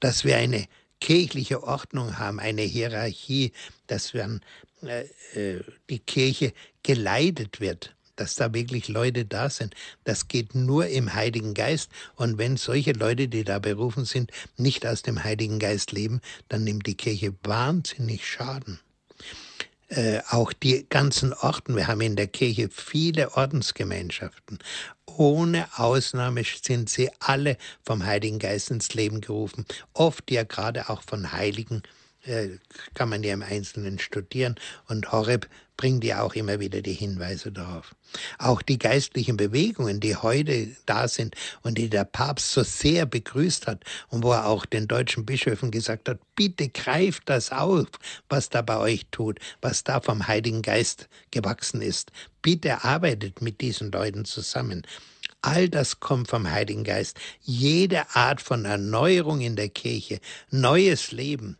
Dass 0.00 0.24
wir 0.24 0.36
eine 0.36 0.66
kirchliche 1.00 1.62
Ordnung 1.62 2.18
haben, 2.18 2.40
eine 2.40 2.62
Hierarchie, 2.62 3.52
dass 3.86 4.14
wir, 4.14 4.40
äh, 4.82 5.04
äh 5.34 5.62
die 5.88 6.00
Kirche 6.00 6.52
geleitet 6.82 7.60
wird 7.60 7.94
dass 8.18 8.34
da 8.34 8.52
wirklich 8.52 8.88
Leute 8.88 9.24
da 9.24 9.48
sind. 9.48 9.74
Das 10.04 10.28
geht 10.28 10.54
nur 10.54 10.88
im 10.88 11.14
Heiligen 11.14 11.54
Geist. 11.54 11.90
Und 12.16 12.36
wenn 12.36 12.56
solche 12.56 12.92
Leute, 12.92 13.28
die 13.28 13.44
da 13.44 13.58
berufen 13.58 14.04
sind, 14.04 14.32
nicht 14.56 14.86
aus 14.86 15.02
dem 15.02 15.22
Heiligen 15.24 15.58
Geist 15.58 15.92
leben, 15.92 16.20
dann 16.48 16.64
nimmt 16.64 16.86
die 16.86 16.96
Kirche 16.96 17.34
wahnsinnig 17.42 18.26
Schaden. 18.26 18.80
Äh, 19.90 20.20
auch 20.28 20.52
die 20.52 20.86
ganzen 20.90 21.32
Orden, 21.32 21.74
wir 21.74 21.86
haben 21.86 22.02
in 22.02 22.14
der 22.14 22.26
Kirche 22.26 22.68
viele 22.70 23.34
Ordensgemeinschaften. 23.36 24.58
Ohne 25.06 25.66
Ausnahme 25.76 26.42
sind 26.44 26.90
sie 26.90 27.10
alle 27.20 27.56
vom 27.82 28.04
Heiligen 28.04 28.38
Geist 28.38 28.70
ins 28.70 28.92
Leben 28.92 29.22
gerufen. 29.22 29.64
Oft 29.94 30.30
ja 30.30 30.44
gerade 30.44 30.90
auch 30.90 31.02
von 31.02 31.32
Heiligen 31.32 31.82
kann 32.94 33.08
man 33.08 33.22
ja 33.22 33.32
im 33.32 33.42
Einzelnen 33.42 33.98
studieren. 33.98 34.56
Und 34.86 35.12
Horeb 35.12 35.48
bringt 35.78 36.04
ja 36.04 36.22
auch 36.22 36.34
immer 36.34 36.60
wieder 36.60 36.82
die 36.82 36.92
Hinweise 36.92 37.52
darauf. 37.52 37.94
Auch 38.38 38.60
die 38.60 38.78
geistlichen 38.78 39.36
Bewegungen, 39.36 40.00
die 40.00 40.16
heute 40.16 40.68
da 40.84 41.08
sind 41.08 41.36
und 41.62 41.78
die 41.78 41.88
der 41.88 42.04
Papst 42.04 42.52
so 42.52 42.62
sehr 42.64 43.06
begrüßt 43.06 43.66
hat 43.66 43.84
und 44.08 44.24
wo 44.24 44.32
er 44.32 44.46
auch 44.46 44.66
den 44.66 44.88
deutschen 44.88 45.24
Bischöfen 45.24 45.70
gesagt 45.70 46.08
hat, 46.08 46.18
bitte 46.34 46.68
greift 46.68 47.22
das 47.26 47.52
auf, 47.52 47.86
was 48.28 48.50
da 48.50 48.60
bei 48.60 48.76
euch 48.76 49.06
tut, 49.10 49.38
was 49.62 49.84
da 49.84 50.00
vom 50.00 50.26
Heiligen 50.26 50.62
Geist 50.62 51.08
gewachsen 51.30 51.80
ist. 51.80 52.10
Bitte 52.42 52.84
arbeitet 52.84 53.40
mit 53.40 53.60
diesen 53.60 53.92
Leuten 53.92 54.24
zusammen. 54.24 54.84
All 55.42 55.68
das 55.68 56.00
kommt 56.00 56.28
vom 56.28 56.50
Heiligen 56.50 56.82
Geist. 56.82 57.16
Jede 57.42 58.02
Art 58.16 58.40
von 58.40 58.64
Erneuerung 58.64 59.40
in 59.40 59.54
der 59.54 59.68
Kirche, 59.68 60.18
neues 60.50 61.12
Leben, 61.12 61.56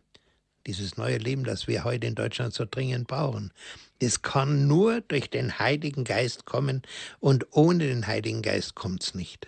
dieses 0.69 0.97
neue 0.97 1.17
Leben, 1.17 1.43
das 1.43 1.67
wir 1.67 1.83
heute 1.83 2.05
in 2.05 2.13
Deutschland 2.13 2.53
so 2.53 2.63
dringend 2.69 3.07
brauchen. 3.07 3.51
Es 3.99 4.21
kann 4.21 4.67
nur 4.67 5.01
durch 5.01 5.31
den 5.31 5.57
Heiligen 5.57 6.03
Geist 6.03 6.45
kommen 6.45 6.83
und 7.19 7.47
ohne 7.51 7.87
den 7.87 8.05
Heiligen 8.05 8.43
Geist 8.43 8.75
kommt 8.75 9.03
es 9.03 9.15
nicht. 9.15 9.47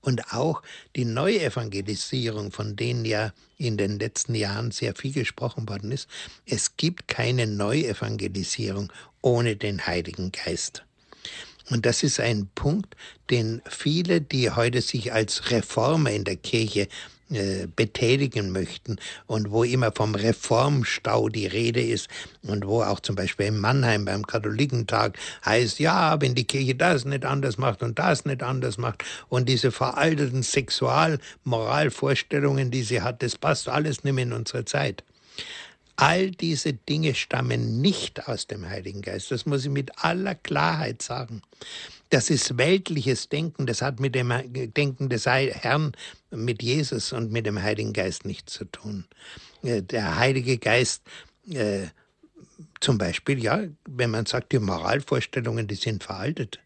Und 0.00 0.32
auch 0.32 0.62
die 0.96 1.04
Neuevangelisierung, 1.04 2.52
von 2.52 2.74
denen 2.74 3.04
ja 3.04 3.34
in 3.58 3.76
den 3.76 3.98
letzten 3.98 4.34
Jahren 4.34 4.70
sehr 4.70 4.94
viel 4.94 5.12
gesprochen 5.12 5.68
worden 5.68 5.92
ist, 5.92 6.08
es 6.46 6.76
gibt 6.78 7.06
keine 7.06 7.46
Neuevangelisierung 7.46 8.90
ohne 9.20 9.56
den 9.56 9.86
Heiligen 9.86 10.32
Geist. 10.32 10.84
Und 11.68 11.84
das 11.84 12.02
ist 12.02 12.18
ein 12.18 12.48
Punkt, 12.54 12.96
den 13.28 13.60
viele, 13.68 14.20
die 14.22 14.50
heute 14.50 14.80
sich 14.80 15.12
als 15.12 15.50
Reformer 15.50 16.12
in 16.12 16.24
der 16.24 16.36
Kirche 16.36 16.88
äh, 17.34 17.66
betätigen 17.74 18.52
möchten 18.52 18.96
und 19.26 19.50
wo 19.50 19.64
immer 19.64 19.90
vom 19.92 20.14
Reformstau 20.14 21.28
die 21.28 21.46
Rede 21.46 21.82
ist 21.82 22.08
und 22.42 22.66
wo 22.66 22.82
auch 22.82 23.00
zum 23.00 23.16
Beispiel 23.16 23.46
in 23.46 23.58
Mannheim 23.58 24.04
beim 24.04 24.26
Katholikentag 24.26 25.18
heißt, 25.44 25.78
ja, 25.78 26.20
wenn 26.20 26.34
die 26.34 26.44
Kirche 26.44 26.74
das 26.74 27.04
nicht 27.04 27.24
anders 27.24 27.58
macht 27.58 27.82
und 27.82 27.98
das 27.98 28.24
nicht 28.24 28.42
anders 28.42 28.78
macht 28.78 29.04
und 29.28 29.48
diese 29.48 29.72
veralteten 29.72 30.42
Sexualmoralvorstellungen, 30.42 32.70
die 32.70 32.82
sie 32.82 33.02
hat, 33.02 33.22
das 33.22 33.36
passt 33.36 33.68
alles 33.68 34.04
nicht 34.04 34.14
mehr 34.14 34.24
in 34.24 34.32
unsere 34.32 34.64
Zeit. 34.64 35.04
All 35.96 36.30
diese 36.30 36.72
Dinge 36.72 37.14
stammen 37.14 37.80
nicht 37.80 38.26
aus 38.26 38.46
dem 38.46 38.68
Heiligen 38.68 39.02
Geist. 39.02 39.30
Das 39.30 39.46
muss 39.46 39.64
ich 39.64 39.70
mit 39.70 39.90
aller 40.02 40.34
Klarheit 40.34 41.02
sagen. 41.02 41.42
Das 42.12 42.28
ist 42.28 42.58
weltliches 42.58 43.30
Denken, 43.30 43.64
das 43.64 43.80
hat 43.80 43.98
mit 43.98 44.14
dem 44.14 44.34
Denken 44.52 45.08
des 45.08 45.24
Herrn, 45.24 45.92
mit 46.30 46.62
Jesus 46.62 47.10
und 47.14 47.32
mit 47.32 47.46
dem 47.46 47.62
Heiligen 47.62 47.94
Geist 47.94 48.26
nichts 48.26 48.52
zu 48.52 48.66
tun. 48.66 49.06
Äh, 49.62 49.80
der 49.80 50.18
Heilige 50.18 50.58
Geist, 50.58 51.00
äh, 51.48 51.86
zum 52.80 52.98
Beispiel, 52.98 53.42
ja, 53.42 53.64
wenn 53.88 54.10
man 54.10 54.26
sagt, 54.26 54.52
die 54.52 54.58
Moralvorstellungen, 54.58 55.66
die 55.68 55.74
sind 55.74 56.04
veraltet. 56.04 56.60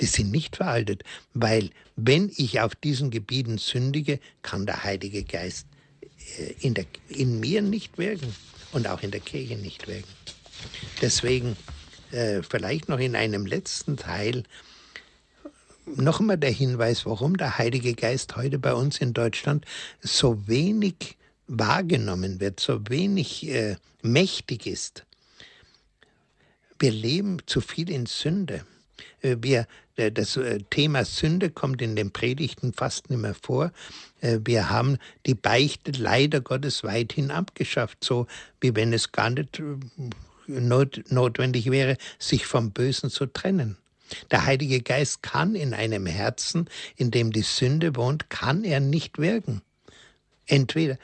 Die 0.00 0.06
sind 0.06 0.30
nicht 0.30 0.54
veraltet, 0.54 1.02
weil 1.32 1.70
wenn 1.96 2.30
ich 2.36 2.60
auf 2.60 2.76
diesen 2.76 3.10
Gebieten 3.10 3.58
sündige, 3.58 4.20
kann 4.42 4.64
der 4.64 4.84
Heilige 4.84 5.24
Geist 5.24 5.66
äh, 6.38 6.52
in, 6.60 6.74
der, 6.74 6.86
in 7.08 7.40
mir 7.40 7.62
nicht 7.62 7.98
wirken 7.98 8.32
und 8.70 8.86
auch 8.86 9.02
in 9.02 9.10
der 9.10 9.18
Kirche 9.18 9.56
nicht 9.56 9.88
wirken. 9.88 10.14
Deswegen 11.02 11.56
äh, 12.12 12.44
vielleicht 12.48 12.88
noch 12.88 13.00
in 13.00 13.16
einem 13.16 13.44
letzten 13.44 13.96
Teil 13.96 14.44
noch 15.86 16.20
einmal 16.20 16.38
der 16.38 16.50
Hinweis, 16.50 17.06
warum 17.06 17.36
der 17.36 17.58
Heilige 17.58 17.94
Geist 17.94 18.36
heute 18.36 18.58
bei 18.58 18.74
uns 18.74 18.98
in 18.98 19.12
Deutschland 19.12 19.64
so 20.00 20.46
wenig 20.46 21.16
wahrgenommen 21.46 22.40
wird, 22.40 22.60
so 22.60 22.80
wenig 22.88 23.46
äh, 23.48 23.76
mächtig 24.02 24.66
ist. 24.66 25.04
Wir 26.78 26.90
leben 26.90 27.38
zu 27.46 27.60
viel 27.60 27.90
in 27.90 28.06
Sünde. 28.06 28.64
Äh, 29.20 29.36
wir, 29.40 29.66
äh, 29.96 30.12
das 30.12 30.36
äh, 30.36 30.60
Thema 30.70 31.04
Sünde 31.04 31.50
kommt 31.50 31.82
in 31.82 31.96
den 31.96 32.12
Predigten 32.12 32.72
fast 32.72 33.10
nicht 33.10 33.20
mehr 33.20 33.34
vor. 33.34 33.72
Wir 34.20 34.70
haben 34.70 34.96
die 35.26 35.34
Beichte 35.34 35.90
leider 35.90 36.40
Gottes 36.40 36.82
weithin 36.82 37.30
abgeschafft, 37.30 38.02
so 38.02 38.26
wie 38.58 38.74
wenn 38.74 38.94
es 38.94 39.12
gar 39.12 39.28
nicht 39.28 39.60
notwendig 40.46 41.70
wäre, 41.70 41.98
sich 42.18 42.46
vom 42.46 42.70
Bösen 42.70 43.10
zu 43.10 43.26
trennen. 43.26 43.76
Der 44.30 44.46
Heilige 44.46 44.80
Geist 44.82 45.22
kann 45.22 45.54
in 45.54 45.74
einem 45.74 46.06
Herzen, 46.06 46.68
in 46.96 47.10
dem 47.10 47.32
die 47.32 47.42
Sünde 47.42 47.96
wohnt, 47.96 48.30
kann 48.30 48.64
er 48.64 48.80
nicht 48.80 49.18
wirken. 49.18 49.62
Entweder, 50.46 50.98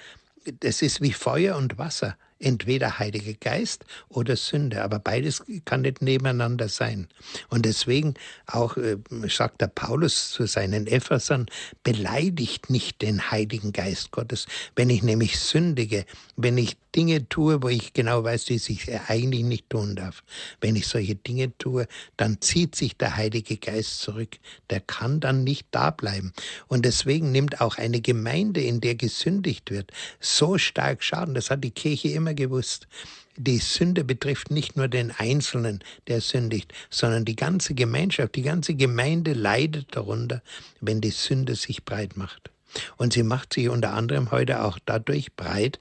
das 0.61 0.83
ist 0.83 1.01
wie 1.01 1.13
Feuer 1.13 1.57
und 1.57 1.79
Wasser 1.79 2.17
entweder 2.41 2.99
Heilige 2.99 3.35
Geist 3.35 3.85
oder 4.09 4.35
Sünde, 4.35 4.83
aber 4.83 4.99
beides 4.99 5.45
kann 5.65 5.83
nicht 5.83 6.03
nebeneinander 6.03 6.69
sein. 6.69 7.07
Und 7.49 7.67
deswegen 7.67 8.15
auch 8.47 8.77
äh, 8.77 8.97
sagt 9.29 9.61
der 9.61 9.69
Paulus 9.69 10.31
zu 10.31 10.47
seinen 10.47 10.87
Ephesern, 10.87 11.47
beleidigt 11.85 12.71
nicht 12.71 13.03
den 13.03 13.31
Heiligen 13.31 13.73
Geist 13.73 14.11
Gottes. 14.11 14.47
Wenn 14.75 14.91
ich 14.91 15.03
nämlich 15.03 15.39
sündige, 15.39 16.05
wenn 16.37 16.59
ich 16.59 16.77
Dinge 16.95 17.29
tue, 17.29 17.63
wo 17.63 17.69
ich 17.69 17.93
genau 17.93 18.25
weiß, 18.25 18.47
die 18.47 18.57
ich 18.57 18.91
eigentlich 19.09 19.45
nicht 19.45 19.71
tun 19.71 19.97
darf. 19.97 20.23
Wenn 20.61 20.77
ich 20.77 20.87
solche 20.87 21.15
Dinge 21.15 21.57
tue, 21.59 21.87
dann 22.17 22.41
zieht 22.41 22.75
sich 22.75 22.97
der 22.97 23.17
Heilige 23.17 23.57
Geist 23.57 24.01
zurück. 24.01 24.39
Der 24.71 24.81
kann 24.81 25.21
dann 25.21 25.45
nicht 25.45 25.67
da 25.71 25.91
bleiben. 25.91 26.33
Und 26.69 26.85
deswegen 26.85 27.33
nimmt 27.33 27.61
auch 27.61 27.79
eine 27.79 28.01
Gemeinde, 28.01 28.61
in 28.61 28.81
der 28.81 28.95
gesündigt 28.95 29.71
wird, 29.71 29.93
so 30.21 30.59
stark 30.59 31.03
Schaden. 31.03 31.35
Das 31.35 31.51
hat 31.51 31.65
die 31.65 31.71
Kirche 31.71 32.09
immer 32.09 32.35
gewusst. 32.35 32.89
Die 33.37 33.59
Sünde 33.59 34.05
betrifft 34.05 34.51
nicht 34.51 34.77
nur 34.77 34.89
den 34.89 35.13
Einzelnen, 35.13 35.83
der 36.09 36.21
sündigt, 36.21 36.75
sondern 36.91 37.25
die 37.25 37.37
ganze 37.37 37.75
Gemeinschaft, 37.75 38.35
die 38.35 38.43
ganze 38.43 38.75
Gemeinde 38.75 39.33
leidet 39.33 39.97
darunter, 39.97 40.43
wenn 40.81 41.01
die 41.01 41.11
Sünde 41.11 41.55
sich 41.55 41.85
breit 41.85 42.17
macht. 42.17 42.51
Und 42.97 43.13
sie 43.13 43.23
macht 43.23 43.55
sich 43.55 43.69
unter 43.69 43.93
anderem 43.95 44.31
heute 44.31 44.63
auch 44.63 44.79
dadurch 44.85 45.35
breit, 45.35 45.79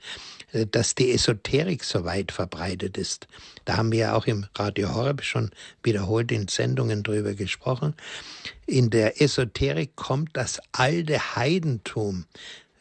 dass 0.72 0.96
die 0.96 1.12
Esoterik 1.12 1.84
so 1.84 2.06
weit 2.06 2.32
verbreitet 2.32 2.98
ist. 2.98 3.28
Da 3.66 3.78
haben 3.78 3.92
wir 3.92 4.00
ja 4.00 4.16
auch 4.16 4.26
im 4.26 4.46
Radio 4.56 4.94
Horeb 4.96 5.24
schon 5.24 5.52
wiederholt 5.84 6.32
in 6.32 6.48
Sendungen 6.48 7.04
drüber 7.04 7.34
gesprochen. 7.34 7.94
In 8.66 8.90
der 8.90 9.22
Esoterik 9.22 9.96
kommt 9.96 10.30
das 10.34 10.60
alte 10.72 11.36
Heidentum, 11.36 12.26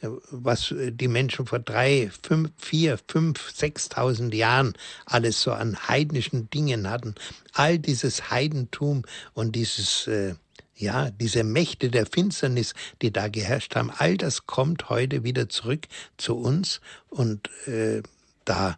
äh, 0.00 0.08
was 0.30 0.70
äh, 0.70 0.92
die 0.92 1.08
Menschen 1.08 1.46
vor 1.46 1.58
drei, 1.58 2.10
fünf, 2.22 2.50
vier, 2.56 2.98
fünf, 3.08 3.50
sechstausend 3.50 4.34
Jahren 4.34 4.74
alles 5.06 5.42
so 5.42 5.52
an 5.52 5.76
heidnischen 5.88 6.50
Dingen 6.50 6.88
hatten. 6.88 7.14
All 7.52 7.78
dieses 7.78 8.30
Heidentum 8.30 9.04
und 9.34 9.52
dieses 9.56 10.06
äh, 10.06 10.34
ja, 10.78 11.10
diese 11.10 11.42
Mächte 11.44 11.90
der 11.90 12.06
Finsternis, 12.06 12.74
die 13.02 13.12
da 13.12 13.28
geherrscht 13.28 13.74
haben, 13.74 13.90
all 13.90 14.16
das 14.16 14.46
kommt 14.46 14.88
heute 14.88 15.24
wieder 15.24 15.48
zurück 15.48 15.86
zu 16.16 16.36
uns 16.36 16.80
und 17.10 17.50
äh, 17.66 18.02
da, 18.44 18.76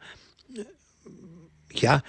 ja, 1.73 2.03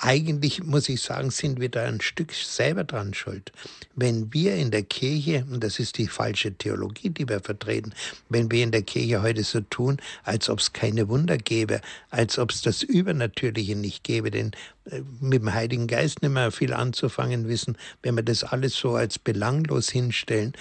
eigentlich 0.00 0.62
muss 0.62 0.88
ich 0.88 1.00
sagen, 1.00 1.30
sind 1.30 1.60
wir 1.60 1.68
da 1.68 1.84
ein 1.84 2.00
Stück 2.00 2.32
selber 2.32 2.84
dran 2.84 3.14
schuld. 3.14 3.52
Wenn 3.94 4.32
wir 4.32 4.54
in 4.54 4.70
der 4.70 4.82
Kirche, 4.82 5.44
und 5.50 5.62
das 5.64 5.78
ist 5.78 5.98
die 5.98 6.06
falsche 6.06 6.52
Theologie, 6.52 7.10
die 7.10 7.28
wir 7.28 7.40
vertreten, 7.40 7.92
wenn 8.28 8.50
wir 8.50 8.62
in 8.62 8.70
der 8.70 8.82
Kirche 8.82 9.22
heute 9.22 9.42
so 9.42 9.60
tun, 9.60 9.98
als 10.24 10.48
ob 10.48 10.60
es 10.60 10.72
keine 10.72 11.08
Wunder 11.08 11.36
gäbe, 11.36 11.80
als 12.10 12.38
ob 12.38 12.50
es 12.50 12.62
das 12.62 12.82
Übernatürliche 12.82 13.76
nicht 13.76 14.04
gäbe, 14.04 14.30
denn 14.30 14.52
äh, 14.90 15.02
mit 15.20 15.42
dem 15.42 15.52
Heiligen 15.52 15.86
Geist 15.86 16.22
nicht 16.22 16.32
mehr 16.32 16.52
viel 16.52 16.72
anzufangen 16.72 17.48
wissen, 17.48 17.76
wenn 18.02 18.16
wir 18.16 18.22
das 18.22 18.44
alles 18.44 18.74
so 18.74 18.94
als 18.94 19.18
belanglos 19.18 19.90
hinstellen, 19.90 20.52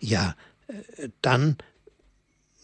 ja, 0.00 0.36
äh, 0.68 1.08
dann 1.22 1.56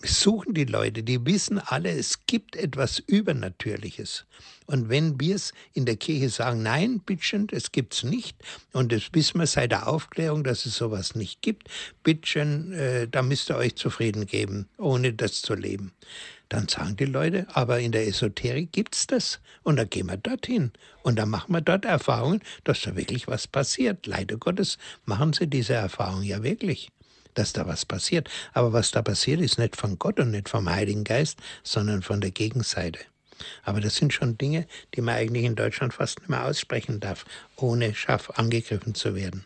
suchen 0.04 0.54
die 0.54 0.64
Leute, 0.64 1.02
die 1.02 1.24
wissen 1.24 1.58
alle, 1.58 1.90
es 1.90 2.26
gibt 2.26 2.56
etwas 2.56 2.98
Übernatürliches. 2.98 4.24
Und 4.66 4.88
wenn 4.88 5.20
wir 5.20 5.36
es 5.36 5.52
in 5.74 5.86
der 5.86 5.96
Kirche 5.96 6.28
sagen, 6.28 6.62
nein, 6.62 7.00
bitteschön, 7.00 7.48
es 7.50 7.72
gibt's 7.72 8.02
nicht, 8.02 8.36
und 8.72 8.92
das 8.92 9.10
wissen 9.12 9.38
wir 9.38 9.46
seit 9.46 9.72
der 9.72 9.88
Aufklärung, 9.88 10.44
dass 10.44 10.66
es 10.66 10.76
sowas 10.76 11.14
nicht 11.14 11.42
gibt, 11.42 11.68
bitteschön, 12.04 12.72
äh, 12.72 13.08
da 13.08 13.22
müsst 13.22 13.50
ihr 13.50 13.56
euch 13.56 13.76
zufrieden 13.76 14.26
geben, 14.26 14.68
ohne 14.78 15.12
das 15.12 15.42
zu 15.42 15.54
leben. 15.54 15.92
Dann 16.48 16.68
sagen 16.68 16.96
die 16.96 17.06
Leute, 17.06 17.46
aber 17.54 17.80
in 17.80 17.92
der 17.92 18.06
Esoterik 18.06 18.72
gibt's 18.72 19.06
das. 19.06 19.40
Und 19.62 19.76
dann 19.76 19.88
gehen 19.88 20.06
wir 20.06 20.18
dorthin. 20.18 20.72
Und 21.02 21.16
dann 21.18 21.30
machen 21.30 21.54
wir 21.54 21.62
dort 21.62 21.86
Erfahrungen, 21.86 22.42
dass 22.64 22.82
da 22.82 22.94
wirklich 22.94 23.26
was 23.26 23.46
passiert. 23.46 24.06
Leider 24.06 24.36
Gottes 24.36 24.76
machen 25.06 25.32
sie 25.32 25.46
diese 25.46 25.72
Erfahrung 25.72 26.22
ja 26.22 26.42
wirklich 26.42 26.90
dass 27.34 27.52
da 27.52 27.66
was 27.66 27.84
passiert. 27.86 28.28
Aber 28.52 28.72
was 28.72 28.90
da 28.90 29.02
passiert, 29.02 29.40
ist 29.40 29.58
nicht 29.58 29.76
von 29.76 29.98
Gott 29.98 30.20
und 30.20 30.30
nicht 30.30 30.48
vom 30.48 30.68
Heiligen 30.68 31.04
Geist, 31.04 31.38
sondern 31.62 32.02
von 32.02 32.20
der 32.20 32.30
Gegenseite. 32.30 33.00
Aber 33.64 33.80
das 33.80 33.96
sind 33.96 34.12
schon 34.12 34.38
Dinge, 34.38 34.66
die 34.94 35.00
man 35.00 35.16
eigentlich 35.16 35.44
in 35.44 35.56
Deutschland 35.56 35.94
fast 35.94 36.20
nicht 36.20 36.28
mehr 36.28 36.44
aussprechen 36.44 37.00
darf, 37.00 37.24
ohne 37.56 37.94
scharf 37.94 38.30
angegriffen 38.30 38.94
zu 38.94 39.14
werden. 39.14 39.44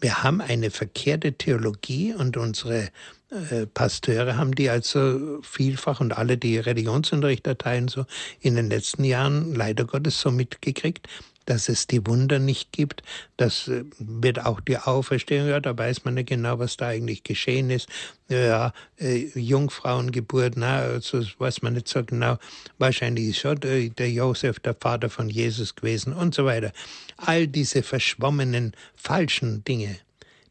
Wir 0.00 0.22
haben 0.22 0.40
eine 0.40 0.70
verkehrte 0.70 1.32
Theologie 1.32 2.12
und 2.12 2.36
unsere 2.36 2.90
äh, 3.30 3.66
Pasteure 3.66 4.36
haben 4.36 4.54
die 4.54 4.68
also 4.68 5.40
vielfach 5.42 6.00
und 6.00 6.16
alle, 6.16 6.36
die 6.36 6.58
Religionsunterricht 6.58 7.46
erteilen, 7.46 7.88
so 7.88 8.04
in 8.40 8.54
den 8.54 8.68
letzten 8.68 9.04
Jahren 9.04 9.54
leider 9.54 9.84
Gottes 9.84 10.20
so 10.20 10.30
mitgekriegt, 10.30 11.08
dass 11.46 11.68
es 11.68 11.86
die 11.86 12.06
Wunder 12.06 12.38
nicht 12.38 12.72
gibt. 12.72 13.02
Das 13.36 13.68
äh, 13.68 13.84
wird 13.98 14.44
auch 14.44 14.60
die 14.60 14.78
Auferstehung, 14.78 15.48
ja, 15.48 15.60
da 15.60 15.76
weiß 15.76 16.04
man 16.04 16.14
nicht 16.14 16.28
genau, 16.28 16.58
was 16.58 16.76
da 16.76 16.88
eigentlich 16.88 17.22
geschehen 17.22 17.70
ist. 17.70 17.88
Ja, 18.28 18.72
äh, 18.98 19.28
Jungfrauengeburt, 19.38 20.54
na, 20.56 20.78
also 20.78 21.22
weiß 21.38 21.62
man 21.62 21.74
nicht 21.74 21.88
so 21.88 22.02
genau. 22.02 22.38
Wahrscheinlich 22.78 23.28
ist 23.28 23.38
schon 23.38 23.60
der, 23.60 24.10
Josef 24.10 24.60
der 24.60 24.74
Vater 24.74 25.10
von 25.10 25.28
Jesus 25.28 25.74
gewesen 25.74 26.12
und 26.12 26.34
so 26.34 26.44
weiter. 26.44 26.72
All 27.16 27.46
diese 27.46 27.82
verschwommenen, 27.82 28.72
falschen 28.94 29.64
Dinge, 29.64 29.98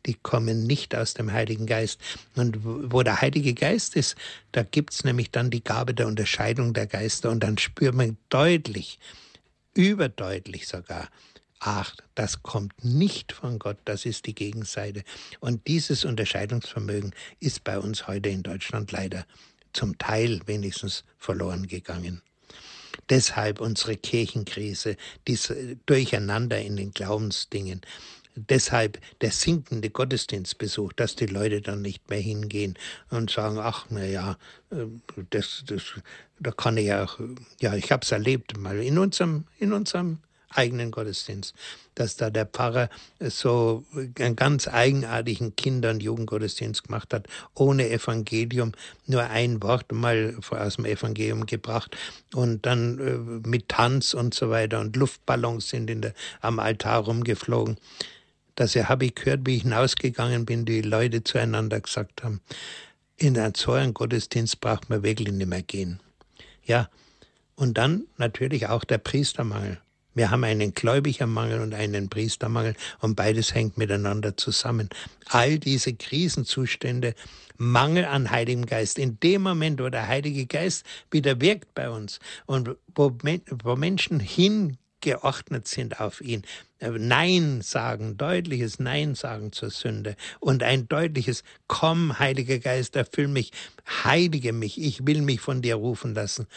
die 0.05 0.15
kommen 0.15 0.65
nicht 0.67 0.95
aus 0.95 1.13
dem 1.13 1.31
Heiligen 1.31 1.65
Geist. 1.65 1.99
Und 2.35 2.59
wo 2.63 3.03
der 3.03 3.21
Heilige 3.21 3.53
Geist 3.53 3.95
ist, 3.95 4.15
da 4.51 4.63
gibt's 4.63 5.03
nämlich 5.03 5.31
dann 5.31 5.49
die 5.49 5.63
Gabe 5.63 5.93
der 5.93 6.07
Unterscheidung 6.07 6.73
der 6.73 6.87
Geister 6.87 7.29
und 7.31 7.41
dann 7.41 7.57
spürt 7.57 7.95
man 7.95 8.17
deutlich, 8.29 8.99
überdeutlich 9.73 10.67
sogar, 10.67 11.09
ach, 11.59 11.95
das 12.15 12.43
kommt 12.43 12.83
nicht 12.83 13.31
von 13.31 13.59
Gott, 13.59 13.77
das 13.85 14.05
ist 14.05 14.25
die 14.25 14.35
Gegenseite. 14.35 15.03
Und 15.39 15.67
dieses 15.67 16.05
Unterscheidungsvermögen 16.05 17.13
ist 17.39 17.63
bei 17.63 17.79
uns 17.79 18.07
heute 18.07 18.29
in 18.29 18.43
Deutschland 18.43 18.91
leider 18.91 19.25
zum 19.73 19.97
Teil 19.97 20.41
wenigstens 20.45 21.03
verloren 21.17 21.67
gegangen. 21.67 22.21
Deshalb 23.09 23.59
unsere 23.59 23.97
Kirchenkrise, 23.97 24.97
dieses 25.27 25.77
Durcheinander 25.85 26.61
in 26.61 26.77
den 26.77 26.91
Glaubensdingen. 26.91 27.81
Deshalb 28.35 28.99
der 29.21 29.31
sinkende 29.31 29.89
Gottesdienstbesuch, 29.89 30.93
dass 30.93 31.15
die 31.15 31.27
Leute 31.27 31.61
dann 31.61 31.81
nicht 31.81 32.09
mehr 32.09 32.19
hingehen 32.19 32.77
und 33.09 33.29
sagen, 33.29 33.59
ach, 33.59 33.85
na 33.89 34.05
ja, 34.05 34.37
äh, 34.71 34.85
das, 35.29 35.63
das, 35.67 35.83
da 36.39 36.51
kann 36.51 36.77
ich 36.77 36.91
auch, 36.93 37.19
ja, 37.59 37.75
ich 37.75 37.91
habe 37.91 38.03
es 38.03 38.11
erlebt 38.11 38.57
mal 38.57 38.79
in 38.79 38.97
unserem, 38.97 39.45
in 39.59 39.71
unserem 39.71 40.19
eigenen 40.55 40.91
Gottesdienst, 40.91 41.53
dass 41.95 42.15
da 42.15 42.29
der 42.29 42.45
Pfarrer 42.45 42.89
so 43.19 43.83
einen 44.19 44.35
ganz 44.35 44.67
eigenartigen 44.67 45.55
Kinder- 45.55 45.91
und 45.91 46.01
Jugendgottesdienst 46.01 46.83
gemacht 46.85 47.13
hat, 47.13 47.27
ohne 47.53 47.89
Evangelium, 47.89 48.71
nur 49.05 49.23
ein 49.23 49.61
Wort 49.61 49.91
mal 49.91 50.35
aus 50.49 50.75
dem 50.75 50.85
Evangelium 50.85 51.45
gebracht 51.45 51.95
und 52.33 52.65
dann 52.65 52.99
äh, 52.99 53.47
mit 53.47 53.69
Tanz 53.69 54.13
und 54.13 54.33
so 54.33 54.49
weiter 54.49 54.79
und 54.79 54.95
Luftballons 54.95 55.69
sind 55.69 55.89
in 55.89 56.01
der, 56.01 56.13
am 56.41 56.59
Altar 56.59 57.03
rumgeflogen 57.03 57.77
dass 58.55 58.75
er 58.75 58.89
habe 58.89 59.05
ich 59.05 59.15
gehört, 59.15 59.41
wie 59.45 59.57
ich 59.57 59.63
hinausgegangen 59.63 60.45
bin, 60.45 60.65
die 60.65 60.81
Leute 60.81 61.23
zueinander 61.23 61.79
gesagt 61.79 62.23
haben, 62.23 62.41
in 63.17 63.37
einen 63.37 63.55
so 63.55 63.73
Gottesdienst 63.93 64.59
braucht 64.59 64.89
man 64.89 65.03
wirklich 65.03 65.31
nicht 65.31 65.47
mehr 65.47 65.61
gehen. 65.61 65.99
Ja, 66.63 66.89
und 67.55 67.77
dann 67.77 68.05
natürlich 68.17 68.67
auch 68.67 68.83
der 68.83 68.97
Priestermangel. 68.97 69.79
Wir 70.15 70.29
haben 70.29 70.43
einen 70.43 70.73
Gläubigermangel 70.73 71.59
und 71.61 71.73
einen 71.73 72.09
Priestermangel 72.09 72.75
und 72.99 73.15
beides 73.15 73.53
hängt 73.55 73.77
miteinander 73.77 74.37
zusammen. 74.37 74.89
All 75.29 75.57
diese 75.57 75.93
Krisenzustände, 75.93 77.15
Mangel 77.57 78.05
an 78.05 78.29
Heiligem 78.29 78.65
Geist, 78.65 78.99
in 78.99 79.19
dem 79.21 79.43
Moment, 79.43 79.79
wo 79.81 79.89
der 79.89 80.07
Heilige 80.07 80.45
Geist 80.45 80.85
wieder 81.09 81.41
wirkt 81.41 81.73
bei 81.73 81.89
uns 81.89 82.19
und 82.45 82.75
wo, 82.93 83.11
wo 83.63 83.75
Menschen 83.75 84.19
hin 84.19 84.77
geordnet 85.03 85.67
sind 85.67 85.99
auf 85.99 86.21
ihn. 86.21 86.43
Äh, 86.79 86.89
Nein 86.91 87.61
sagen, 87.61 88.17
deutliches 88.17 88.79
Nein 88.79 89.13
sagen 89.13 89.51
zur 89.51 89.69
Sünde 89.69 90.15
und 90.39 90.63
ein 90.63 90.87
deutliches 90.87 91.43
Komm, 91.67 92.17
Heiliger 92.17 92.57
Geist, 92.57 92.95
erfüll 92.95 93.27
mich, 93.27 93.51
heilige 94.03 94.53
mich, 94.53 94.81
ich 94.81 95.05
will 95.05 95.21
mich 95.21 95.41
von 95.41 95.61
dir 95.61 95.75
rufen 95.75 96.15
lassen. 96.15 96.47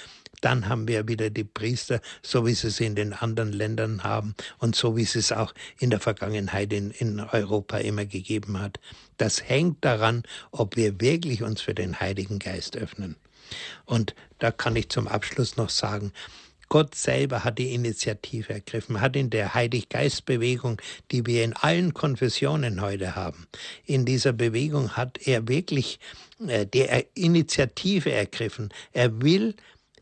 Dann 0.41 0.69
haben 0.69 0.87
wir 0.87 1.09
wieder 1.09 1.31
die 1.31 1.45
Priester, 1.45 2.01
so 2.23 2.47
wie 2.47 2.55
sie 2.55 2.69
es 2.69 2.79
in 2.79 2.95
den 2.95 3.13
anderen 3.13 3.53
Ländern 3.53 4.05
haben 4.05 4.35
und 4.59 4.77
so 4.77 4.97
wie 4.97 5.03
es 5.03 5.17
es 5.17 5.33
auch 5.33 5.53
in 5.79 5.91
der 5.91 6.01
Vergangenheit 6.01 6.73
in, 6.73 6.91
in 6.93 7.21
Europa 7.21 7.79
immer 7.79 8.05
gegeben 8.05 8.61
hat. 8.61 8.79
Das 9.17 9.43
hängt 9.49 9.85
daran, 9.85 10.23
ob 10.53 10.77
wir 10.77 11.01
wirklich 11.01 11.43
uns 11.43 11.63
für 11.63 11.75
den 11.75 12.01
Heiligen 12.01 12.39
Geist 12.39 12.77
öffnen. 12.77 13.17
Und 13.87 14.15
da 14.39 14.51
kann 14.51 14.77
ich 14.77 14.89
zum 14.89 15.09
Abschluss 15.09 15.57
noch 15.57 15.71
sagen, 15.71 16.13
Gott 16.69 16.95
selber 16.95 17.45
hat 17.45 17.59
die 17.59 17.75
Initiative 17.75 18.53
ergriffen, 18.53 19.01
hat 19.01 19.17
in 19.17 19.31
der 19.31 19.55
Heiliggeistbewegung, 19.55 20.81
die 21.13 21.25
wir 21.27 21.45
in 21.45 21.53
allen 21.53 21.95
Konfessionen 21.95 22.81
heute 22.81 23.15
haben, 23.15 23.47
in 23.85 24.05
dieser 24.05 24.33
Bewegung 24.33 24.97
hat 24.97 25.27
er 25.27 25.47
wirklich 25.49 26.01
äh, 26.47 26.67
die 26.67 26.87
Initiative 27.15 28.11
ergriffen. 28.13 28.71
Er 28.93 29.23
will, 29.23 29.55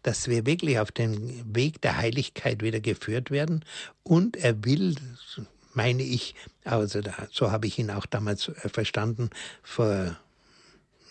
dass 0.03 0.29
wir 0.29 0.47
wirklich 0.47 0.79
auf 0.79 0.93
den 0.93 1.55
Weg 1.55 1.81
der 1.83 1.97
Heiligkeit 1.97 2.63
wieder 2.63 2.81
geführt 2.81 3.31
werden 3.31 3.65
und 4.03 4.37
er 4.37 4.65
will, 4.65 4.95
meine 5.73 6.03
ich, 6.03 6.35
also 6.65 7.01
so 7.31 7.51
habe 7.51 7.67
ich 7.67 7.79
ihn 7.79 7.91
auch 7.91 8.07
damals 8.07 8.49
äh, 8.49 8.69
verstanden, 8.69 9.31
vor 9.63 10.17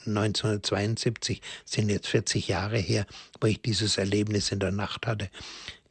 1972 0.07 1.41
sind 1.65 1.89
jetzt 1.89 2.07
40 2.07 2.47
Jahre 2.47 2.77
her, 2.77 3.05
wo 3.39 3.47
ich 3.47 3.61
dieses 3.61 3.97
Erlebnis 3.97 4.51
in 4.51 4.59
der 4.59 4.71
Nacht 4.71 5.07
hatte. 5.07 5.29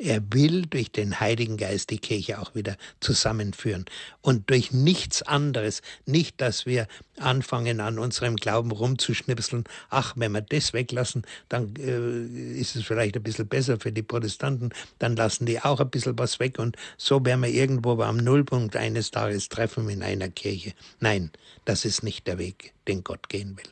Er 0.02 0.20
will 0.32 0.62
durch 0.62 0.90
den 0.90 1.20
Heiligen 1.20 1.56
Geist 1.56 1.90
die 1.90 1.98
Kirche 1.98 2.40
auch 2.40 2.56
wieder 2.56 2.76
zusammenführen 2.98 3.84
und 4.20 4.50
durch 4.50 4.72
nichts 4.72 5.22
anderes, 5.22 5.80
nicht, 6.06 6.40
dass 6.40 6.66
wir 6.66 6.88
anfangen 7.18 7.78
an 7.78 8.00
unserem 8.00 8.34
Glauben 8.34 8.72
rumzuschnipseln, 8.72 9.62
ach, 9.90 10.14
wenn 10.16 10.32
wir 10.32 10.40
das 10.40 10.72
weglassen, 10.72 11.22
dann 11.48 11.76
äh, 11.76 12.58
ist 12.58 12.74
es 12.74 12.82
vielleicht 12.82 13.16
ein 13.16 13.22
bisschen 13.22 13.46
besser 13.46 13.78
für 13.78 13.92
die 13.92 14.02
Protestanten, 14.02 14.70
dann 14.98 15.14
lassen 15.14 15.46
die 15.46 15.60
auch 15.60 15.78
ein 15.78 15.90
bisschen 15.90 16.18
was 16.18 16.40
weg 16.40 16.58
und 16.58 16.76
so 16.96 17.24
werden 17.24 17.42
wir 17.42 17.50
irgendwo 17.50 18.02
am 18.02 18.16
Nullpunkt 18.16 18.74
eines 18.74 19.12
Tages 19.12 19.50
treffen 19.50 19.88
in 19.88 20.02
einer 20.02 20.30
Kirche. 20.30 20.72
Nein, 20.98 21.30
das 21.64 21.84
ist 21.84 22.02
nicht 22.02 22.26
der 22.26 22.38
Weg, 22.38 22.72
den 22.88 23.04
Gott 23.04 23.28
gehen 23.28 23.56
will. 23.56 23.70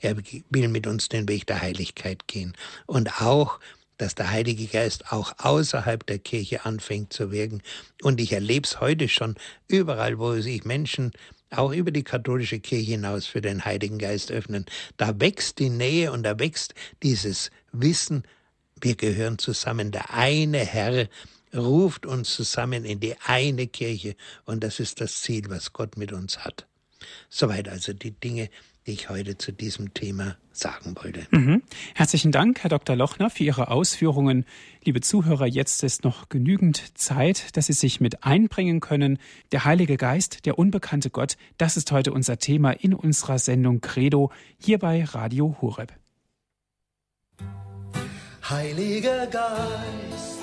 Er 0.00 0.16
will 0.50 0.68
mit 0.68 0.86
uns 0.86 1.10
den 1.10 1.28
Weg 1.28 1.46
der 1.46 1.60
Heiligkeit 1.60 2.26
gehen 2.28 2.54
und 2.86 3.20
auch 3.20 3.60
dass 3.98 4.14
der 4.14 4.30
Heilige 4.30 4.66
Geist 4.66 5.12
auch 5.12 5.32
außerhalb 5.38 6.06
der 6.06 6.18
Kirche 6.18 6.64
anfängt 6.64 7.12
zu 7.12 7.30
wirken. 7.30 7.62
Und 8.02 8.20
ich 8.20 8.32
erlebe 8.32 8.66
es 8.66 8.80
heute 8.80 9.08
schon 9.08 9.36
überall, 9.68 10.18
wo 10.18 10.32
sich 10.40 10.64
Menschen 10.64 11.12
auch 11.50 11.72
über 11.72 11.90
die 11.90 12.04
katholische 12.04 12.60
Kirche 12.60 12.92
hinaus 12.92 13.26
für 13.26 13.40
den 13.40 13.64
Heiligen 13.64 13.98
Geist 13.98 14.30
öffnen. 14.30 14.66
Da 14.96 15.18
wächst 15.20 15.58
die 15.58 15.70
Nähe 15.70 16.12
und 16.12 16.22
da 16.24 16.38
wächst 16.38 16.74
dieses 17.02 17.50
Wissen, 17.72 18.24
wir 18.80 18.96
gehören 18.96 19.38
zusammen. 19.38 19.92
Der 19.92 20.12
eine 20.12 20.58
Herr 20.58 21.08
ruft 21.54 22.04
uns 22.04 22.34
zusammen 22.34 22.84
in 22.84 23.00
die 23.00 23.14
eine 23.24 23.66
Kirche 23.66 24.16
und 24.44 24.62
das 24.62 24.80
ist 24.80 25.00
das 25.00 25.22
Ziel, 25.22 25.44
was 25.48 25.72
Gott 25.72 25.96
mit 25.96 26.12
uns 26.12 26.38
hat. 26.38 26.66
Soweit 27.30 27.68
also 27.68 27.92
die 27.92 28.10
Dinge, 28.10 28.50
die 28.86 28.92
ich 28.92 29.08
heute 29.08 29.36
zu 29.36 29.52
diesem 29.52 29.94
Thema 29.94 30.36
sagen 30.52 30.94
wollte. 31.02 31.26
Mhm. 31.30 31.62
Herzlichen 31.94 32.30
Dank, 32.30 32.62
Herr 32.62 32.70
Dr. 32.70 32.94
Lochner, 32.94 33.30
für 33.30 33.42
Ihre 33.42 33.68
Ausführungen. 33.68 34.44
Liebe 34.84 35.00
Zuhörer, 35.00 35.46
jetzt 35.46 35.82
ist 35.82 36.04
noch 36.04 36.28
genügend 36.28 36.96
Zeit, 36.96 37.56
dass 37.56 37.66
Sie 37.66 37.72
sich 37.72 38.00
mit 38.00 38.22
einbringen 38.22 38.80
können. 38.80 39.18
Der 39.50 39.64
Heilige 39.64 39.96
Geist, 39.96 40.46
der 40.46 40.58
unbekannte 40.58 41.10
Gott, 41.10 41.36
das 41.58 41.76
ist 41.76 41.90
heute 41.90 42.12
unser 42.12 42.38
Thema 42.38 42.70
in 42.70 42.94
unserer 42.94 43.38
Sendung 43.38 43.80
Credo 43.80 44.30
hier 44.58 44.78
bei 44.78 45.04
Radio 45.04 45.56
Horeb. 45.60 45.92
Heiliger 48.48 49.26
Geist. 49.26 50.36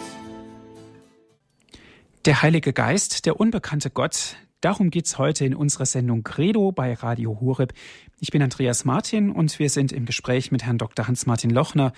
Der 2.25 2.41
Heilige 2.41 2.73
Geist, 2.73 3.25
der 3.25 3.39
unbekannte 3.39 3.89
Gott, 3.89 4.35
Darum 4.63 4.91
geht 4.91 5.07
es 5.07 5.17
heute 5.17 5.43
in 5.43 5.55
unserer 5.55 5.85
Sendung 5.85 6.23
Credo 6.23 6.71
bei 6.71 6.93
Radio 6.93 7.37
Horeb. 7.41 7.73
Ich 8.21 8.31
bin 8.31 8.41
Andreas 8.41 8.85
Martin 8.85 9.29
und 9.29 9.59
wir 9.59 9.69
sind 9.69 9.91
im 9.91 10.05
Gespräch 10.05 10.53
mit 10.53 10.63
Herrn 10.63 10.77
Dr. 10.77 11.05
Hans-Martin 11.05 11.49
Lochner. 11.49 11.91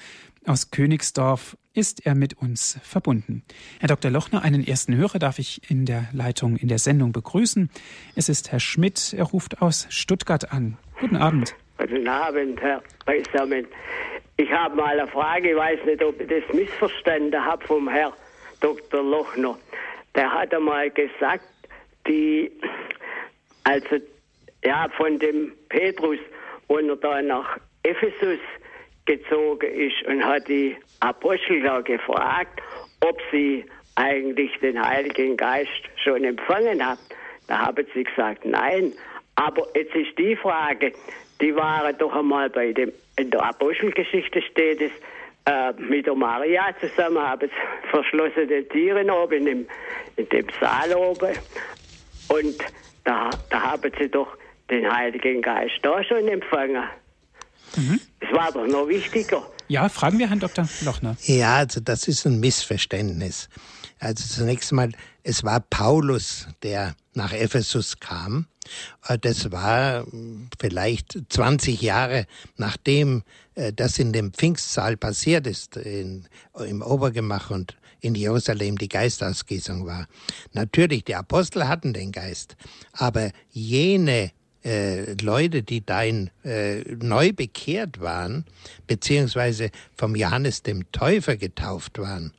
Aus 0.47 0.71
Königsdorf 0.71 1.57
ist 1.75 2.07
er 2.07 2.15
mit 2.15 2.41
uns 2.41 2.79
verbunden. 2.81 3.43
Herr 3.79 3.89
Dr. 3.89 4.09
Lochner, 4.09 4.41
einen 4.41 4.65
ersten 4.65 4.95
Hörer 4.95 5.19
darf 5.19 5.37
ich 5.37 5.69
in 5.69 5.85
der 5.85 6.05
Leitung 6.11 6.55
in 6.55 6.67
der 6.67 6.79
Sendung 6.79 7.11
begrüßen. 7.11 7.69
Es 8.15 8.29
ist 8.29 8.51
Herr 8.51 8.59
Schmidt. 8.59 9.13
Er 9.13 9.25
ruft 9.25 9.61
aus 9.61 9.85
Stuttgart 9.91 10.51
an. 10.51 10.79
Guten 10.99 11.17
Abend. 11.17 11.55
Guten 11.77 12.07
Abend, 12.07 12.59
Herr 12.61 12.81
Beisamen. 13.05 13.67
Ich 14.37 14.51
habe 14.51 14.75
mal 14.75 14.99
eine 14.99 15.07
Frage, 15.07 15.51
ich 15.51 15.55
weiß 15.55 15.85
nicht, 15.85 16.03
ob 16.03 16.19
ich 16.19 16.27
das 16.27 16.51
missverstanden 16.51 17.45
habe 17.45 17.63
vom 17.63 17.87
Herrn 17.87 18.13
Dr. 18.59 19.03
Lochner. 19.03 19.55
Der 20.15 20.31
hat 20.31 20.51
einmal 20.51 20.89
gesagt, 20.89 21.43
die, 22.07 22.51
also 23.63 23.97
ja, 24.63 24.87
von 24.97 25.19
dem 25.19 25.53
Petrus, 25.69 26.19
wo 26.67 26.77
er 26.77 26.95
da 26.95 27.21
nach 27.21 27.57
Ephesus 27.83 28.39
gezogen 29.05 29.71
ist 29.71 30.01
und 30.07 30.25
hat 30.25 30.47
die 30.47 30.75
Apostel 30.99 31.61
da 31.61 31.81
gefragt, 31.81 32.61
ob 33.01 33.19
sie 33.31 33.65
eigentlich 33.95 34.51
den 34.59 34.83
Heiligen 34.83 35.37
Geist 35.37 35.69
schon 36.03 36.23
empfangen 36.23 36.85
haben. 36.85 36.99
Da 37.47 37.59
haben 37.59 37.85
sie 37.93 38.03
gesagt, 38.03 38.45
nein. 38.45 38.93
Aber 39.35 39.67
jetzt 39.75 39.93
ist 39.95 40.17
die 40.17 40.35
Frage, 40.35 40.93
die 41.39 41.55
waren 41.55 41.95
doch 41.97 42.15
einmal 42.15 42.49
bei 42.49 42.73
dem, 42.73 42.91
in 43.17 43.29
der 43.29 43.43
Apostelgeschichte 43.43 44.41
steht 44.41 44.81
es, 44.81 44.91
äh, 45.45 45.73
mit 45.77 46.07
der 46.07 46.15
Maria 46.15 46.75
zusammen, 46.79 47.21
haben 47.21 47.51
verschlossene 47.91 48.67
Tiere 48.67 49.05
oben 49.13 49.45
in 49.45 49.67
in 50.17 50.29
dem 50.29 50.47
Saal 50.59 50.93
oben. 50.95 51.35
Und 52.27 52.55
da, 53.03 53.29
da 53.49 53.61
haben 53.61 53.91
sie 53.99 54.09
doch 54.09 54.37
den 54.69 54.91
Heiligen 54.91 55.41
Geist 55.41 55.75
da 55.81 56.03
schon 56.03 56.27
empfangen. 56.27 56.83
Mhm. 57.75 57.99
Das 58.19 58.31
war 58.31 58.51
doch 58.51 58.67
noch 58.67 58.87
wichtiger. 58.87 59.45
Ja, 59.67 59.89
fragen 59.89 60.19
wir 60.19 60.29
Herrn 60.29 60.39
Dr. 60.39 60.67
Lochner. 60.83 61.17
Ja, 61.23 61.57
also 61.57 61.79
das 61.79 62.07
ist 62.07 62.25
ein 62.25 62.39
Missverständnis. 62.39 63.49
Also 63.99 64.25
zunächst 64.27 64.71
mal, 64.71 64.91
es 65.23 65.43
war 65.43 65.59
Paulus, 65.59 66.47
der 66.61 66.95
nach 67.13 67.33
Ephesus 67.33 67.99
kam. 67.99 68.47
Äh, 69.07 69.17
das 69.17 69.51
war 69.51 70.05
vielleicht 70.59 71.17
20 71.29 71.81
Jahre 71.81 72.27
nachdem 72.57 73.23
äh, 73.55 73.73
das 73.73 73.97
in 73.99 74.13
dem 74.13 74.33
Pfingstsaal 74.33 74.97
passiert 74.97 75.47
ist, 75.47 75.77
in, 75.77 76.27
im 76.59 76.81
Obergemach 76.81 77.49
und 77.49 77.75
in 78.05 78.15
Jerusalem 78.15 78.77
die 78.77 78.87
Geistausgießung 78.89 79.85
war. 79.85 80.07
Natürlich, 80.53 81.03
die 81.03 81.15
Apostel 81.15 81.67
hatten 81.67 81.93
den 81.93 82.11
Geist, 82.11 82.55
aber 82.93 83.31
jene 83.51 84.31
äh, 84.63 85.13
Leute, 85.21 85.63
die 85.63 85.85
da 85.85 86.03
in, 86.03 86.29
äh, 86.43 86.81
neu 86.95 87.33
bekehrt 87.33 87.99
waren, 87.99 88.45
beziehungsweise 88.87 89.69
vom 89.95 90.15
Johannes 90.15 90.63
dem 90.63 90.91
Täufer 90.91 91.35
getauft 91.35 91.99
waren, 91.99 92.31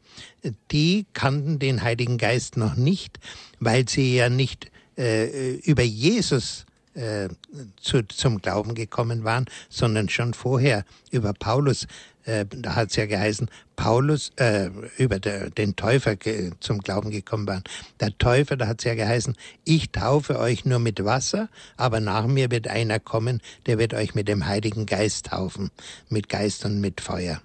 die 0.71 1.07
kannten 1.13 1.59
den 1.59 1.83
Heiligen 1.83 2.19
Geist 2.19 2.57
noch 2.57 2.77
nicht, 2.77 3.19
weil 3.61 3.89
sie 3.89 4.17
ja 4.17 4.29
nicht 4.29 4.71
äh, 4.97 5.57
über 5.57 5.83
Jesus 5.83 6.65
äh, 6.95 7.29
zu, 7.77 8.03
zum 8.09 8.41
Glauben 8.41 8.75
gekommen 8.75 9.25
waren, 9.25 9.47
sondern 9.69 10.09
schon 10.09 10.33
vorher 10.35 10.85
über 11.11 11.33
Paulus. 11.33 11.87
Äh, 12.27 12.45
da 12.51 12.75
hat 12.75 12.91
es 12.91 12.97
ja 12.97 13.07
geheißen, 13.07 13.49
Paulus 13.77 14.33
äh, 14.37 14.71
über 14.99 15.21
der, 15.21 15.51
den 15.51 15.77
Täufer 15.77 16.17
ge, 16.17 16.51
zum 16.61 16.81
Glauben 16.81 17.11
gekommen 17.11 17.47
waren. 17.47 17.63
Der 18.01 18.17
Täufer, 18.19 18.57
da 18.57 18.67
hat 18.67 18.81
es 18.81 18.85
ja 18.85 18.95
geheißen, 18.95 19.37
ich 19.65 19.93
taufe 19.93 20.39
euch 20.39 20.65
nur 20.65 20.81
mit 20.81 21.05
Wasser, 21.05 21.49
aber 21.77 22.01
nach 22.01 22.27
mir 22.27 22.51
wird 22.51 22.69
einer 22.69 22.99
kommen, 22.99 23.41
der 23.67 23.79
wird 23.79 23.95
euch 23.95 24.15
mit 24.15 24.29
dem 24.29 24.47
Heiligen 24.47 24.87
Geist 24.87 25.27
taufen, 25.27 25.71
mit 26.09 26.29
Geist 26.29 26.65
und 26.65 26.81
mit 26.81 27.01
Feuer. 27.01 27.41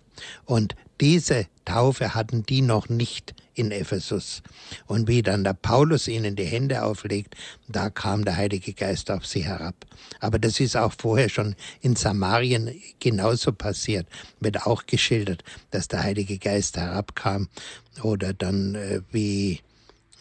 Und 0.45 0.75
diese 1.01 1.47
Taufe 1.65 2.13
hatten 2.13 2.43
die 2.43 2.61
noch 2.61 2.87
nicht 2.87 3.33
in 3.53 3.71
Ephesus. 3.71 4.41
Und 4.85 5.07
wie 5.07 5.21
dann 5.21 5.43
der 5.43 5.53
Paulus 5.53 6.07
ihnen 6.07 6.35
die 6.35 6.45
Hände 6.45 6.83
auflegt, 6.83 7.35
da 7.67 7.89
kam 7.89 8.23
der 8.23 8.37
Heilige 8.37 8.73
Geist 8.73 9.11
auf 9.11 9.25
sie 9.25 9.43
herab. 9.43 9.75
Aber 10.19 10.39
das 10.39 10.59
ist 10.59 10.77
auch 10.77 10.93
vorher 10.97 11.29
schon 11.29 11.55
in 11.81 11.95
Samarien 11.95 12.79
genauso 12.99 13.51
passiert, 13.51 14.07
wird 14.39 14.65
auch 14.65 14.85
geschildert, 14.85 15.43
dass 15.71 15.87
der 15.87 16.03
Heilige 16.03 16.37
Geist 16.37 16.77
herabkam. 16.77 17.49
Oder 18.03 18.33
dann 18.33 18.75
äh, 18.75 19.01
wie 19.11 19.59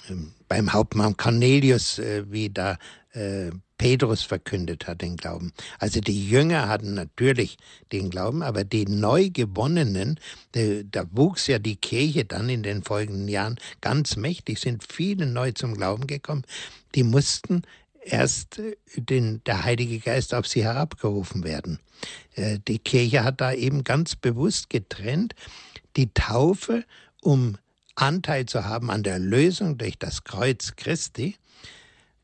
äh, 0.09 0.15
beim 0.49 0.73
Hauptmann 0.73 1.17
Cornelius, 1.17 1.99
äh, 1.99 2.25
wie 2.29 2.51
da 2.51 2.79
äh, 3.13 3.51
Petrus 3.81 4.23
verkündet 4.23 4.87
hat 4.87 5.01
den 5.01 5.17
Glauben. 5.17 5.55
Also 5.79 6.03
die 6.03 6.29
Jünger 6.29 6.69
hatten 6.69 6.93
natürlich 6.93 7.57
den 7.93 8.11
Glauben, 8.11 8.43
aber 8.43 8.63
die 8.63 8.85
neu 8.85 9.31
gewonnenen, 9.31 10.21
da 10.53 11.07
wuchs 11.13 11.47
ja 11.47 11.59
die 11.59 11.77
Kirche 11.77 12.27
dann 12.27 12.51
in 12.51 12.63
den 12.63 12.83
folgenden 12.83 13.27
Jahren 13.27 13.57
ganz 13.81 14.17
mächtig, 14.17 14.61
sind 14.61 14.85
viele 14.87 15.25
neu 15.25 15.53
zum 15.53 15.79
Glauben 15.79 16.07
gekommen, 16.07 16.43
die 16.95 17.05
mussten 17.05 17.63
erst 18.03 18.59
äh, 18.59 18.77
den, 18.97 19.43
der 19.45 19.65
Heilige 19.65 19.99
Geist 19.99 20.35
auf 20.35 20.47
sie 20.47 20.63
herabgerufen 20.63 21.43
werden. 21.43 21.79
Äh, 22.35 22.59
die 22.69 22.81
Kirche 22.81 23.25
hat 23.25 23.41
da 23.41 23.55
eben 23.55 23.83
ganz 23.83 24.15
bewusst 24.15 24.69
getrennt, 24.69 25.35
die 25.97 26.13
Taufe, 26.13 26.85
um 27.23 27.57
Anteil 27.95 28.45
zu 28.45 28.67
haben 28.67 28.91
an 28.91 29.03
der 29.03 29.19
Lösung 29.19 29.79
durch 29.79 29.99
das 29.99 30.25
Kreuz 30.25 30.77
Christi, 30.77 31.37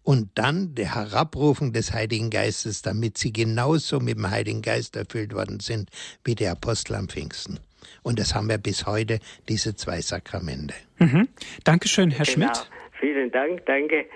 und 0.07 0.31
dann 0.37 0.77
der 0.77 0.95
Herabrufung 0.95 1.73
des 1.73 1.93
Heiligen 1.93 2.31
Geistes, 2.31 2.81
damit 2.81 3.19
sie 3.19 3.33
genauso 3.33 3.99
mit 3.99 4.17
dem 4.17 4.31
Heiligen 4.31 4.63
Geist 4.63 4.95
erfüllt 4.95 5.35
worden 5.35 5.59
sind 5.59 5.91
wie 6.25 6.37
die 6.37 6.47
Apostel 6.47 6.95
am 6.95 7.09
Pfingsten. 7.09 7.59
Und 8.05 8.21
das 8.21 8.33
haben 8.33 8.49
wir 8.49 8.59
bis 8.59 8.87
heute, 8.87 9.19
diese 9.49 9.75
zwei 9.75 10.01
Sakramente. 10.01 10.75
Mhm. 11.01 11.27
Dankeschön, 11.65 12.13
Herr 12.13 12.25
genau. 12.25 12.55
Schmidt. 12.55 12.71
Vielen 13.01 13.33
Dank, 13.33 13.67
danke. 13.67 14.07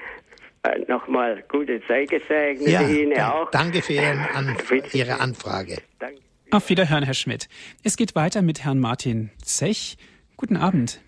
Äh, 0.62 0.78
Nochmal 0.86 1.43
gute 1.49 1.82
Zeit 1.88 2.11
gesegnet 2.11 2.68
ja, 2.68 2.82
Ihnen 2.86 3.18
auch. 3.20 3.51
Danke 3.51 3.82
für, 3.82 3.95
Ihren 3.95 4.20
An 4.32 4.57
Ihre 4.93 5.18
Anfrage. 5.18 5.78
Danke. 5.99 6.20
Auf 6.53 6.68
Wiederhören, 6.70 7.03
Herr 7.03 7.14
Schmidt. 7.14 7.49
Es 7.82 7.97
geht 7.97 8.14
weiter 8.14 8.43
mit 8.43 8.62
Herrn 8.62 8.78
Martin 8.78 9.30
Zech. 9.43 9.99
Guten 10.36 10.57
Abend. 10.57 11.01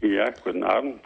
Ja, 0.00 0.30
guten 0.42 0.64
Abend. 0.64 1.00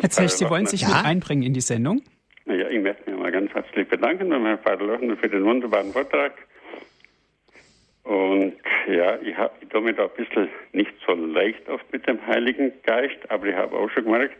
Herr 0.00 0.10
Zech, 0.10 0.30
Sie 0.30 0.48
wollen 0.48 0.66
sich 0.66 0.82
ja? 0.82 0.88
mit 0.88 1.04
einbringen 1.04 1.42
in 1.42 1.54
die 1.54 1.60
Sendung? 1.60 2.02
Ja, 2.46 2.68
ich 2.68 2.80
möchte 2.80 3.10
mich 3.10 3.20
mal 3.20 3.30
ganz 3.30 3.52
herzlich 3.52 3.88
bedanken 3.88 4.28
bei 4.28 4.40
Herrn 4.40 4.58
Vater 4.58 4.84
Lochner 4.84 5.16
für 5.16 5.28
den 5.28 5.44
wunderbaren 5.44 5.92
Vortrag. 5.92 6.32
Und 8.02 8.54
ja, 8.88 9.16
ich, 9.20 9.36
hab, 9.36 9.62
ich 9.62 9.68
tue 9.68 9.80
mich 9.80 9.96
da 9.96 10.04
ein 10.04 10.10
bisschen 10.16 10.48
nicht 10.72 10.92
so 11.06 11.14
leicht 11.14 11.68
oft 11.68 11.90
mit 11.92 12.06
dem 12.06 12.24
Heiligen 12.26 12.72
Geist, 12.82 13.18
aber 13.28 13.46
ich 13.46 13.54
habe 13.54 13.76
auch 13.76 13.88
schon 13.90 14.04
gemerkt, 14.04 14.36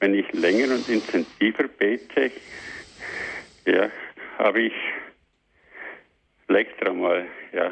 wenn 0.00 0.14
ich 0.14 0.30
länger 0.32 0.74
und 0.74 0.88
intensiver 0.88 1.68
bete, 1.68 2.30
ja, 3.66 3.88
habe 4.38 4.62
ich 4.62 4.74
leichter 6.48 6.92
mal 6.92 7.24
ja, 7.52 7.70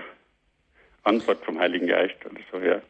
Antwort 1.02 1.44
vom 1.44 1.58
Heiligen 1.58 1.88
Geist 1.88 2.16
oder 2.24 2.40
so, 2.50 2.58
ja. 2.58 2.80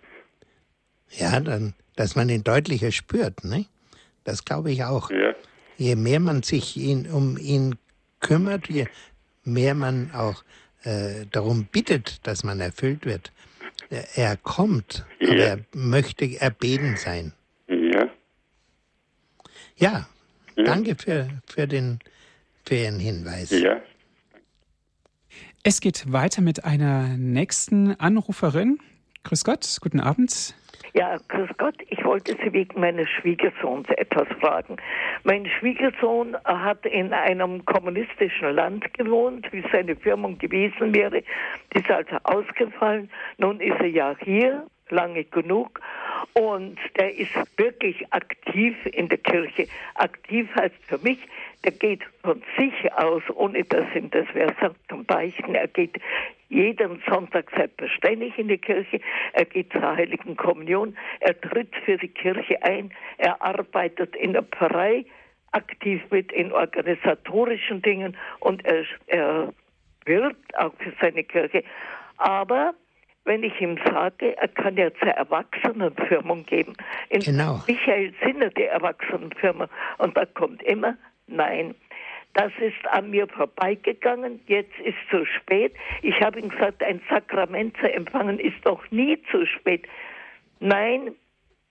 Ja, 1.09 1.41
dann, 1.41 1.75
dass 1.97 2.15
man 2.15 2.29
ihn 2.29 2.45
deutlicher 2.45 2.93
spürt, 2.93 3.43
ne? 3.43 3.67
Das 4.25 4.45
glaube 4.45 4.71
ich 4.71 4.85
auch. 4.85 5.11
Ja. 5.11 5.35
Je 5.77 5.97
mehr 5.97 6.21
man 6.21 6.43
sich 6.43 6.77
ihn, 6.77 7.11
um 7.11 7.39
ihn 7.39 7.77
kümmert, 8.21 8.69
je 8.69 8.87
mehr 9.45 9.75
man 9.75 10.11
auch 10.13 10.45
äh, 10.85 11.27
darum 11.31 11.67
bittet, 11.67 12.27
dass 12.27 12.45
man 12.45 12.61
erfüllt 12.61 13.07
wird. 13.07 13.33
Er 14.15 14.37
kommt, 14.37 15.05
ja. 15.21 15.31
aber 15.31 15.39
er 15.39 15.59
möchte 15.75 16.41
erbeten 16.41 16.97
sein. 16.97 17.33
Ja. 17.69 18.09
Ja, 19.77 20.09
ja. 20.57 20.65
danke 20.65 20.95
für, 20.97 21.29
für, 21.47 21.67
den, 21.67 21.99
für 22.65 22.77
Ihren 22.77 23.01
Hinweis. 23.01 23.51
Ja. 23.51 23.81
Es 25.63 25.81
geht 25.81 26.11
weiter 26.13 26.41
mit 26.41 26.65
einer 26.65 27.09
nächsten 27.17 27.99
Anruferin. 28.01 28.79
Grüß 29.25 29.45
Gott, 29.45 29.77
guten 29.81 30.01
Abend. 30.01 30.55
Ja, 30.93 31.17
grüß 31.29 31.51
Gott. 31.57 31.77
Ich 31.89 32.05
wollte 32.05 32.37
Sie 32.43 32.53
wegen 32.53 32.81
meines 32.81 33.09
Schwiegersohns 33.09 33.89
etwas 33.91 34.27
fragen. 34.41 34.77
Mein 35.23 35.47
Schwiegersohn 35.47 36.37
hat 36.45 36.85
in 36.85 37.13
einem 37.13 37.65
kommunistischen 37.65 38.55
Land 38.55 38.93
gewohnt, 38.95 39.47
wie 39.53 39.63
seine 39.71 39.95
Firma 39.95 40.31
gewesen 40.39 40.93
wäre. 40.93 41.23
Die 41.73 41.79
ist 41.79 41.91
also 41.91 42.17
ausgefallen. 42.25 43.09
Nun 43.39 43.61
ist 43.61 43.79
er 43.79 43.87
ja 43.87 44.17
hier, 44.25 44.67
lange 44.89 45.25
genug. 45.25 45.81
Und 46.33 46.79
der 46.97 47.17
ist 47.17 47.35
wirklich 47.57 48.13
aktiv 48.13 48.75
in 48.87 49.09
der 49.09 49.19
Kirche. 49.19 49.69
Aktiv 49.95 50.49
heißt 50.57 50.75
für 50.87 50.99
mich, 50.99 51.19
der 51.65 51.73
geht 51.73 52.03
von 52.23 52.43
sich 52.57 52.93
aus, 52.95 53.23
ohne 53.35 53.65
dass 53.65 53.87
ihm 53.95 54.11
das 54.11 54.27
wer 54.33 54.55
sagt, 54.61 54.77
zum 54.89 55.05
Beichten. 55.05 55.55
Er 55.55 55.69
geht 55.69 56.01
jeden 56.49 57.03
Sonntag 57.09 57.51
selbstverständlich 57.55 58.37
in 58.39 58.49
die 58.49 58.59
Kirche. 58.59 59.01
Er 59.33 59.45
geht 59.45 59.73
zur 59.73 59.83
Heiligen 59.83 60.37
Kommunion. 60.37 60.97
Er 61.21 61.39
tritt 61.41 61.75
für 61.85 61.97
die 61.99 62.09
Kirche 62.09 62.63
ein. 62.63 62.93
Er 63.19 63.41
arbeitet 63.43 64.17
in 64.17 64.33
der 64.33 64.43
Pfarrei 64.43 65.05
aktiv 65.53 66.03
mit 66.11 66.33
in 66.33 66.53
organisatorischen 66.53 67.83
Dingen 67.83 68.17
und 68.39 68.65
er, 68.65 68.85
er 69.07 69.53
wirbt 70.05 70.59
auch 70.59 70.73
für 70.79 70.93
seine 71.01 71.25
Kirche. 71.25 71.65
Aber 72.17 72.75
wenn 73.25 73.43
ich 73.43 73.61
ihm 73.61 73.79
sage, 73.85 74.37
er 74.37 74.49
kann 74.49 74.77
ja 74.77 74.93
zur 74.95 75.09
Erwachsenenfirmung 75.09 76.47
geben. 76.47 76.75
In 77.11 77.21
genau. 77.21 77.63
Michael 77.67 78.15
Sinner, 78.25 78.49
die 78.51 78.65
Erwachsenenfirma. 78.65 79.69
Und 79.99 80.17
da 80.17 80.25
kommt 80.25 80.63
immer 80.63 80.97
Nein. 81.31 81.75
Das 82.35 82.53
ist 82.61 82.87
an 82.91 83.11
mir 83.11 83.27
vorbeigegangen. 83.27 84.41
Jetzt 84.47 84.79
ist 84.81 84.99
zu 85.11 85.25
spät. 85.27 85.75
Ich 86.03 86.21
habe 86.21 86.39
ihm 86.39 86.49
gesagt, 86.49 86.83
ein 86.83 87.01
Sakrament 87.09 87.77
zu 87.79 87.93
empfangen 87.93 88.39
ist 88.39 88.65
doch 88.65 88.89
nie 88.91 89.21
zu 89.31 89.47
spät. 89.47 89.87
Nein, 90.61 91.15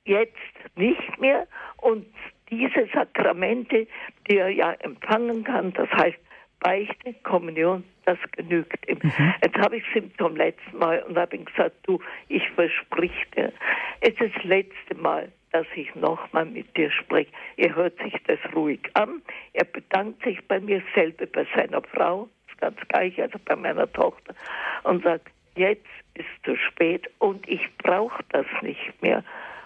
jetzt 0.05 0.35
nicht 0.75 1.19
mehr. 1.19 1.47
Und 1.77 2.05
diese 2.49 2.87
Sakramente, 2.93 3.87
die 4.29 4.37
er 4.37 4.49
ja 4.49 4.73
empfangen 4.73 5.43
kann, 5.43 5.71
das 5.73 5.89
heißt 5.91 6.19
Beichte, 6.59 7.13
Kommunion, 7.23 7.85
das 8.05 8.17
genügt 8.33 8.87
ihm. 8.89 8.99
Mhm. 9.01 9.33
Jetzt 9.41 9.57
habe 9.57 9.77
ich 9.77 9.83
es 9.89 10.03
ihm 10.03 10.11
zum 10.17 10.35
letzten 10.35 10.77
Mal 10.77 11.01
und 11.03 11.17
habe 11.17 11.37
ihm 11.37 11.45
gesagt, 11.45 11.75
du, 11.83 11.99
ich 12.27 12.43
versprich 12.51 13.13
dir, 13.35 13.53
es 14.01 14.09
ist 14.19 14.35
das 14.35 14.43
letzte 14.43 14.95
Mal, 14.95 15.31
dass 15.51 15.65
ich 15.75 15.93
nochmal 15.95 16.45
mit 16.45 16.75
dir 16.77 16.91
spreche. 16.91 17.31
Er 17.57 17.75
hört 17.75 17.97
sich 17.99 18.15
das 18.27 18.39
ruhig 18.55 18.81
an. 18.93 19.21
Er 19.53 19.65
bedankt 19.65 20.23
sich 20.23 20.39
bei 20.47 20.59
mir 20.59 20.81
selber, 20.93 21.25
bei 21.25 21.45
seiner 21.55 21.81
Frau, 21.81 22.29
ganz 22.59 22.77
gleich, 22.89 23.19
also 23.21 23.39
bei 23.45 23.55
meiner 23.55 23.91
Tochter, 23.91 24.33
und 24.83 25.03
sagt, 25.03 25.29
jetzt 25.55 25.85
ist 26.13 26.27
zu 26.43 26.55
spät 26.55 27.09
und 27.19 27.47
ich 27.47 27.61
brauche 27.77 28.23
das 28.29 28.45
nicht 28.61 29.01
mehr. 29.01 29.23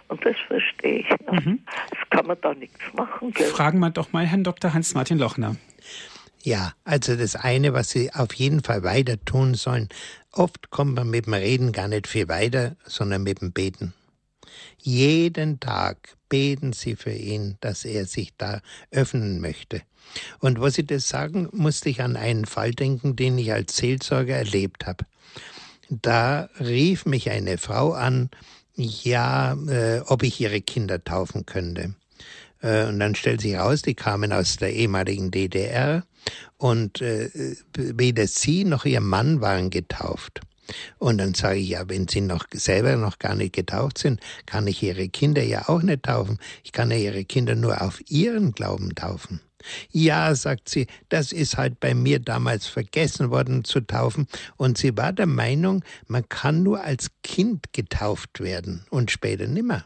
Und 0.09 0.23
das 0.25 0.35
verstehe 0.47 0.99
ich. 0.99 1.09
Mhm. 1.31 1.59
Das 1.89 2.09
kann 2.09 2.27
man 2.27 2.37
da 2.41 2.53
nichts 2.53 2.93
machen. 2.93 3.31
Gell? 3.31 3.47
Fragen 3.47 3.79
wir 3.79 3.89
doch 3.89 4.13
mal 4.13 4.25
Herrn 4.25 4.43
Dr. 4.43 4.73
Hans-Martin 4.73 5.17
Lochner. 5.17 5.55
Ja, 6.43 6.73
also 6.83 7.15
das 7.15 7.35
eine, 7.35 7.73
was 7.73 7.89
Sie 7.89 8.11
auf 8.13 8.33
jeden 8.33 8.61
Fall 8.61 8.83
weiter 8.83 9.15
tun 9.23 9.53
sollen, 9.53 9.87
oft 10.33 10.71
kommt 10.71 10.95
man 10.95 11.09
mit 11.09 11.25
dem 11.25 11.33
Reden 11.33 11.71
gar 11.71 11.87
nicht 11.87 12.05
viel 12.05 12.27
weiter, 12.27 12.75
sondern 12.83 13.23
mit 13.23 13.41
dem 13.41 13.53
Beten. 13.53 13.93
Jeden 14.77 15.59
Tag 15.59 16.15
beten 16.29 16.73
Sie 16.73 16.95
für 16.95 17.13
ihn, 17.13 17.57
dass 17.61 17.85
er 17.85 18.05
sich 18.05 18.33
da 18.37 18.61
öffnen 18.91 19.39
möchte. 19.39 19.81
Und 20.39 20.59
wo 20.59 20.69
Sie 20.69 20.85
das 20.85 21.07
sagen, 21.07 21.49
musste 21.51 21.89
ich 21.89 22.01
an 22.01 22.15
einen 22.15 22.45
Fall 22.45 22.71
denken, 22.71 23.15
den 23.15 23.37
ich 23.37 23.51
als 23.53 23.77
Seelsorger 23.77 24.35
erlebt 24.35 24.85
habe. 24.85 25.05
Da 25.89 26.49
rief 26.59 27.05
mich 27.05 27.29
eine 27.29 27.57
Frau 27.57 27.93
an, 27.93 28.29
ja, 28.75 29.53
äh, 29.67 30.01
ob 30.07 30.23
ich 30.23 30.39
ihre 30.39 30.61
Kinder 30.61 31.03
taufen 31.03 31.45
könnte. 31.45 31.95
Äh, 32.61 32.87
und 32.87 32.99
dann 32.99 33.15
stellt 33.15 33.41
sich 33.41 33.53
heraus, 33.53 33.81
die 33.81 33.93
kamen 33.93 34.33
aus 34.33 34.57
der 34.57 34.73
ehemaligen 34.73 35.29
DDR 35.29 36.03
und 36.57 37.01
äh, 37.01 37.29
weder 37.75 38.27
sie 38.27 38.63
noch 38.63 38.85
ihr 38.85 39.01
Mann 39.01 39.41
waren 39.41 39.69
getauft. 39.69 40.41
Und 40.97 41.17
dann 41.17 41.33
sage 41.33 41.59
ich, 41.59 41.69
ja, 41.69 41.87
wenn 41.89 42.07
Sie 42.07 42.21
noch 42.21 42.45
selber 42.53 42.95
noch 42.95 43.19
gar 43.19 43.35
nicht 43.35 43.53
getauft 43.53 43.97
sind, 43.97 44.19
kann 44.45 44.67
ich 44.67 44.81
Ihre 44.83 45.09
Kinder 45.09 45.43
ja 45.43 45.69
auch 45.69 45.81
nicht 45.81 46.03
taufen. 46.03 46.39
Ich 46.63 46.71
kann 46.71 46.91
ja 46.91 46.97
Ihre 46.97 47.25
Kinder 47.25 47.55
nur 47.55 47.81
auf 47.81 48.01
Ihren 48.09 48.53
Glauben 48.53 48.95
taufen. 48.95 49.41
Ja, 49.91 50.35
sagt 50.35 50.69
sie, 50.69 50.87
das 51.09 51.31
ist 51.31 51.57
halt 51.57 51.79
bei 51.79 51.93
mir 51.93 52.19
damals 52.19 52.67
vergessen 52.67 53.29
worden 53.29 53.63
zu 53.63 53.81
taufen. 53.81 54.27
Und 54.57 54.77
sie 54.77 54.97
war 54.97 55.13
der 55.13 55.25
Meinung, 55.25 55.83
man 56.07 56.27
kann 56.27 56.63
nur 56.63 56.83
als 56.83 57.11
Kind 57.23 57.71
getauft 57.73 58.41
werden 58.41 58.85
und 58.89 59.11
später 59.11 59.47
nimmer. 59.47 59.85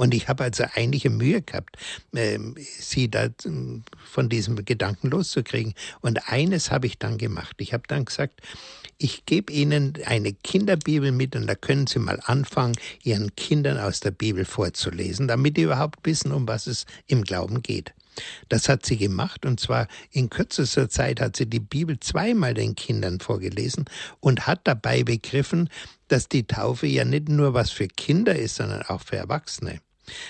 Und 0.00 0.14
ich 0.14 0.28
habe 0.28 0.44
also 0.44 0.64
einige 0.76 1.10
Mühe 1.10 1.42
gehabt, 1.42 1.76
äh, 2.14 2.38
sie 2.56 3.10
da 3.10 3.28
ähm, 3.44 3.82
von 4.10 4.30
diesem 4.30 4.64
Gedanken 4.64 5.10
loszukriegen. 5.10 5.74
Und 6.00 6.26
eines 6.30 6.70
habe 6.70 6.86
ich 6.86 6.96
dann 6.96 7.18
gemacht. 7.18 7.56
Ich 7.58 7.74
habe 7.74 7.82
dann 7.86 8.06
gesagt, 8.06 8.40
ich 8.96 9.26
gebe 9.26 9.52
Ihnen 9.52 9.92
eine 10.06 10.32
Kinderbibel 10.32 11.12
mit 11.12 11.36
und 11.36 11.46
da 11.46 11.54
können 11.54 11.86
Sie 11.86 11.98
mal 11.98 12.18
anfangen, 12.24 12.76
Ihren 13.02 13.36
Kindern 13.36 13.76
aus 13.76 14.00
der 14.00 14.12
Bibel 14.12 14.46
vorzulesen, 14.46 15.28
damit 15.28 15.58
die 15.58 15.64
überhaupt 15.64 15.98
wissen, 16.04 16.32
um 16.32 16.48
was 16.48 16.66
es 16.66 16.86
im 17.06 17.22
Glauben 17.22 17.62
geht. 17.62 17.92
Das 18.48 18.70
hat 18.70 18.86
sie 18.86 18.96
gemacht 18.96 19.44
und 19.44 19.60
zwar 19.60 19.86
in 20.12 20.30
kürzester 20.30 20.88
Zeit 20.88 21.20
hat 21.20 21.36
sie 21.36 21.46
die 21.46 21.60
Bibel 21.60 22.00
zweimal 22.00 22.54
den 22.54 22.74
Kindern 22.74 23.20
vorgelesen 23.20 23.84
und 24.20 24.46
hat 24.46 24.60
dabei 24.64 25.04
begriffen, 25.04 25.68
dass 26.08 26.26
die 26.26 26.46
Taufe 26.46 26.86
ja 26.86 27.04
nicht 27.04 27.28
nur 27.28 27.52
was 27.52 27.70
für 27.70 27.86
Kinder 27.86 28.34
ist, 28.34 28.56
sondern 28.56 28.82
auch 28.82 29.02
für 29.02 29.16
Erwachsene. 29.16 29.80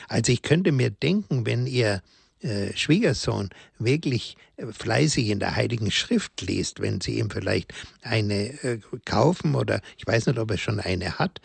Also 0.08 0.32
ich 0.32 0.42
könnte 0.42 0.72
mir 0.72 0.90
denken, 0.90 1.46
wenn 1.46 1.66
ihr 1.66 2.02
äh, 2.42 2.74
Schwiegersohn 2.74 3.50
wirklich 3.78 4.38
äh, 4.56 4.64
fleißig 4.72 5.28
in 5.28 5.40
der 5.40 5.56
Heiligen 5.56 5.90
Schrift 5.90 6.40
liest, 6.40 6.80
wenn 6.80 7.02
sie 7.02 7.18
ihm 7.18 7.28
vielleicht 7.28 7.74
eine 8.00 8.62
äh, 8.62 8.78
kaufen 9.04 9.54
oder 9.54 9.82
ich 9.98 10.06
weiß 10.06 10.24
nicht, 10.24 10.38
ob 10.38 10.50
er 10.50 10.56
schon 10.56 10.80
eine 10.80 11.18
hat, 11.18 11.40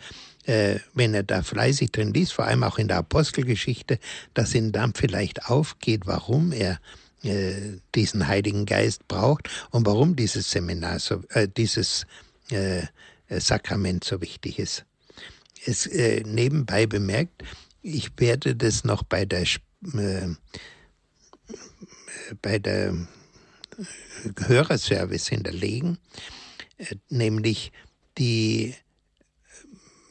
wenn 0.94 1.12
er 1.12 1.24
da 1.24 1.42
fleißig 1.42 1.90
drin 1.90 2.14
liest, 2.14 2.32
vor 2.32 2.44
allem 2.44 2.62
auch 2.62 2.78
in 2.78 2.86
der 2.86 2.98
Apostelgeschichte, 2.98 3.98
dass 4.32 4.54
ihm 4.54 4.70
dann 4.70 4.94
vielleicht 4.94 5.46
aufgeht, 5.50 6.02
warum 6.04 6.52
er 6.52 6.78
diesen 7.96 8.28
Heiligen 8.28 8.64
Geist 8.64 9.08
braucht 9.08 9.50
und 9.72 9.84
warum 9.86 10.14
dieses 10.14 10.48
Seminar 10.52 11.00
so, 11.00 11.20
dieses 11.56 12.06
Sakrament 13.28 14.04
so 14.04 14.20
wichtig 14.20 14.60
ist. 14.60 14.84
Es 15.64 15.90
nebenbei 16.24 16.86
bemerkt, 16.86 17.42
ich 17.86 18.10
werde 18.16 18.56
das 18.56 18.82
noch 18.84 19.04
bei 19.04 19.24
der 19.24 19.42
äh, 19.42 20.28
bei 22.42 22.58
der 22.58 23.06
Hörerservice 24.46 25.28
hinterlegen, 25.28 25.98
äh, 26.78 26.96
nämlich 27.08 27.70
die 28.18 28.74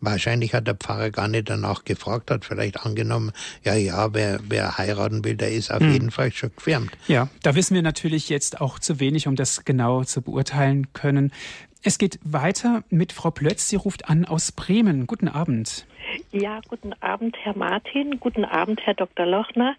Wahrscheinlich 0.01 0.54
hat 0.54 0.68
der 0.68 0.76
Pfarrer 0.76 1.12
gar 1.12 1.30
nicht 1.30 1.49
danach 1.49 1.86
gefragt, 1.86 2.30
hat 2.30 2.43
vielleicht 2.43 2.86
angenommen, 2.86 3.32
ja, 3.64 3.76
ja, 3.76 4.14
wer, 4.14 4.39
wer 4.43 4.78
heiraten 4.78 5.24
will, 5.24 5.36
der 5.36 5.51
ist 5.51 5.72
auf 5.72 5.80
hm. 5.80 5.93
jeden 5.93 6.12
Fall 6.12 6.32
schon 6.32 6.51
gefirmt. 6.56 6.91
Ja, 7.08 7.30
da 7.41 7.56
wissen 7.56 7.76
wir 7.76 7.82
natürlich 7.82 8.28
jetzt 8.28 8.60
auch 8.60 8.80
zu 8.80 8.99
wenig, 8.99 9.28
um 9.28 9.36
das 9.36 9.64
genau 9.64 10.04
zu 10.04 10.22
beurteilen 10.22 10.91
können. 10.91 11.32
Es 11.86 11.97
geht 11.97 12.20
weiter 12.24 12.84
mit 12.89 13.12
Frau 13.12 13.32
Plötz. 13.32 13.68
Sie 13.68 13.76
ruft 13.76 14.10
an 14.10 14.26
aus 14.26 14.54
Bremen. 14.54 15.06
Guten 15.06 15.28
Abend. 15.28 15.86
Ja, 16.32 16.62
guten 16.68 16.93
Abend, 17.01 17.36
Herr 17.41 17.58
Martin. 17.58 18.20
Guten 18.20 18.45
Abend, 18.45 18.82
Herr 18.86 18.93
Dr. 18.93 19.26
Lochner. 19.26 19.76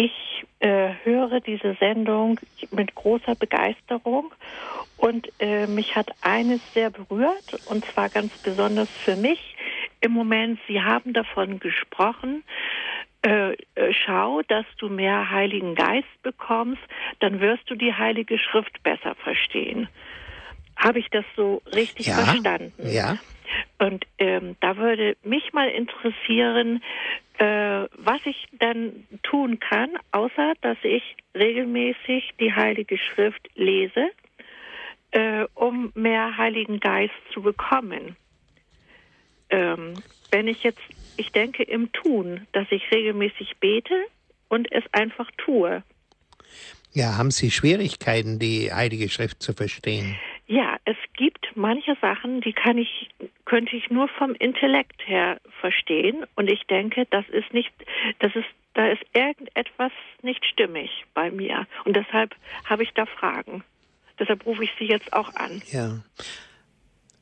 Ich 0.00 0.44
äh, 0.60 0.90
höre 1.02 1.40
diese 1.40 1.74
Sendung 1.80 2.38
mit 2.70 2.94
großer 2.94 3.34
Begeisterung 3.34 4.32
und 4.96 5.28
äh, 5.40 5.66
mich 5.66 5.96
hat 5.96 6.12
eines 6.20 6.60
sehr 6.72 6.90
berührt 6.90 7.58
und 7.66 7.84
zwar 7.86 8.08
ganz 8.08 8.32
besonders 8.44 8.88
für 9.04 9.16
mich 9.16 9.56
im 10.00 10.12
Moment. 10.12 10.60
Sie 10.68 10.80
haben 10.80 11.14
davon 11.14 11.58
gesprochen, 11.58 12.44
äh, 13.26 13.54
äh, 13.54 13.92
schau, 13.92 14.42
dass 14.42 14.64
du 14.76 14.88
mehr 14.88 15.32
Heiligen 15.32 15.74
Geist 15.74 16.22
bekommst, 16.22 16.82
dann 17.18 17.40
wirst 17.40 17.68
du 17.68 17.74
die 17.74 17.92
Heilige 17.92 18.38
Schrift 18.38 18.80
besser 18.84 19.16
verstehen. 19.16 19.88
Habe 20.76 21.00
ich 21.00 21.08
das 21.10 21.24
so 21.34 21.60
richtig 21.74 22.06
ja, 22.06 22.14
verstanden? 22.18 22.72
Ja. 22.88 23.18
Und 23.80 24.06
ähm, 24.18 24.54
da 24.60 24.76
würde 24.76 25.16
mich 25.24 25.52
mal 25.52 25.68
interessieren, 25.68 26.84
was 27.44 28.20
ich 28.24 28.46
dann 28.58 29.06
tun 29.22 29.60
kann, 29.60 29.90
außer 30.12 30.54
dass 30.60 30.78
ich 30.82 31.02
regelmäßig 31.36 32.34
die 32.40 32.52
Heilige 32.52 32.98
Schrift 32.98 33.48
lese, 33.54 34.10
äh, 35.12 35.44
um 35.54 35.92
mehr 35.94 36.36
Heiligen 36.36 36.80
Geist 36.80 37.14
zu 37.32 37.42
bekommen. 37.42 38.16
Ähm, 39.50 39.94
wenn 40.30 40.48
ich 40.48 40.62
jetzt 40.62 40.82
ich 41.18 41.32
denke 41.32 41.64
im 41.64 41.92
Tun, 41.92 42.46
dass 42.52 42.66
ich 42.70 42.90
regelmäßig 42.90 43.56
bete 43.58 43.94
und 44.48 44.70
es 44.72 44.84
einfach 44.92 45.28
tue. 45.36 45.82
Ja, 46.92 47.18
haben 47.18 47.30
Sie 47.30 47.50
Schwierigkeiten, 47.50 48.38
die 48.38 48.72
Heilige 48.72 49.08
Schrift 49.08 49.42
zu 49.42 49.52
verstehen? 49.52 50.16
Ja, 50.48 50.78
es 50.84 50.96
gibt 51.14 51.46
manche 51.54 51.96
Sachen, 52.00 52.40
die 52.40 52.52
kann 52.52 52.78
ich, 52.78 53.10
könnte 53.44 53.76
ich 53.76 53.90
nur 53.90 54.08
vom 54.08 54.34
Intellekt 54.34 55.06
her 55.06 55.40
verstehen. 55.60 56.24
Und 56.36 56.50
ich 56.50 56.64
denke, 56.66 57.06
das 57.10 57.28
ist 57.28 57.52
nicht, 57.52 57.70
das 58.18 58.34
ist, 58.34 58.48
da 58.74 58.88
ist 58.88 59.02
irgendetwas 59.12 59.92
nicht 60.22 60.44
stimmig 60.46 61.04
bei 61.14 61.30
mir. 61.30 61.66
Und 61.84 61.96
deshalb 61.96 62.34
habe 62.64 62.82
ich 62.82 62.92
da 62.94 63.04
Fragen. 63.04 63.62
Deshalb 64.18 64.44
rufe 64.46 64.64
ich 64.64 64.70
Sie 64.78 64.86
jetzt 64.86 65.12
auch 65.12 65.34
an. 65.34 65.62
Ja. 65.70 66.02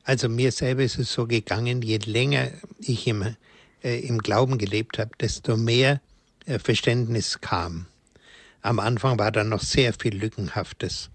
Also 0.03 0.29
mir 0.29 0.51
selber 0.51 0.83
ist 0.83 0.97
es 0.97 1.11
so 1.11 1.27
gegangen, 1.27 1.81
je 1.81 1.97
länger 1.97 2.49
ich 2.79 3.07
im 3.07 3.35
äh, 3.83 3.99
im 3.99 4.19
Glauben 4.19 4.57
gelebt 4.57 4.99
habe, 4.99 5.11
desto 5.19 5.57
mehr 5.57 6.01
äh, 6.45 6.59
Verständnis 6.59 7.41
kam. 7.41 7.87
Am 8.61 8.79
Anfang 8.79 9.19
war 9.19 9.31
da 9.31 9.43
noch 9.43 9.61
sehr 9.61 9.93
viel 9.93 10.15
Lückenhaftes. 10.15 11.09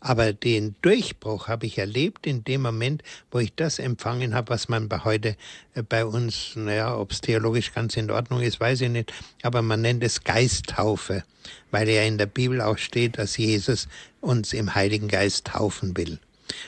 Aber 0.00 0.32
den 0.32 0.76
Durchbruch 0.82 1.48
habe 1.48 1.66
ich 1.66 1.78
erlebt 1.78 2.26
in 2.26 2.44
dem 2.44 2.62
Moment, 2.62 3.02
wo 3.30 3.38
ich 3.38 3.54
das 3.54 3.78
empfangen 3.78 4.34
habe, 4.34 4.50
was 4.50 4.68
man 4.68 4.88
bei 4.88 5.04
heute 5.04 5.36
äh, 5.74 5.82
bei 5.82 6.04
uns, 6.04 6.52
naja, 6.54 6.96
ob 6.96 7.12
es 7.12 7.20
theologisch 7.20 7.72
ganz 7.72 7.96
in 7.96 8.10
Ordnung 8.10 8.40
ist, 8.40 8.60
weiß 8.60 8.82
ich 8.82 8.90
nicht, 8.90 9.12
aber 9.42 9.62
man 9.62 9.80
nennt 9.80 10.04
es 10.04 10.24
Geisttaufe, 10.24 11.24
weil 11.70 11.88
ja 11.88 12.02
in 12.02 12.18
der 12.18 12.26
Bibel 12.26 12.60
auch 12.60 12.78
steht, 12.78 13.18
dass 13.18 13.36
Jesus 13.36 13.88
uns 14.20 14.52
im 14.52 14.74
Heiligen 14.74 15.08
Geist 15.08 15.46
taufen 15.46 15.96
will. 15.96 16.18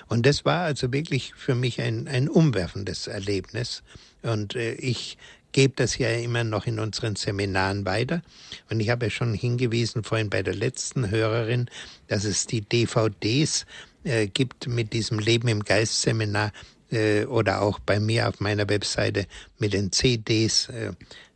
Und 0.09 0.27
das 0.27 0.45
war 0.45 0.65
also 0.65 0.93
wirklich 0.93 1.35
für 1.37 1.55
mich 1.55 1.81
ein, 1.81 2.09
ein 2.09 2.29
umwerfendes 2.29 3.07
Erlebnis. 3.07 3.83
Und 4.23 4.57
äh, 4.57 4.73
ich 4.75 5.17
gebe 5.53 5.75
das 5.77 5.99
ja 5.99 6.11
immer 6.11 6.45
noch 6.45 6.67
in 6.67 6.79
unseren 6.79 7.17
Seminaren 7.17 7.85
weiter. 7.85 8.23
Und 8.71 8.81
ich 8.81 8.91
habe 8.91 9.07
ja 9.07 9.11
schon 9.11 9.35
hingewiesen 9.35 10.05
vorhin 10.05 10.31
bei 10.31 10.43
der 10.43 10.55
letzten 10.55 11.11
Hörerin, 11.11 11.69
dass 12.07 12.25
es 12.25 12.47
die 12.47 12.61
DVDs 12.61 13.67
äh, 14.05 14.27
gibt 14.27 14.67
mit 14.69 14.93
diesem 14.93 15.19
Leben 15.19 15.49
im 15.49 15.65
Geist 15.65 16.03
Seminar 16.03 16.53
äh, 16.91 17.25
oder 17.25 17.63
auch 17.63 17.79
bei 17.79 18.01
mir 18.01 18.29
auf 18.29 18.41
meiner 18.41 18.69
Webseite 18.69 19.27
mit 19.59 19.73
den 19.73 19.93
CDs. 19.93 20.69
Äh, 20.69 20.93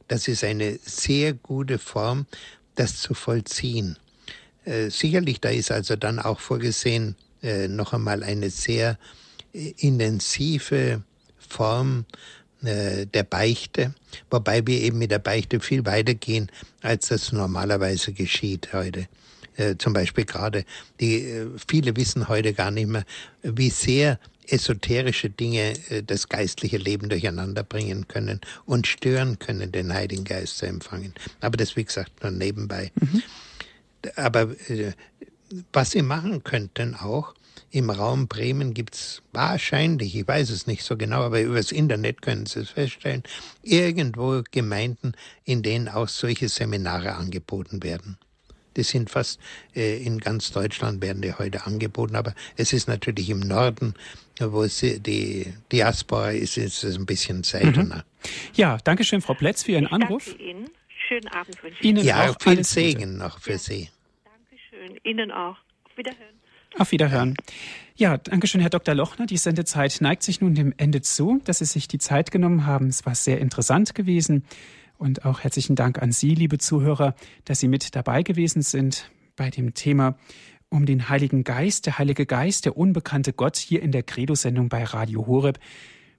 das 0.08 0.28
ist 0.28 0.44
eine 0.44 0.78
sehr 0.84 1.32
gute 1.32 1.78
Form, 1.78 2.26
das 2.74 3.00
zu 3.00 3.14
vollziehen. 3.14 3.98
Äh, 4.64 4.90
sicherlich, 4.90 5.40
da 5.40 5.48
ist 5.48 5.70
also 5.70 5.96
dann 5.96 6.18
auch 6.18 6.38
vorgesehen, 6.38 7.16
äh, 7.42 7.68
noch 7.68 7.92
einmal 7.92 8.22
eine 8.22 8.50
sehr 8.50 8.98
äh, 9.52 9.72
intensive 9.78 11.02
Form 11.38 12.04
äh, 12.64 13.06
der 13.06 13.24
Beichte, 13.24 13.94
wobei 14.30 14.66
wir 14.66 14.80
eben 14.80 14.98
mit 14.98 15.10
der 15.10 15.18
Beichte 15.18 15.60
viel 15.60 15.84
weiter 15.84 16.14
gehen, 16.14 16.50
als 16.80 17.08
das 17.08 17.32
normalerweise 17.32 18.12
geschieht 18.12 18.72
heute. 18.72 19.08
Äh, 19.56 19.76
zum 19.78 19.92
Beispiel 19.92 20.24
gerade 20.24 20.64
die 21.00 21.24
äh, 21.24 21.46
viele 21.68 21.96
wissen 21.96 22.28
heute 22.28 22.52
gar 22.52 22.70
nicht 22.70 22.88
mehr, 22.88 23.04
wie 23.42 23.70
sehr 23.70 24.18
esoterische 24.48 25.30
Dinge 25.30 25.72
das 26.04 26.28
geistliche 26.28 26.76
Leben 26.76 27.08
durcheinander 27.08 27.62
bringen 27.62 28.08
können 28.08 28.40
und 28.66 28.88
stören 28.88 29.38
können, 29.38 29.70
den 29.70 29.94
Heiligen 29.94 30.24
Geist 30.24 30.58
zu 30.58 30.66
empfangen. 30.66 31.14
Aber 31.40 31.56
das, 31.56 31.76
wie 31.76 31.84
gesagt, 31.84 32.22
nur 32.22 32.32
nebenbei. 32.32 32.90
Mhm. 32.96 33.22
Aber 34.16 34.48
was 35.72 35.92
sie 35.92 36.02
machen 36.02 36.42
könnten 36.42 36.96
auch, 36.96 37.34
im 37.70 37.90
Raum 37.90 38.28
Bremen 38.28 38.74
gibt 38.74 38.94
es 38.94 39.22
wahrscheinlich, 39.32 40.14
ich 40.14 40.28
weiß 40.28 40.50
es 40.50 40.66
nicht 40.66 40.82
so 40.82 40.96
genau, 40.96 41.22
aber 41.22 41.40
übers 41.40 41.72
Internet 41.72 42.20
können 42.22 42.46
Sie 42.46 42.61
es 42.61 42.70
feststellen, 42.70 43.22
irgendwo 43.62 44.42
Gemeinden, 44.50 45.12
in 45.44 45.62
denen 45.62 45.88
auch 45.88 46.09
solche 46.09 46.48
Seminare 46.48 47.14
angeboten 47.14 47.82
werden. 47.82 48.18
Die 48.76 48.82
sind 48.82 49.11
fast 49.11 49.40
äh, 49.74 50.03
in 50.03 50.18
ganz 50.18 50.50
Deutschland 50.50 51.03
werden 51.03 51.22
die 51.22 51.32
heute 51.32 51.66
angeboten, 51.66 52.16
aber 52.16 52.34
es 52.57 52.72
ist 52.72 52.88
natürlich 52.88 53.28
im 53.30 53.40
Norden, 53.40 53.94
wo 54.40 54.66
sie, 54.66 55.00
die 55.00 55.53
Diaspora 55.70 56.32
ist, 56.32 56.57
ist 56.57 56.84
es 56.84 56.96
ein 56.96 57.07
bisschen 57.07 57.42
seltener. 57.42 57.96
Mhm. 57.96 58.30
Ja, 58.55 58.78
danke 58.84 59.05
schön, 59.05 59.20
Frau 59.20 59.34
Plätz, 59.34 59.62
für 59.62 59.72
Ihren 59.72 59.86
ich 59.86 59.92
Anruf. 59.92 60.26
Danke 60.26 60.42
Ihnen. 60.42 60.70
Schönen 61.09 61.28
Abend 61.28 61.62
wünsche 61.62 61.78
ich 61.80 61.84
Ihnen. 61.86 62.05
Ja, 62.05 62.30
auch 62.30 62.36
viel 62.40 62.64
Segen 62.64 63.18
noch 63.18 63.40
für 63.40 63.53
ja. 63.53 63.59
Sie. 63.59 63.90
Dankeschön. 64.24 65.00
Ihnen 65.05 65.30
auch. 65.30 65.57
Auf 65.84 65.96
Wiederhören. 65.96 66.41
Auf 66.78 66.92
Wiederhören. 66.92 67.36
Ja, 67.94 68.16
danke 68.16 68.46
schön, 68.46 68.60
Herr 68.62 68.70
Dr. 68.70 68.94
Lochner. 68.94 69.26
Die 69.26 69.36
Sendezeit 69.36 69.98
neigt 70.00 70.22
sich 70.22 70.40
nun 70.40 70.54
dem 70.54 70.72
Ende 70.78 71.02
zu, 71.02 71.40
dass 71.44 71.58
Sie 71.58 71.66
sich 71.66 71.86
die 71.86 71.98
Zeit 71.98 72.30
genommen 72.30 72.64
haben. 72.66 72.86
Es 72.86 73.04
war 73.04 73.14
sehr 73.14 73.40
interessant 73.40 73.94
gewesen. 73.94 74.44
Und 74.96 75.24
auch 75.24 75.40
herzlichen 75.40 75.76
Dank 75.76 76.00
an 76.00 76.12
Sie, 76.12 76.34
liebe 76.34 76.58
Zuhörer, 76.58 77.14
dass 77.44 77.60
Sie 77.60 77.68
mit 77.68 77.94
dabei 77.94 78.22
gewesen 78.22 78.62
sind 78.62 79.10
bei 79.36 79.50
dem 79.50 79.74
Thema 79.74 80.16
um 80.70 80.86
den 80.86 81.10
Heiligen 81.10 81.44
Geist, 81.44 81.84
der 81.84 81.98
Heilige 81.98 82.24
Geist, 82.24 82.64
der 82.64 82.78
unbekannte 82.78 83.34
Gott 83.34 83.58
hier 83.58 83.82
in 83.82 83.92
der 83.92 84.02
Credo-Sendung 84.02 84.70
bei 84.70 84.84
Radio 84.84 85.26
Horeb. 85.26 85.58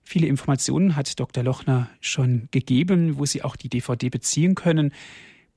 Viele 0.04 0.28
Informationen 0.28 0.96
hat 0.96 1.20
Dr. 1.20 1.44
Lochner 1.44 1.90
schon 2.02 2.50
gegeben, 2.52 3.18
wo 3.18 3.26
Sie 3.26 3.42
auch 3.42 3.56
die 3.56 3.70
DVD 3.70 4.10
beziehen 4.10 4.54
können. 4.54 4.94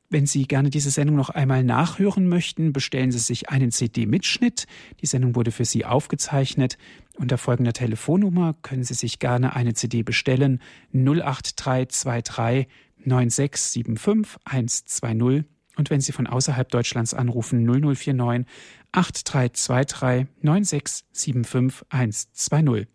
Wenn 0.08 0.26
Sie 0.26 0.46
gerne 0.46 0.70
diese 0.70 0.90
Sendung 0.90 1.16
noch 1.16 1.30
einmal 1.30 1.64
nachhören 1.64 2.28
möchten, 2.28 2.72
bestellen 2.72 3.10
Sie 3.10 3.18
sich 3.18 3.48
einen 3.48 3.72
CD-Mitschnitt. 3.72 4.66
Die 5.00 5.06
Sendung 5.06 5.34
wurde 5.34 5.50
für 5.50 5.64
Sie 5.64 5.84
aufgezeichnet. 5.84 6.78
Unter 7.16 7.38
folgender 7.38 7.72
Telefonnummer 7.72 8.54
können 8.62 8.84
Sie 8.84 8.94
sich 8.94 9.18
gerne 9.18 9.56
eine 9.56 9.74
CD 9.74 10.04
bestellen. 10.04 10.60
08323 10.92 12.68
9675 13.04 14.38
120. 14.44 15.44
Und 15.76 15.90
wenn 15.90 16.00
Sie 16.00 16.12
von 16.12 16.26
außerhalb 16.26 16.68
Deutschlands 16.68 17.12
anrufen, 17.12 17.64
0049 17.64 18.46
8323 18.92 20.26
9675 20.40 21.86
120. 21.90 22.86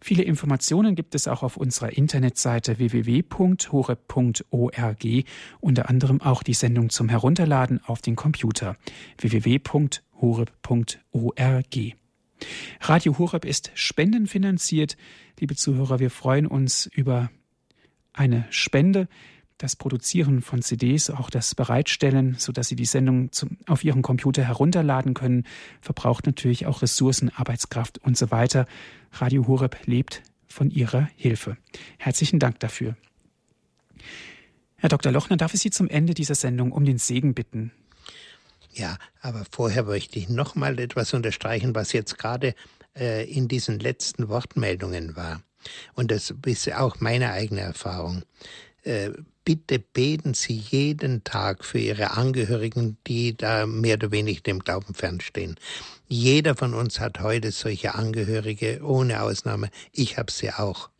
Viele 0.00 0.22
Informationen 0.22 0.94
gibt 0.94 1.14
es 1.14 1.26
auch 1.28 1.42
auf 1.42 1.56
unserer 1.56 1.96
Internetseite 1.96 2.78
www.horeb.org, 2.78 3.64
unter 5.60 5.88
anderem 5.88 6.20
auch 6.20 6.42
die 6.42 6.54
Sendung 6.54 6.90
zum 6.90 7.08
Herunterladen 7.08 7.80
auf 7.84 8.02
den 8.02 8.16
Computer 8.16 8.76
www.horeb.org. 9.18 9.96
Radio 12.80 13.18
Horeb 13.18 13.44
ist 13.44 13.70
spendenfinanziert. 13.74 14.96
Liebe 15.40 15.56
Zuhörer, 15.56 15.98
wir 15.98 16.10
freuen 16.10 16.46
uns 16.46 16.86
über 16.86 17.30
eine 18.12 18.46
Spende 18.50 19.08
das 19.58 19.76
Produzieren 19.76 20.42
von 20.42 20.62
CDs, 20.62 21.10
auch 21.10 21.30
das 21.30 21.54
Bereitstellen, 21.54 22.36
sodass 22.38 22.68
Sie 22.68 22.76
die 22.76 22.84
Sendung 22.84 23.32
zum, 23.32 23.56
auf 23.66 23.84
Ihrem 23.84 24.02
Computer 24.02 24.44
herunterladen 24.44 25.14
können, 25.14 25.44
verbraucht 25.80 26.26
natürlich 26.26 26.66
auch 26.66 26.82
Ressourcen, 26.82 27.30
Arbeitskraft 27.34 27.98
und 27.98 28.16
so 28.18 28.30
weiter. 28.30 28.66
Radio 29.12 29.46
Horeb 29.46 29.78
lebt 29.86 30.22
von 30.46 30.70
Ihrer 30.70 31.08
Hilfe. 31.16 31.56
Herzlichen 31.98 32.38
Dank 32.38 32.60
dafür. 32.60 32.96
Herr 34.76 34.90
Dr. 34.90 35.10
Lochner, 35.10 35.38
darf 35.38 35.54
ich 35.54 35.60
Sie 35.60 35.70
zum 35.70 35.88
Ende 35.88 36.12
dieser 36.12 36.34
Sendung 36.34 36.70
um 36.72 36.84
den 36.84 36.98
Segen 36.98 37.34
bitten? 37.34 37.72
Ja, 38.72 38.98
aber 39.22 39.46
vorher 39.50 39.84
möchte 39.84 40.18
ich 40.18 40.28
noch 40.28 40.54
mal 40.54 40.78
etwas 40.78 41.14
unterstreichen, 41.14 41.74
was 41.74 41.94
jetzt 41.94 42.18
gerade 42.18 42.54
äh, 42.94 43.24
in 43.24 43.48
diesen 43.48 43.78
letzten 43.78 44.28
Wortmeldungen 44.28 45.16
war. 45.16 45.40
Und 45.94 46.10
das 46.10 46.34
ist 46.44 46.72
auch 46.74 47.00
meine 47.00 47.32
eigene 47.32 47.62
Erfahrung 47.62 48.22
bitte 49.44 49.78
beten 49.78 50.34
Sie 50.34 50.54
jeden 50.54 51.24
Tag 51.24 51.64
für 51.64 51.78
Ihre 51.78 52.12
Angehörigen, 52.12 52.96
die 53.06 53.36
da 53.36 53.66
mehr 53.66 53.94
oder 53.94 54.10
weniger 54.10 54.42
dem 54.42 54.60
Glauben 54.60 54.94
fernstehen. 54.94 55.56
Jeder 56.08 56.54
von 56.54 56.74
uns 56.74 57.00
hat 57.00 57.20
heute 57.20 57.50
solche 57.52 57.94
Angehörige, 57.94 58.80
ohne 58.82 59.22
Ausnahme. 59.22 59.70
Ich 59.92 60.18
habe 60.18 60.30
sie 60.30 60.52
auch. 60.52 60.90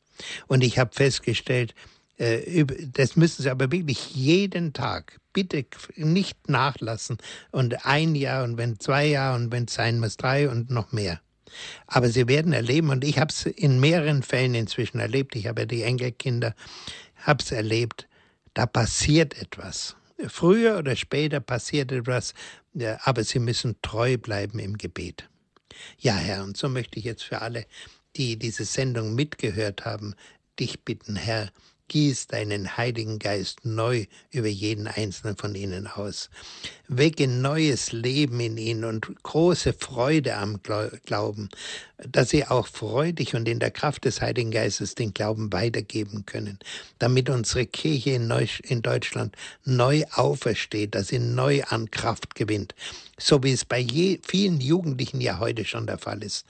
Und 0.46 0.64
ich 0.64 0.78
habe 0.78 0.94
festgestellt, 0.94 1.74
äh, 2.18 2.64
das 2.92 3.16
müssen 3.16 3.42
Sie 3.42 3.50
aber 3.50 3.70
wirklich 3.70 4.14
jeden 4.14 4.72
Tag 4.72 5.18
bitte 5.32 5.66
nicht 5.96 6.48
nachlassen 6.48 7.18
und 7.50 7.84
ein 7.84 8.14
Jahr 8.14 8.44
und 8.44 8.56
wenn 8.56 8.80
zwei 8.80 9.06
Jahre 9.06 9.36
und 9.36 9.52
wenn 9.52 9.64
es 9.64 9.74
sein 9.74 10.00
muss 10.00 10.16
drei 10.16 10.48
und 10.48 10.70
noch 10.70 10.92
mehr. 10.92 11.20
Aber 11.86 12.08
Sie 12.08 12.26
werden 12.26 12.52
erleben 12.52 12.90
und 12.90 13.04
ich 13.04 13.18
habe 13.18 13.30
es 13.30 13.46
in 13.46 13.80
mehreren 13.80 14.22
Fällen 14.22 14.54
inzwischen 14.54 14.98
erlebt. 14.98 15.36
Ich 15.36 15.46
habe 15.46 15.62
ja 15.62 15.66
die 15.66 15.82
Enkelkinder, 15.82 16.54
habe 17.26 17.42
es 17.42 17.52
erlebt. 17.52 18.08
Da 18.54 18.64
passiert 18.66 19.36
etwas. 19.40 19.96
Früher 20.28 20.78
oder 20.78 20.96
später 20.96 21.40
passiert 21.40 21.92
etwas, 21.92 22.32
aber 23.02 23.22
Sie 23.24 23.38
müssen 23.38 23.76
treu 23.82 24.16
bleiben 24.16 24.58
im 24.58 24.78
Gebet. 24.78 25.28
Ja, 25.98 26.14
Herr, 26.14 26.42
und 26.42 26.56
so 26.56 26.68
möchte 26.70 26.98
ich 26.98 27.04
jetzt 27.04 27.24
für 27.24 27.42
alle, 27.42 27.66
die 28.16 28.38
diese 28.38 28.64
Sendung 28.64 29.14
mitgehört 29.14 29.84
haben, 29.84 30.14
dich 30.58 30.84
bitten, 30.84 31.16
Herr, 31.16 31.50
Gieß 31.88 32.26
deinen 32.26 32.76
Heiligen 32.76 33.18
Geist 33.18 33.64
neu 33.64 34.06
über 34.32 34.48
jeden 34.48 34.88
einzelnen 34.88 35.36
von 35.36 35.54
ihnen 35.54 35.86
aus. 35.86 36.30
Wecke 36.88 37.28
neues 37.28 37.92
Leben 37.92 38.40
in 38.40 38.56
ihnen 38.56 38.84
und 38.84 39.22
große 39.22 39.72
Freude 39.72 40.36
am 40.36 40.60
Glauben, 40.62 41.48
dass 41.98 42.30
sie 42.30 42.44
auch 42.44 42.66
freudig 42.66 43.34
und 43.34 43.48
in 43.48 43.60
der 43.60 43.70
Kraft 43.70 44.04
des 44.04 44.20
Heiligen 44.20 44.50
Geistes 44.50 44.94
den 44.94 45.14
Glauben 45.14 45.52
weitergeben 45.52 46.26
können, 46.26 46.58
damit 46.98 47.30
unsere 47.30 47.66
Kirche 47.66 48.10
in, 48.10 48.82
Deutschland 48.82 49.36
neu 49.64 50.04
aufersteht, 50.12 50.94
dass 50.94 51.08
sie 51.08 51.20
neu 51.20 51.62
an 51.64 51.90
Kraft 51.90 52.34
gewinnt, 52.34 52.74
so 53.18 53.42
wie 53.42 53.52
es 53.52 53.64
bei 53.64 53.86
vielen 54.22 54.60
Jugendlichen 54.60 55.20
ja 55.20 55.38
heute 55.38 55.64
schon 55.64 55.86
der 55.86 55.98
Fall 55.98 56.22
ist 56.22 56.46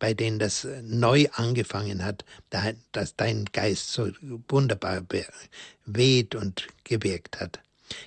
bei 0.00 0.14
denen 0.14 0.40
das 0.40 0.64
äh, 0.64 0.82
neu 0.82 1.26
angefangen 1.32 2.04
hat, 2.04 2.24
dass 2.90 3.14
dein 3.14 3.44
Geist 3.52 3.92
so 3.92 4.10
wunderbar 4.48 5.02
weht 5.86 6.34
und 6.34 6.66
gewirkt 6.82 7.38
hat. 7.38 7.60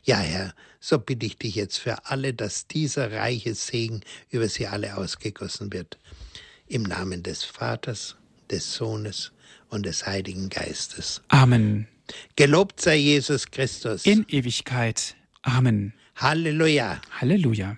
Ja, 0.03 0.17
Herr, 0.17 0.53
so 0.81 0.99
bitte 0.99 1.25
ich 1.25 1.37
dich 1.37 1.55
jetzt 1.55 1.77
für 1.77 2.05
alle, 2.05 2.33
dass 2.33 2.67
dieser 2.67 3.11
reiche 3.13 3.55
Segen 3.55 4.01
über 4.29 4.49
sie 4.49 4.67
alle 4.67 4.97
ausgegossen 4.97 5.71
wird. 5.71 5.97
Im 6.67 6.83
Namen 6.83 7.23
des 7.23 7.43
Vaters, 7.43 8.17
des 8.49 8.73
Sohnes 8.73 9.31
und 9.69 9.85
des 9.85 10.05
Heiligen 10.05 10.49
Geistes. 10.49 11.21
Amen. 11.29 11.87
Gelobt 12.35 12.81
sei 12.81 12.95
Jesus 12.97 13.49
Christus. 13.49 14.05
In 14.05 14.25
Ewigkeit. 14.27 15.15
Amen. 15.43 15.93
Halleluja. 16.15 17.01
Halleluja. 17.19 17.77